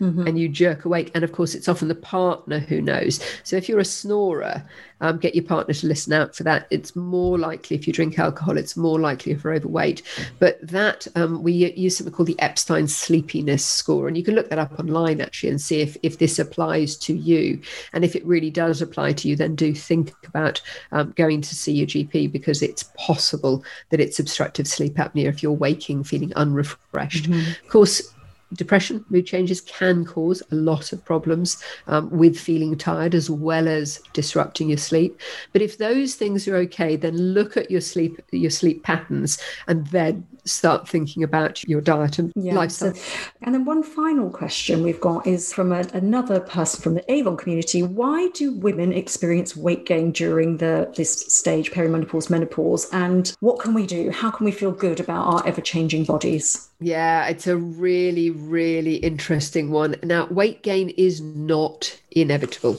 Mm-hmm. 0.00 0.26
and 0.26 0.36
you 0.36 0.48
jerk 0.48 0.84
awake. 0.84 1.12
And 1.14 1.22
of 1.22 1.30
course, 1.30 1.54
it's 1.54 1.68
often 1.68 1.86
the 1.86 1.94
partner 1.94 2.58
who 2.58 2.82
knows. 2.82 3.20
So 3.44 3.54
if 3.54 3.68
you're 3.68 3.78
a 3.78 3.84
snorer, 3.84 4.64
um, 5.00 5.18
get 5.18 5.36
your 5.36 5.44
partner 5.44 5.72
to 5.72 5.86
listen 5.86 6.12
out 6.12 6.34
for 6.34 6.42
that. 6.42 6.66
It's 6.70 6.96
more 6.96 7.38
likely 7.38 7.76
if 7.76 7.86
you 7.86 7.92
drink 7.92 8.18
alcohol, 8.18 8.58
it's 8.58 8.76
more 8.76 8.98
likely 8.98 9.30
if 9.30 9.44
you're 9.44 9.54
overweight. 9.54 10.02
But 10.40 10.58
that 10.66 11.06
um, 11.14 11.44
we 11.44 11.52
use 11.52 11.96
something 11.96 12.12
called 12.12 12.26
the 12.26 12.40
Epworth 12.40 12.90
sleepiness 12.90 13.64
score. 13.64 14.08
And 14.08 14.16
you 14.16 14.24
can 14.24 14.34
look 14.34 14.50
that 14.50 14.58
up 14.58 14.80
online 14.80 15.20
actually 15.20 15.50
and 15.50 15.60
see 15.60 15.80
if, 15.80 15.96
if 16.02 16.18
this 16.18 16.40
applies 16.40 16.96
to 16.96 17.14
you. 17.14 17.60
And 17.92 18.04
if 18.04 18.16
it 18.16 18.26
really 18.26 18.50
does 18.50 18.82
apply 18.82 19.12
to 19.12 19.28
you, 19.28 19.36
then 19.36 19.54
do 19.54 19.74
think 19.74 20.12
about 20.26 20.60
um, 20.90 21.12
going 21.16 21.40
to 21.40 21.54
see 21.54 21.72
your 21.72 21.86
GP 21.86 22.32
because 22.32 22.62
it's 22.62 22.84
possible 22.96 23.64
that 23.90 24.00
it's 24.00 24.18
obstructive 24.18 24.66
sleep 24.66 24.94
apnea 24.94 25.26
if 25.26 25.40
you're 25.42 25.52
waking 25.52 26.02
feeling 26.02 26.32
unrefreshed. 26.34 27.30
Mm-hmm. 27.30 27.64
Of 27.64 27.68
course, 27.68 28.13
depression, 28.54 29.04
mood 29.10 29.26
changes 29.26 29.60
can 29.60 30.04
cause 30.04 30.42
a 30.50 30.54
lot 30.54 30.92
of 30.92 31.04
problems 31.04 31.62
um, 31.86 32.10
with 32.10 32.38
feeling 32.38 32.76
tired 32.76 33.14
as 33.14 33.30
well 33.30 33.68
as 33.68 34.00
disrupting 34.12 34.68
your 34.68 34.78
sleep. 34.78 35.20
But 35.52 35.62
if 35.62 35.78
those 35.78 36.14
things 36.14 36.48
are 36.48 36.56
okay, 36.56 36.96
then 36.96 37.16
look 37.16 37.56
at 37.56 37.70
your 37.70 37.80
sleep 37.80 38.20
your 38.30 38.50
sleep 38.50 38.82
patterns 38.82 39.38
and 39.66 39.86
then 39.88 40.26
start 40.44 40.86
thinking 40.86 41.22
about 41.22 41.64
your 41.64 41.80
diet 41.80 42.18
and 42.18 42.32
yeah, 42.36 42.54
lifestyle. 42.54 42.94
So, 42.94 43.30
and 43.42 43.54
then 43.54 43.64
one 43.64 43.82
final 43.82 44.30
question 44.30 44.82
we've 44.82 45.00
got 45.00 45.26
is 45.26 45.52
from 45.52 45.72
a, 45.72 45.84
another 45.94 46.40
person 46.40 46.82
from 46.82 46.94
the 46.94 47.12
Avon 47.12 47.36
community. 47.36 47.82
Why 47.82 48.28
do 48.34 48.52
women 48.52 48.92
experience 48.92 49.56
weight 49.56 49.86
gain 49.86 50.12
during 50.12 50.58
the 50.58 50.92
this 50.96 51.12
stage, 51.12 51.72
perimenopause, 51.72 52.30
menopause, 52.30 52.88
and 52.92 53.34
what 53.40 53.58
can 53.58 53.74
we 53.74 53.86
do? 53.86 54.10
How 54.10 54.30
can 54.30 54.44
we 54.44 54.52
feel 54.52 54.72
good 54.72 55.00
about 55.00 55.26
our 55.26 55.46
ever 55.46 55.60
changing 55.60 56.04
bodies? 56.04 56.68
Yeah, 56.80 57.26
it's 57.28 57.46
a 57.46 57.56
really, 57.56 58.30
really 58.48 58.96
interesting 58.96 59.70
one. 59.70 59.96
Now, 60.02 60.26
weight 60.26 60.62
gain 60.62 60.90
is 60.90 61.20
not 61.20 62.00
inevitable. 62.10 62.78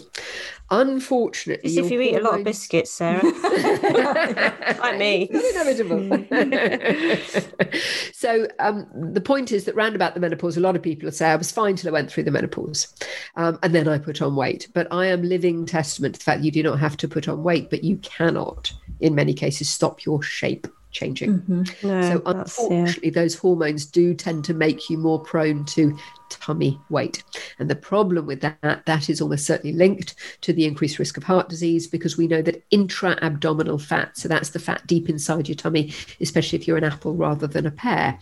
Unfortunately, 0.71 1.77
if 1.77 1.91
you 1.91 2.01
eat 2.01 2.15
a 2.15 2.21
lot 2.21 2.39
of 2.39 2.43
biscuits, 2.43 2.89
Sarah, 2.89 3.21
like 4.79 4.97
me, 4.97 5.29
inevitable. 5.29 5.99
so 8.11 8.47
um, 8.57 8.87
the 9.13 9.21
point 9.21 9.51
is 9.51 9.65
that 9.65 9.75
round 9.75 9.95
about 9.95 10.15
the 10.15 10.19
menopause, 10.19 10.57
a 10.57 10.61
lot 10.61 10.75
of 10.75 10.81
people 10.81 11.11
say 11.11 11.29
I 11.29 11.35
was 11.35 11.51
fine 11.51 11.75
till 11.75 11.89
I 11.89 11.93
went 11.93 12.11
through 12.11 12.23
the 12.23 12.31
menopause, 12.31 12.91
um, 13.35 13.59
and 13.61 13.75
then 13.75 13.87
I 13.87 13.99
put 13.99 14.23
on 14.23 14.35
weight. 14.35 14.67
But 14.73 14.87
I 14.89 15.05
am 15.05 15.21
living 15.21 15.67
testament 15.67 16.15
to 16.15 16.19
the 16.19 16.23
fact 16.23 16.39
that 16.39 16.45
you 16.45 16.51
do 16.51 16.63
not 16.63 16.79
have 16.79 16.97
to 16.97 17.07
put 17.07 17.27
on 17.27 17.43
weight, 17.43 17.69
but 17.69 17.83
you 17.83 17.97
cannot, 17.97 18.73
in 19.01 19.13
many 19.13 19.35
cases, 19.35 19.69
stop 19.69 20.03
your 20.03 20.23
shape 20.23 20.67
changing. 20.95 21.39
Mm-hmm. 21.39 21.87
No, 21.87 22.01
so 22.01 22.21
unfortunately, 22.25 23.09
yeah. 23.09 23.21
those 23.21 23.35
hormones 23.35 23.85
do 23.85 24.13
tend 24.13 24.45
to 24.45 24.53
make 24.53 24.89
you 24.89 24.97
more 24.97 25.19
prone 25.19 25.65
to 25.65 25.95
tummy 26.29 26.79
weight. 26.89 27.23
And 27.59 27.69
the 27.69 27.75
problem 27.75 28.25
with 28.25 28.41
that, 28.41 28.85
that 28.85 29.09
is 29.09 29.21
almost 29.21 29.45
certainly 29.45 29.75
linked 29.75 30.15
to 30.41 30.53
the 30.53 30.65
increased 30.65 30.97
risk 30.97 31.17
of 31.17 31.23
heart 31.23 31.49
disease 31.49 31.85
because 31.85 32.17
we 32.17 32.27
know 32.27 32.41
that 32.41 32.63
intra 32.71 33.17
abdominal 33.21 33.77
fat, 33.77 34.17
so 34.17 34.27
that's 34.27 34.49
the 34.49 34.59
fat 34.59 34.87
deep 34.87 35.09
inside 35.09 35.47
your 35.47 35.55
tummy, 35.55 35.93
especially 36.21 36.57
if 36.57 36.67
you're 36.67 36.77
an 36.77 36.83
apple 36.83 37.13
rather 37.13 37.45
than 37.45 37.65
a 37.65 37.71
pear, 37.71 38.17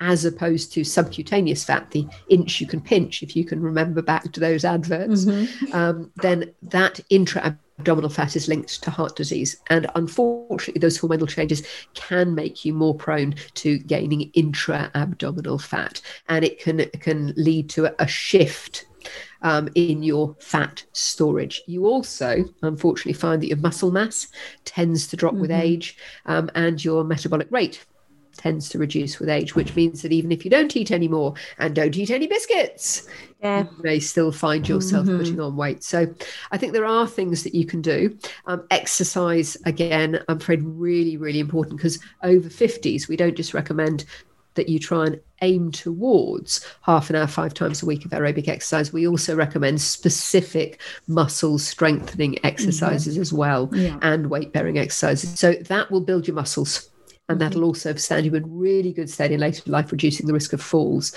as 0.00 0.24
opposed 0.24 0.72
to 0.72 0.84
subcutaneous 0.84 1.64
fat, 1.64 1.90
the 1.92 2.06
inch 2.28 2.60
you 2.60 2.66
can 2.66 2.80
pinch, 2.80 3.22
if 3.22 3.36
you 3.36 3.44
can 3.44 3.60
remember 3.62 4.02
back 4.02 4.32
to 4.32 4.40
those 4.40 4.64
adverts, 4.64 5.24
mm-hmm. 5.24 5.72
um, 5.72 6.10
then 6.16 6.52
that 6.62 7.00
intra 7.10 7.58
abdominal 7.78 8.10
fat 8.10 8.36
is 8.36 8.48
linked 8.48 8.82
to 8.82 8.90
heart 8.90 9.16
disease. 9.16 9.56
And 9.70 9.90
unfortunately, 9.94 10.80
those 10.80 10.98
hormonal 10.98 11.28
changes 11.28 11.66
can 11.94 12.34
make 12.34 12.64
you 12.64 12.72
more 12.72 12.94
prone 12.94 13.34
to 13.54 13.78
gaining 13.78 14.30
intra 14.34 14.90
abdominal 14.94 15.58
fat. 15.58 16.00
And 16.28 16.44
it 16.44 16.60
can, 16.60 16.84
can 17.00 17.34
lead 17.36 17.68
to 17.70 17.86
a, 17.86 17.94
a 17.98 18.06
shift 18.06 18.86
um, 19.42 19.68
in 19.74 20.02
your 20.02 20.34
fat 20.40 20.84
storage. 20.92 21.62
You 21.66 21.86
also, 21.86 22.44
unfortunately, 22.62 23.12
find 23.12 23.42
that 23.42 23.48
your 23.48 23.58
muscle 23.58 23.90
mass 23.90 24.28
tends 24.64 25.06
to 25.08 25.16
drop 25.16 25.34
mm-hmm. 25.34 25.42
with 25.42 25.50
age 25.50 25.96
um, 26.26 26.50
and 26.54 26.82
your 26.82 27.04
metabolic 27.04 27.48
rate 27.50 27.84
tends 28.44 28.68
to 28.68 28.78
reduce 28.78 29.18
with 29.18 29.30
age, 29.30 29.54
which 29.54 29.74
means 29.74 30.02
that 30.02 30.12
even 30.12 30.30
if 30.30 30.44
you 30.44 30.50
don't 30.50 30.76
eat 30.76 30.90
anymore 30.90 31.32
and 31.56 31.74
don't 31.74 31.96
eat 31.96 32.10
any 32.10 32.26
biscuits, 32.26 33.08
yeah. 33.42 33.62
you 33.62 33.82
may 33.82 33.98
still 33.98 34.30
find 34.30 34.68
yourself 34.68 35.06
mm-hmm. 35.06 35.16
putting 35.16 35.40
on 35.40 35.56
weight. 35.56 35.82
So 35.82 36.14
I 36.52 36.58
think 36.58 36.74
there 36.74 36.84
are 36.84 37.06
things 37.06 37.42
that 37.42 37.54
you 37.54 37.64
can 37.64 37.80
do. 37.80 38.18
Um, 38.44 38.66
exercise, 38.70 39.56
again, 39.64 40.22
I'm 40.28 40.36
afraid 40.36 40.62
really, 40.62 41.16
really 41.16 41.40
important 41.40 41.78
because 41.78 41.98
over 42.22 42.50
50s, 42.50 43.08
we 43.08 43.16
don't 43.16 43.34
just 43.34 43.54
recommend 43.54 44.04
that 44.56 44.68
you 44.68 44.78
try 44.78 45.06
and 45.06 45.20
aim 45.40 45.72
towards 45.72 46.66
half 46.82 47.08
an 47.08 47.16
hour, 47.16 47.26
five 47.26 47.54
times 47.54 47.82
a 47.82 47.86
week 47.86 48.04
of 48.04 48.10
aerobic 48.10 48.46
exercise. 48.46 48.92
We 48.92 49.08
also 49.08 49.34
recommend 49.34 49.80
specific 49.80 50.82
muscle 51.08 51.58
strengthening 51.58 52.44
exercises 52.44 53.14
mm-hmm. 53.14 53.22
as 53.22 53.32
well 53.32 53.70
yeah. 53.72 53.98
and 54.02 54.28
weight 54.28 54.52
bearing 54.52 54.78
exercises. 54.78 55.40
So 55.40 55.54
that 55.54 55.90
will 55.90 56.02
build 56.02 56.28
your 56.28 56.36
muscles 56.36 56.90
and 57.28 57.40
that'll 57.40 57.60
mm-hmm. 57.60 57.68
also 57.68 57.94
stand 57.94 58.26
you 58.26 58.34
in 58.34 58.58
really 58.58 58.92
good 58.92 59.08
stead 59.08 59.32
in 59.32 59.40
later 59.40 59.70
life, 59.70 59.90
reducing 59.90 60.26
the 60.26 60.32
risk 60.32 60.52
of 60.52 60.60
falls. 60.60 61.14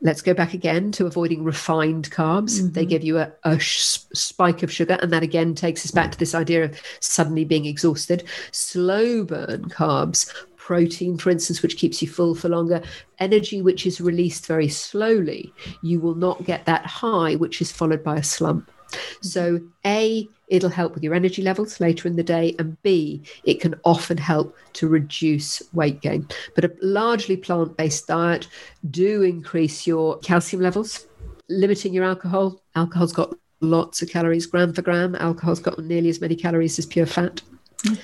Let's 0.00 0.22
go 0.22 0.34
back 0.34 0.54
again 0.54 0.92
to 0.92 1.06
avoiding 1.06 1.42
refined 1.42 2.10
carbs. 2.10 2.60
Mm-hmm. 2.60 2.72
They 2.72 2.86
give 2.86 3.02
you 3.02 3.18
a, 3.18 3.32
a 3.44 3.58
sh- 3.58 4.00
spike 4.12 4.62
of 4.62 4.72
sugar, 4.72 4.98
and 5.02 5.12
that 5.12 5.22
again 5.22 5.54
takes 5.54 5.84
us 5.84 5.90
back 5.90 6.12
to 6.12 6.18
this 6.18 6.34
idea 6.34 6.64
of 6.64 6.80
suddenly 7.00 7.44
being 7.44 7.66
exhausted. 7.66 8.24
Slow 8.52 9.24
burn 9.24 9.64
carbs 9.70 10.32
protein, 10.68 11.16
for 11.16 11.30
instance, 11.30 11.62
which 11.62 11.78
keeps 11.78 12.02
you 12.02 12.08
full 12.08 12.34
for 12.34 12.50
longer, 12.50 12.82
energy 13.20 13.62
which 13.62 13.86
is 13.86 14.02
released 14.02 14.44
very 14.44 14.68
slowly, 14.68 15.50
you 15.82 15.98
will 15.98 16.14
not 16.14 16.44
get 16.44 16.66
that 16.66 16.84
high, 16.84 17.34
which 17.36 17.62
is 17.62 17.72
followed 17.72 18.04
by 18.04 18.16
a 18.16 18.22
slump. 18.22 18.70
So, 19.20 19.60
A, 19.84 20.28
it'll 20.48 20.70
help 20.70 20.94
with 20.94 21.02
your 21.02 21.14
energy 21.14 21.42
levels 21.42 21.80
later 21.80 22.08
in 22.08 22.16
the 22.16 22.22
day, 22.22 22.54
and 22.58 22.80
B, 22.82 23.22
it 23.44 23.60
can 23.60 23.74
often 23.84 24.16
help 24.16 24.56
to 24.74 24.88
reduce 24.88 25.62
weight 25.72 26.00
gain. 26.00 26.26
But 26.54 26.64
a 26.64 26.74
largely 26.82 27.36
plant 27.36 27.76
based 27.76 28.06
diet 28.06 28.48
do 28.90 29.22
increase 29.22 29.86
your 29.86 30.18
calcium 30.18 30.62
levels, 30.62 31.06
limiting 31.48 31.92
your 31.92 32.04
alcohol. 32.04 32.60
Alcohol's 32.74 33.12
got 33.12 33.34
lots 33.60 34.02
of 34.02 34.08
calories, 34.08 34.46
gram 34.46 34.72
for 34.72 34.82
gram. 34.82 35.14
Alcohol's 35.16 35.60
got 35.60 35.78
nearly 35.78 36.08
as 36.08 36.20
many 36.20 36.36
calories 36.36 36.78
as 36.78 36.86
pure 36.86 37.06
fat. 37.06 37.42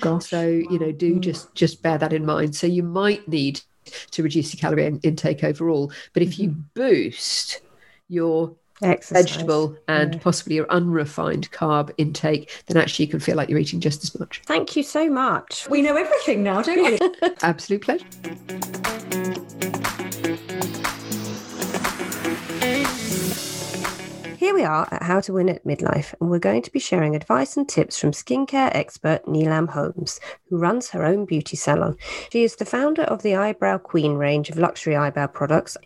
Oh. 0.03 0.19
So, 0.19 0.47
you 0.47 0.79
know, 0.79 0.91
do 0.91 1.19
just 1.19 1.53
just 1.53 1.81
bear 1.81 1.97
that 1.97 2.13
in 2.13 2.25
mind. 2.25 2.55
So 2.55 2.67
you 2.67 2.83
might 2.83 3.27
need 3.27 3.61
to 4.11 4.23
reduce 4.23 4.53
your 4.53 4.59
calorie 4.59 4.85
in- 4.85 4.99
intake 4.99 5.43
overall. 5.43 5.91
But 6.13 6.23
if 6.23 6.39
you 6.39 6.49
mm-hmm. 6.49 6.61
boost 6.73 7.61
your 8.07 8.55
Exercise. 8.81 9.23
vegetable 9.23 9.75
and 9.87 10.15
yeah. 10.15 10.19
possibly 10.19 10.55
your 10.55 10.69
unrefined 10.69 11.49
carb 11.51 11.91
intake, 11.97 12.63
then 12.67 12.77
actually 12.77 13.05
you 13.05 13.11
can 13.11 13.19
feel 13.19 13.37
like 13.37 13.49
you're 13.49 13.59
eating 13.59 13.79
just 13.79 14.03
as 14.03 14.19
much. 14.19 14.41
Thank 14.45 14.75
you 14.75 14.83
so 14.83 15.09
much. 15.09 15.67
We 15.69 15.81
know 15.81 15.95
everything 15.95 16.43
now, 16.43 16.61
don't 16.61 16.83
we? 16.83 17.29
Absolute 17.41 17.81
pleasure. 17.81 18.05
Here 24.37 24.53
we 24.53 24.63
are 24.63 24.87
at 24.91 25.01
How 25.01 25.21
to 25.21 25.33
Win 25.33 25.49
at 25.49 25.63
Midlife, 25.63 26.13
and 26.19 26.29
we're 26.29 26.37
going 26.37 26.61
to 26.61 26.71
be 26.71 26.79
sharing 26.79 27.15
advice 27.15 27.57
and 27.57 27.67
tips 27.67 27.97
from 27.97 28.11
skincare 28.11 28.69
expert 28.75 29.25
Neelam 29.25 29.69
Holmes, 29.69 30.19
who 30.49 30.57
runs 30.57 30.89
her 30.89 31.03
own 31.03 31.25
beauty 31.25 31.57
salon. 31.57 31.97
She 32.31 32.43
is 32.43 32.57
the 32.57 32.65
founder 32.65 33.01
of 33.03 33.23
the 33.23 33.35
Eyebrow 33.35 33.79
Queen 33.79 34.13
range 34.13 34.49
of 34.49 34.59
luxury 34.59 34.95
eyebrow 34.95 35.27
products 35.27 35.77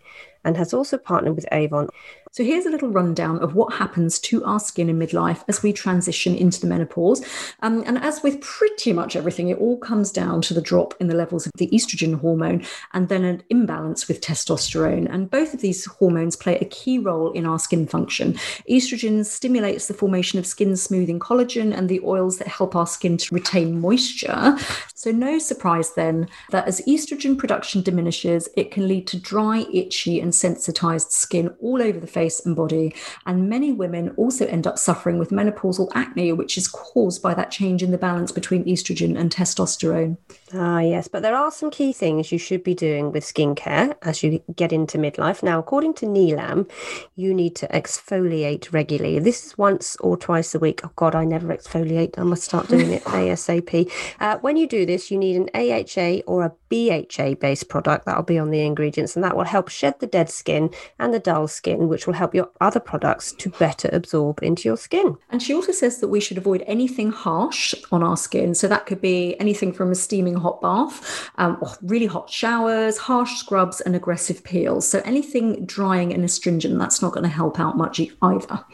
and 0.43 0.57
has 0.57 0.73
also 0.73 0.97
partnered 0.97 1.35
with 1.35 1.45
Avon 1.51 1.89
so 2.31 2.43
here's 2.43 2.67
a 2.67 2.69
little 2.69 2.89
rundown 2.89 3.39
of 3.39 3.55
what 3.55 3.73
happens 3.73 4.19
to 4.19 4.45
our 4.45 4.59
skin 4.59 4.87
in 4.87 4.99
midlife 4.99 5.43
as 5.47 5.63
we 5.63 5.73
transition 5.73 6.35
into 6.35 6.61
the 6.61 6.67
menopause. 6.67 7.25
Um, 7.63 7.83
and 7.87 7.97
as 7.97 8.21
with 8.21 8.39
pretty 8.39 8.93
much 8.93 9.15
everything, 9.15 9.49
it 9.49 9.57
all 9.57 9.79
comes 9.79 10.11
down 10.11 10.43
to 10.43 10.53
the 10.53 10.61
drop 10.61 10.93
in 10.99 11.07
the 11.07 11.15
levels 11.15 11.47
of 11.47 11.53
the 11.57 11.67
estrogen 11.69 12.19
hormone 12.19 12.63
and 12.93 13.09
then 13.09 13.23
an 13.23 13.41
imbalance 13.49 14.07
with 14.07 14.21
testosterone. 14.21 15.11
And 15.11 15.29
both 15.29 15.55
of 15.55 15.61
these 15.61 15.85
hormones 15.85 16.35
play 16.35 16.59
a 16.59 16.65
key 16.65 16.99
role 16.99 17.31
in 17.31 17.47
our 17.47 17.57
skin 17.57 17.87
function. 17.87 18.33
Estrogen 18.69 19.25
stimulates 19.25 19.87
the 19.87 19.95
formation 19.95 20.37
of 20.37 20.45
skin 20.45 20.75
smoothing 20.75 21.19
collagen 21.19 21.75
and 21.75 21.89
the 21.89 22.01
oils 22.03 22.37
that 22.37 22.47
help 22.47 22.75
our 22.75 22.87
skin 22.87 23.17
to 23.17 23.33
retain 23.33 23.81
moisture. 23.81 24.55
So 24.93 25.11
no 25.11 25.39
surprise 25.39 25.93
then 25.95 26.27
that 26.51 26.67
as 26.67 26.81
estrogen 26.81 27.37
production 27.37 27.81
diminishes, 27.81 28.49
it 28.55 28.69
can 28.69 28.87
lead 28.87 29.07
to 29.07 29.19
dry, 29.19 29.65
itchy, 29.73 30.19
and 30.21 30.35
sensitized 30.35 31.11
skin 31.11 31.55
all 31.59 31.81
over 31.81 31.99
the 31.99 32.05
face 32.05 32.18
face 32.19 32.45
and 32.45 32.53
body. 32.53 32.93
And 33.25 33.49
many 33.49 33.71
women 33.71 34.09
also 34.17 34.45
end 34.47 34.67
up 34.67 34.77
suffering 34.77 35.19
with 35.19 35.29
menopausal 35.29 35.89
acne, 35.95 36.33
which 36.33 36.57
is 36.57 36.67
caused 36.67 37.21
by 37.21 37.33
that 37.33 37.49
change 37.49 37.81
in 37.81 37.91
the 37.91 37.97
balance 37.97 38.33
between 38.33 38.65
estrogen 38.65 39.17
and 39.17 39.31
testosterone. 39.31 40.17
Ah, 40.51 40.79
yes, 40.79 41.07
but 41.07 41.21
there 41.21 41.35
are 41.35 41.51
some 41.51 41.69
key 41.69 41.93
things 41.93 42.31
you 42.31 42.39
should 42.39 42.63
be 42.63 42.73
doing 42.73 43.11
with 43.11 43.23
skincare 43.23 43.95
as 44.01 44.23
you 44.23 44.41
get 44.55 44.73
into 44.73 44.97
midlife. 44.97 45.43
Now, 45.43 45.59
according 45.59 45.93
to 45.95 46.07
Neelam, 46.07 46.67
you 47.15 47.35
need 47.35 47.55
to 47.57 47.67
exfoliate 47.67 48.73
regularly. 48.73 49.19
This 49.19 49.45
is 49.45 49.57
once 49.59 49.95
or 49.97 50.17
twice 50.17 50.55
a 50.55 50.59
week. 50.59 50.81
Oh, 50.83 50.91
God, 50.95 51.13
I 51.13 51.23
never 51.23 51.55
exfoliate. 51.55 52.17
I 52.17 52.23
must 52.23 52.43
start 52.43 52.67
doing 52.67 52.91
it 52.91 53.03
ASAP. 53.19 53.91
Uh, 54.19 54.39
when 54.39 54.57
you 54.57 54.65
do 54.65 54.87
this, 54.87 55.11
you 55.11 55.19
need 55.19 55.35
an 55.35 55.49
AHA 55.53 56.21
or 56.25 56.45
a 56.45 56.53
BHA 56.69 57.35
based 57.35 57.69
product. 57.69 58.05
That'll 58.05 58.23
be 58.23 58.39
on 58.39 58.49
the 58.49 58.61
ingredients, 58.61 59.15
and 59.15 59.23
that 59.23 59.37
will 59.37 59.43
help 59.43 59.69
shed 59.69 59.99
the 59.99 60.07
dead 60.07 60.31
skin 60.31 60.71
and 60.97 61.13
the 61.13 61.19
dull 61.19 61.47
skin, 61.47 61.87
which 61.87 62.07
will 62.07 62.15
help 62.15 62.33
your 62.33 62.49
other 62.59 62.79
products 62.79 63.33
to 63.33 63.49
better 63.51 63.89
absorb 63.93 64.41
into 64.41 64.67
your 64.67 64.77
skin. 64.77 65.15
And 65.29 65.43
she 65.43 65.53
also 65.53 65.73
says 65.73 65.99
that 65.99 66.07
we 66.07 66.19
should 66.19 66.39
avoid 66.39 66.63
anything 66.65 67.11
harsh 67.11 67.75
on 67.91 68.01
our 68.01 68.17
skin. 68.17 68.55
So 68.55 68.67
that 68.67 68.87
could 68.87 69.01
be 69.01 69.39
anything 69.39 69.73
from 69.73 69.91
a 69.91 69.95
steaming 69.95 70.38
hot 70.39 70.61
bath, 70.61 71.29
um, 71.37 71.57
or 71.61 71.71
really 71.81 72.05
hot 72.05 72.29
showers, 72.29 72.97
harsh 72.97 73.35
scrubs, 73.35 73.81
and 73.81 73.95
aggressive 73.95 74.43
peels. 74.43 74.87
So 74.87 75.01
anything 75.05 75.65
drying 75.65 76.13
and 76.13 76.23
astringent, 76.23 76.77
that's 76.79 77.01
not 77.01 77.13
going 77.13 77.23
to 77.23 77.29
help 77.29 77.59
out 77.59 77.77
much 77.77 77.99
either. 77.99 78.65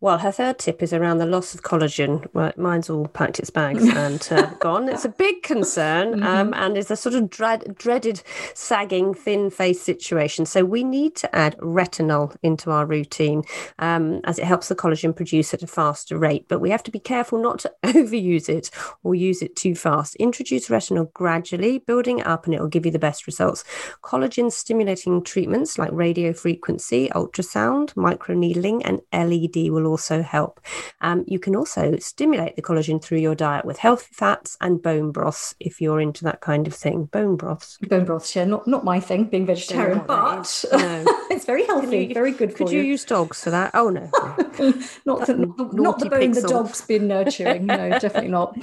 Well, 0.00 0.18
her 0.18 0.30
third 0.30 0.60
tip 0.60 0.82
is 0.82 0.92
around 0.92 1.18
the 1.18 1.26
loss 1.26 1.54
of 1.54 1.62
collagen. 1.62 2.26
Well, 2.32 2.52
mine's 2.56 2.88
all 2.88 3.08
packed 3.08 3.40
its 3.40 3.50
bags 3.50 3.82
and 3.88 4.26
uh, 4.30 4.54
gone. 4.60 4.88
It's 4.88 5.04
a 5.04 5.08
big 5.08 5.42
concern 5.42 6.14
mm-hmm. 6.14 6.22
um, 6.22 6.54
and 6.54 6.76
is 6.76 6.90
a 6.90 6.96
sort 6.96 7.16
of 7.16 7.28
dread, 7.28 7.76
dreaded 7.76 8.22
sagging, 8.54 9.12
thin 9.14 9.50
face 9.50 9.82
situation. 9.82 10.46
So 10.46 10.64
we 10.64 10.84
need 10.84 11.16
to 11.16 11.34
add 11.34 11.56
retinol 11.58 12.36
into 12.42 12.70
our 12.70 12.86
routine 12.86 13.42
um, 13.80 14.20
as 14.24 14.38
it 14.38 14.44
helps 14.44 14.68
the 14.68 14.76
collagen 14.76 15.14
produce 15.14 15.52
at 15.52 15.62
a 15.62 15.66
faster 15.66 16.16
rate. 16.16 16.46
But 16.48 16.60
we 16.60 16.70
have 16.70 16.82
to 16.84 16.90
be 16.90 17.00
careful 17.00 17.42
not 17.42 17.58
to 17.60 17.72
overuse 17.82 18.48
it 18.48 18.70
or 19.02 19.14
use 19.14 19.42
it 19.42 19.56
too 19.56 19.74
fast. 19.74 20.14
Introduce 20.16 20.68
retinol 20.68 20.97
gradually, 21.06 21.78
building 21.78 22.18
it 22.20 22.26
up, 22.26 22.44
and 22.46 22.54
it 22.54 22.60
will 22.60 22.68
give 22.68 22.86
you 22.86 22.92
the 22.92 22.98
best 22.98 23.26
results. 23.26 23.64
Collagen 24.02 24.52
stimulating 24.52 25.22
treatments 25.22 25.78
like 25.78 25.90
radio 25.92 26.32
frequency, 26.32 27.08
ultrasound, 27.10 27.94
microneedling, 27.94 28.82
and 28.84 29.00
LED 29.12 29.70
will 29.70 29.86
also 29.86 30.22
help. 30.22 30.60
Um, 31.00 31.24
you 31.26 31.38
can 31.38 31.56
also 31.56 31.96
stimulate 31.98 32.56
the 32.56 32.62
collagen 32.62 33.02
through 33.02 33.18
your 33.18 33.34
diet 33.34 33.64
with 33.64 33.78
healthy 33.78 34.12
fats 34.12 34.56
and 34.60 34.82
bone 34.82 35.12
broths 35.12 35.54
if 35.60 35.80
you're 35.80 36.00
into 36.00 36.24
that 36.24 36.40
kind 36.40 36.66
of 36.66 36.74
thing. 36.74 37.04
Bone 37.06 37.36
broths. 37.36 37.78
Bone 37.78 38.04
broths, 38.04 38.34
yeah, 38.34 38.44
not 38.44 38.66
not 38.66 38.84
my 38.84 39.00
thing, 39.00 39.24
being 39.24 39.46
vegetarian, 39.46 40.02
but 40.06 40.64
no. 40.72 41.04
it's 41.30 41.44
very 41.44 41.66
healthy, 41.66 42.06
you, 42.06 42.14
very 42.14 42.32
good 42.32 42.54
Could 42.54 42.60
you, 42.60 42.66
Could 42.66 42.72
you 42.72 42.82
use 42.82 43.04
dogs 43.04 43.42
for 43.42 43.50
that? 43.50 43.70
Oh 43.74 43.90
no. 43.90 44.08
not, 45.04 45.26
the, 45.26 45.34
not, 45.56 45.74
not 45.74 45.98
the 45.98 46.08
bone 46.08 46.32
the 46.32 46.42
dog's 46.42 46.80
been 46.82 47.06
nurturing. 47.06 47.66
No, 47.66 47.90
definitely 47.98 48.30
not. 48.30 48.56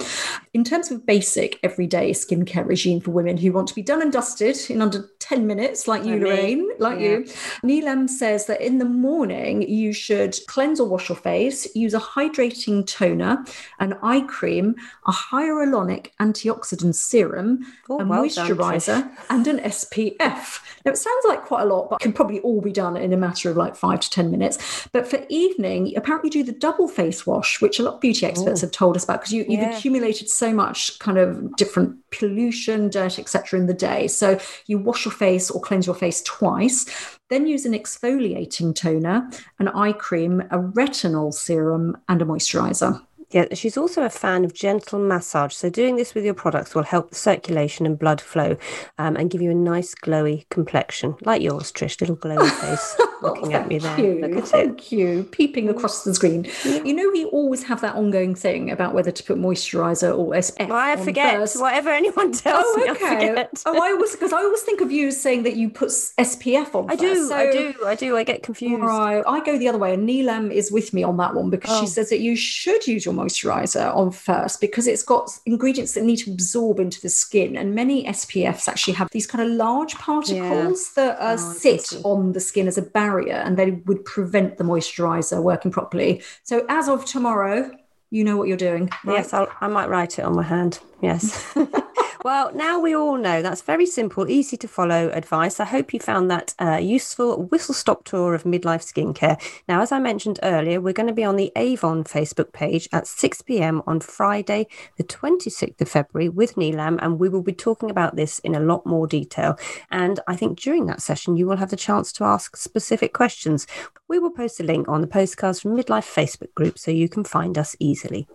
In 0.52 0.64
terms 0.64 0.90
of 0.90 1.06
basic 1.06 1.58
everyday 1.62 2.10
skincare 2.10 2.66
regime 2.66 3.00
for 3.00 3.12
women 3.12 3.36
who 3.36 3.52
want 3.52 3.68
to 3.68 3.74
be 3.74 3.82
done 3.82 4.02
and 4.02 4.12
dusted 4.12 4.58
in 4.68 4.82
under 4.82 5.08
10 5.20 5.46
minutes, 5.46 5.86
like 5.86 6.04
you, 6.04 6.16
Lorraine, 6.16 6.68
like 6.78 6.98
yeah. 6.98 7.08
you, 7.08 7.24
Neelam 7.64 8.08
says 8.08 8.46
that 8.46 8.60
in 8.60 8.78
the 8.78 8.84
morning 8.84 9.62
you 9.62 9.92
should 9.92 10.36
cleanse 10.48 10.80
or 10.80 10.88
wash 10.88 11.08
your 11.08 11.16
face, 11.16 11.74
use 11.76 11.94
a 11.94 12.00
hydrating 12.00 12.86
toner, 12.86 13.44
an 13.78 13.94
eye 14.02 14.22
cream, 14.22 14.74
a 15.06 15.12
hyaluronic 15.12 16.08
antioxidant 16.20 16.94
serum, 16.94 17.60
oh, 17.88 18.00
a 18.00 18.04
well 18.04 18.24
moisturizer, 18.24 19.02
done, 19.02 19.16
and 19.30 19.46
an 19.46 19.58
SPF. 19.60 20.60
Now, 20.84 20.92
it 20.92 20.98
sounds 20.98 21.24
like 21.26 21.44
quite 21.44 21.62
a 21.62 21.66
lot, 21.66 21.90
but 21.90 22.00
can 22.00 22.12
probably 22.12 22.40
all 22.40 22.55
be 22.62 22.72
done 22.72 22.96
in 22.96 23.12
a 23.12 23.16
matter 23.16 23.50
of 23.50 23.56
like 23.56 23.76
five 23.76 24.00
to 24.00 24.10
10 24.10 24.30
minutes. 24.30 24.88
But 24.92 25.06
for 25.06 25.24
evening, 25.28 25.92
apparently 25.96 26.30
do 26.30 26.42
the 26.42 26.52
double 26.52 26.88
face 26.88 27.26
wash, 27.26 27.60
which 27.60 27.78
a 27.78 27.82
lot 27.82 27.94
of 27.94 28.00
beauty 28.00 28.26
experts 28.26 28.62
Ooh. 28.62 28.66
have 28.66 28.72
told 28.72 28.96
us 28.96 29.04
about 29.04 29.20
because 29.20 29.32
you, 29.32 29.44
have 29.44 29.50
yeah. 29.50 29.76
accumulated 29.76 30.28
so 30.28 30.52
much 30.52 30.98
kind 30.98 31.18
of 31.18 31.54
different 31.56 31.96
pollution, 32.10 32.88
dirt, 32.88 33.18
etc. 33.18 33.58
in 33.58 33.66
the 33.66 33.74
day. 33.74 34.08
So 34.08 34.38
you 34.66 34.78
wash 34.78 35.04
your 35.04 35.12
face 35.12 35.50
or 35.50 35.60
cleanse 35.60 35.86
your 35.86 35.94
face 35.94 36.22
twice. 36.22 36.86
Then 37.28 37.46
use 37.46 37.66
an 37.66 37.72
exfoliating 37.72 38.74
toner, 38.74 39.28
an 39.58 39.68
eye 39.68 39.92
cream, 39.92 40.40
a 40.50 40.58
retinol 40.58 41.34
serum, 41.34 41.96
and 42.08 42.22
a 42.22 42.24
moisturizer. 42.24 43.02
Yeah, 43.30 43.46
she's 43.54 43.76
also 43.76 44.02
a 44.02 44.10
fan 44.10 44.44
of 44.44 44.54
gentle 44.54 44.98
massage. 44.98 45.52
So, 45.54 45.68
doing 45.68 45.96
this 45.96 46.14
with 46.14 46.24
your 46.24 46.34
products 46.34 46.74
will 46.74 46.84
help 46.84 47.10
the 47.10 47.16
circulation 47.16 47.84
and 47.84 47.98
blood 47.98 48.20
flow 48.20 48.56
um, 48.98 49.16
and 49.16 49.30
give 49.30 49.42
you 49.42 49.50
a 49.50 49.54
nice 49.54 49.94
glowy 49.94 50.48
complexion, 50.48 51.16
like 51.22 51.42
yours, 51.42 51.72
Trish, 51.72 52.00
little 52.00 52.16
glowy 52.24 52.50
face. 52.50 52.96
looking 53.22 53.54
at 53.54 53.68
me 53.68 53.78
there. 53.78 53.98
You. 53.98 54.20
Look 54.20 54.36
at 54.36 54.48
Thank 54.48 54.92
it. 54.92 54.96
you. 54.96 55.22
Peeping 55.24 55.68
across 55.68 56.04
the 56.04 56.14
screen. 56.14 56.46
Yeah. 56.64 56.82
You 56.84 56.94
know, 56.94 57.10
we 57.12 57.24
always 57.26 57.62
have 57.64 57.80
that 57.80 57.94
ongoing 57.94 58.34
thing 58.34 58.70
about 58.70 58.94
whether 58.94 59.10
to 59.10 59.22
put 59.22 59.38
moisturizer 59.38 60.16
or 60.16 60.32
SPF. 60.32 60.68
Well, 60.68 60.78
I 60.78 60.96
forget 60.96 61.36
first. 61.36 61.60
whatever 61.60 61.90
anyone 61.90 62.32
tells 62.32 62.64
oh, 62.66 62.76
me. 62.76 62.90
Okay. 62.90 63.34
I 63.36 63.48
oh, 63.66 63.82
I 63.82 63.92
was 63.94 64.12
because 64.12 64.32
I 64.32 64.38
always 64.38 64.62
think 64.62 64.80
of 64.80 64.92
you 64.92 65.10
saying 65.10 65.42
that 65.44 65.56
you 65.56 65.70
put 65.70 65.88
SPF 65.88 66.74
on. 66.74 66.90
I 66.90 66.96
first. 66.96 67.00
do. 67.00 67.28
So, 67.28 67.36
I 67.36 67.52
do. 67.52 67.74
I 67.86 67.94
do. 67.94 68.16
I 68.16 68.22
get 68.22 68.42
confused. 68.42 68.82
Right. 68.82 69.22
I 69.26 69.40
go 69.40 69.58
the 69.58 69.68
other 69.68 69.78
way, 69.78 69.94
and 69.94 70.08
Neelam 70.08 70.52
is 70.52 70.70
with 70.70 70.92
me 70.92 71.02
on 71.02 71.16
that 71.16 71.34
one 71.34 71.50
because 71.50 71.70
oh. 71.72 71.80
she 71.80 71.86
says 71.86 72.10
that 72.10 72.20
you 72.20 72.36
should 72.36 72.86
use 72.86 73.04
your 73.04 73.14
moisturizer 73.16 73.94
on 73.94 74.10
first 74.10 74.60
because 74.60 74.86
it's 74.86 75.02
got 75.02 75.30
ingredients 75.46 75.94
that 75.94 76.04
need 76.04 76.18
to 76.18 76.30
absorb 76.30 76.78
into 76.78 77.00
the 77.00 77.08
skin, 77.08 77.56
and 77.56 77.74
many 77.74 78.04
SPFs 78.04 78.68
actually 78.68 78.94
have 78.94 79.08
these 79.10 79.26
kind 79.26 79.42
of 79.48 79.56
large 79.56 79.94
particles 79.96 80.92
yeah. 80.96 81.04
that 81.04 81.20
uh, 81.20 81.36
oh, 81.38 81.52
sit 81.52 81.92
on 82.04 82.32
the 82.32 82.40
skin 82.40 82.68
as 82.68 82.78
a 82.78 82.82
barrier 82.82 83.34
and 83.34 83.56
they 83.56 83.70
would 83.70 84.04
prevent 84.04 84.58
the 84.58 84.64
moisturizer 84.64 85.42
working 85.42 85.70
properly. 85.70 86.22
So 86.42 86.64
as 86.68 86.88
of 86.88 87.04
tomorrow, 87.04 87.70
you 88.10 88.24
know 88.24 88.36
what 88.36 88.48
you're 88.48 88.56
doing. 88.56 88.90
Right? 89.04 89.18
Yes, 89.18 89.32
I'll, 89.32 89.48
I 89.60 89.68
might 89.68 89.88
write 89.88 90.18
it 90.18 90.22
on 90.22 90.34
my 90.34 90.42
hand. 90.42 90.78
Yes. 91.00 91.54
Well, 92.24 92.52
now 92.54 92.80
we 92.80 92.94
all 92.94 93.16
know 93.16 93.42
that's 93.42 93.62
very 93.62 93.86
simple, 93.86 94.28
easy 94.28 94.56
to 94.56 94.68
follow 94.68 95.10
advice. 95.10 95.60
I 95.60 95.64
hope 95.64 95.92
you 95.92 96.00
found 96.00 96.30
that 96.30 96.54
uh, 96.60 96.76
useful 96.76 97.44
whistle 97.44 97.74
stop 97.74 98.04
tour 98.04 98.34
of 98.34 98.44
midlife 98.44 98.82
skincare. 98.82 99.40
Now, 99.68 99.82
as 99.82 99.92
I 99.92 99.98
mentioned 99.98 100.40
earlier, 100.42 100.80
we're 100.80 100.92
going 100.92 101.08
to 101.08 101.12
be 101.12 101.24
on 101.24 101.36
the 101.36 101.52
Avon 101.56 102.04
Facebook 102.04 102.52
page 102.52 102.88
at 102.92 103.06
6 103.06 103.42
p.m. 103.42 103.82
on 103.86 104.00
Friday, 104.00 104.66
the 104.96 105.04
26th 105.04 105.80
of 105.80 105.88
February, 105.88 106.28
with 106.28 106.54
Neelam, 106.54 106.98
and 107.00 107.18
we 107.18 107.28
will 107.28 107.42
be 107.42 107.52
talking 107.52 107.90
about 107.90 108.16
this 108.16 108.38
in 108.40 108.54
a 108.54 108.60
lot 108.60 108.86
more 108.86 109.06
detail. 109.06 109.58
And 109.90 110.20
I 110.26 110.36
think 110.36 110.58
during 110.58 110.86
that 110.86 111.02
session, 111.02 111.36
you 111.36 111.46
will 111.46 111.56
have 111.56 111.70
the 111.70 111.76
chance 111.76 112.12
to 112.14 112.24
ask 112.24 112.56
specific 112.56 113.12
questions. 113.12 113.66
We 114.08 114.18
will 114.18 114.30
post 114.30 114.58
a 114.60 114.64
link 114.64 114.88
on 114.88 115.00
the 115.00 115.06
postcards 115.06 115.60
from 115.60 115.76
Midlife 115.76 116.12
Facebook 116.12 116.54
group 116.54 116.78
so 116.78 116.90
you 116.90 117.08
can 117.08 117.24
find 117.24 117.58
us 117.58 117.76
easily. 117.78 118.26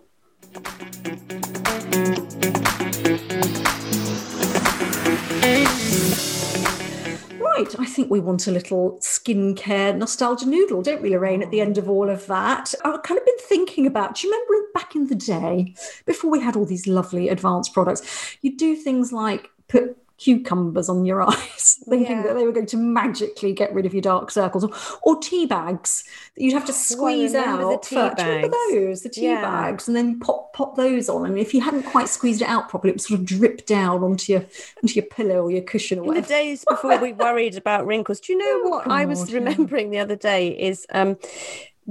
Right, 7.61 7.75
I 7.79 7.85
think 7.85 8.09
we 8.09 8.19
want 8.19 8.47
a 8.47 8.51
little 8.51 8.97
skincare 9.01 9.95
nostalgia 9.95 10.45
noodle, 10.45 10.81
don't 10.81 11.01
we, 11.01 11.09
Lorraine, 11.09 11.43
at 11.43 11.51
the 11.51 11.61
end 11.61 11.77
of 11.77 11.89
all 11.89 12.09
of 12.09 12.25
that? 12.27 12.73
I've 12.83 13.03
kind 13.03 13.19
of 13.19 13.25
been 13.25 13.37
thinking 13.39 13.85
about, 13.85 14.15
do 14.15 14.27
you 14.27 14.33
remember 14.33 14.67
back 14.73 14.95
in 14.95 15.07
the 15.07 15.15
day, 15.15 15.75
before 16.05 16.31
we 16.31 16.39
had 16.39 16.55
all 16.55 16.65
these 16.65 16.87
lovely 16.87 17.29
advanced 17.29 17.73
products, 17.73 18.37
you 18.41 18.55
do 18.55 18.75
things 18.75 19.11
like 19.11 19.49
put 19.67 19.97
cucumbers 20.21 20.87
on 20.87 21.03
your 21.03 21.21
eyes, 21.29 21.79
thinking 21.89 22.17
yeah. 22.17 22.23
that 22.23 22.35
they 22.35 22.45
were 22.45 22.51
going 22.51 22.67
to 22.67 22.77
magically 22.77 23.53
get 23.53 23.73
rid 23.73 23.85
of 23.85 23.93
your 23.93 24.01
dark 24.01 24.29
circles, 24.29 24.63
or, 24.63 24.71
or 25.01 25.19
tea 25.19 25.45
bags 25.45 26.03
that 26.35 26.43
you'd 26.43 26.53
have 26.53 26.65
to 26.65 26.73
squeeze 26.73 27.33
well, 27.33 27.73
out. 27.73 27.81
The 27.81 27.89
tea 27.89 27.95
bags. 27.95 28.23
Remember 28.23 28.57
those, 28.69 29.01
the 29.01 29.09
tea 29.09 29.25
yeah. 29.25 29.41
bags, 29.41 29.87
and 29.87 29.97
then 29.97 30.19
pop 30.19 30.53
pop 30.53 30.75
those 30.75 31.09
on. 31.09 31.25
And 31.25 31.37
if 31.37 31.53
you 31.53 31.61
hadn't 31.61 31.83
quite 31.83 32.07
squeezed 32.07 32.41
it 32.41 32.47
out 32.47 32.69
properly, 32.69 32.91
it 32.91 32.95
would 32.95 33.01
sort 33.01 33.19
of 33.19 33.25
drip 33.25 33.65
down 33.65 34.03
onto 34.03 34.33
your 34.33 34.45
onto 34.81 34.93
your 34.93 35.05
pillow 35.05 35.43
or 35.43 35.51
your 35.51 35.63
cushion 35.63 35.99
or 35.99 36.03
whatever. 36.03 36.17
In 36.17 36.23
the 36.23 36.27
days 36.27 36.65
before 36.69 36.97
we 36.99 37.13
worried 37.13 37.57
about 37.57 37.85
wrinkles, 37.87 38.19
do 38.19 38.33
you 38.33 38.39
know 38.39 38.61
oh, 38.65 38.69
what 38.69 38.85
God, 38.85 38.93
I 38.93 39.05
was 39.05 39.33
remembering 39.33 39.93
yeah. 39.93 39.99
the 39.99 40.13
other 40.13 40.15
day 40.15 40.49
is 40.49 40.85
um 40.91 41.17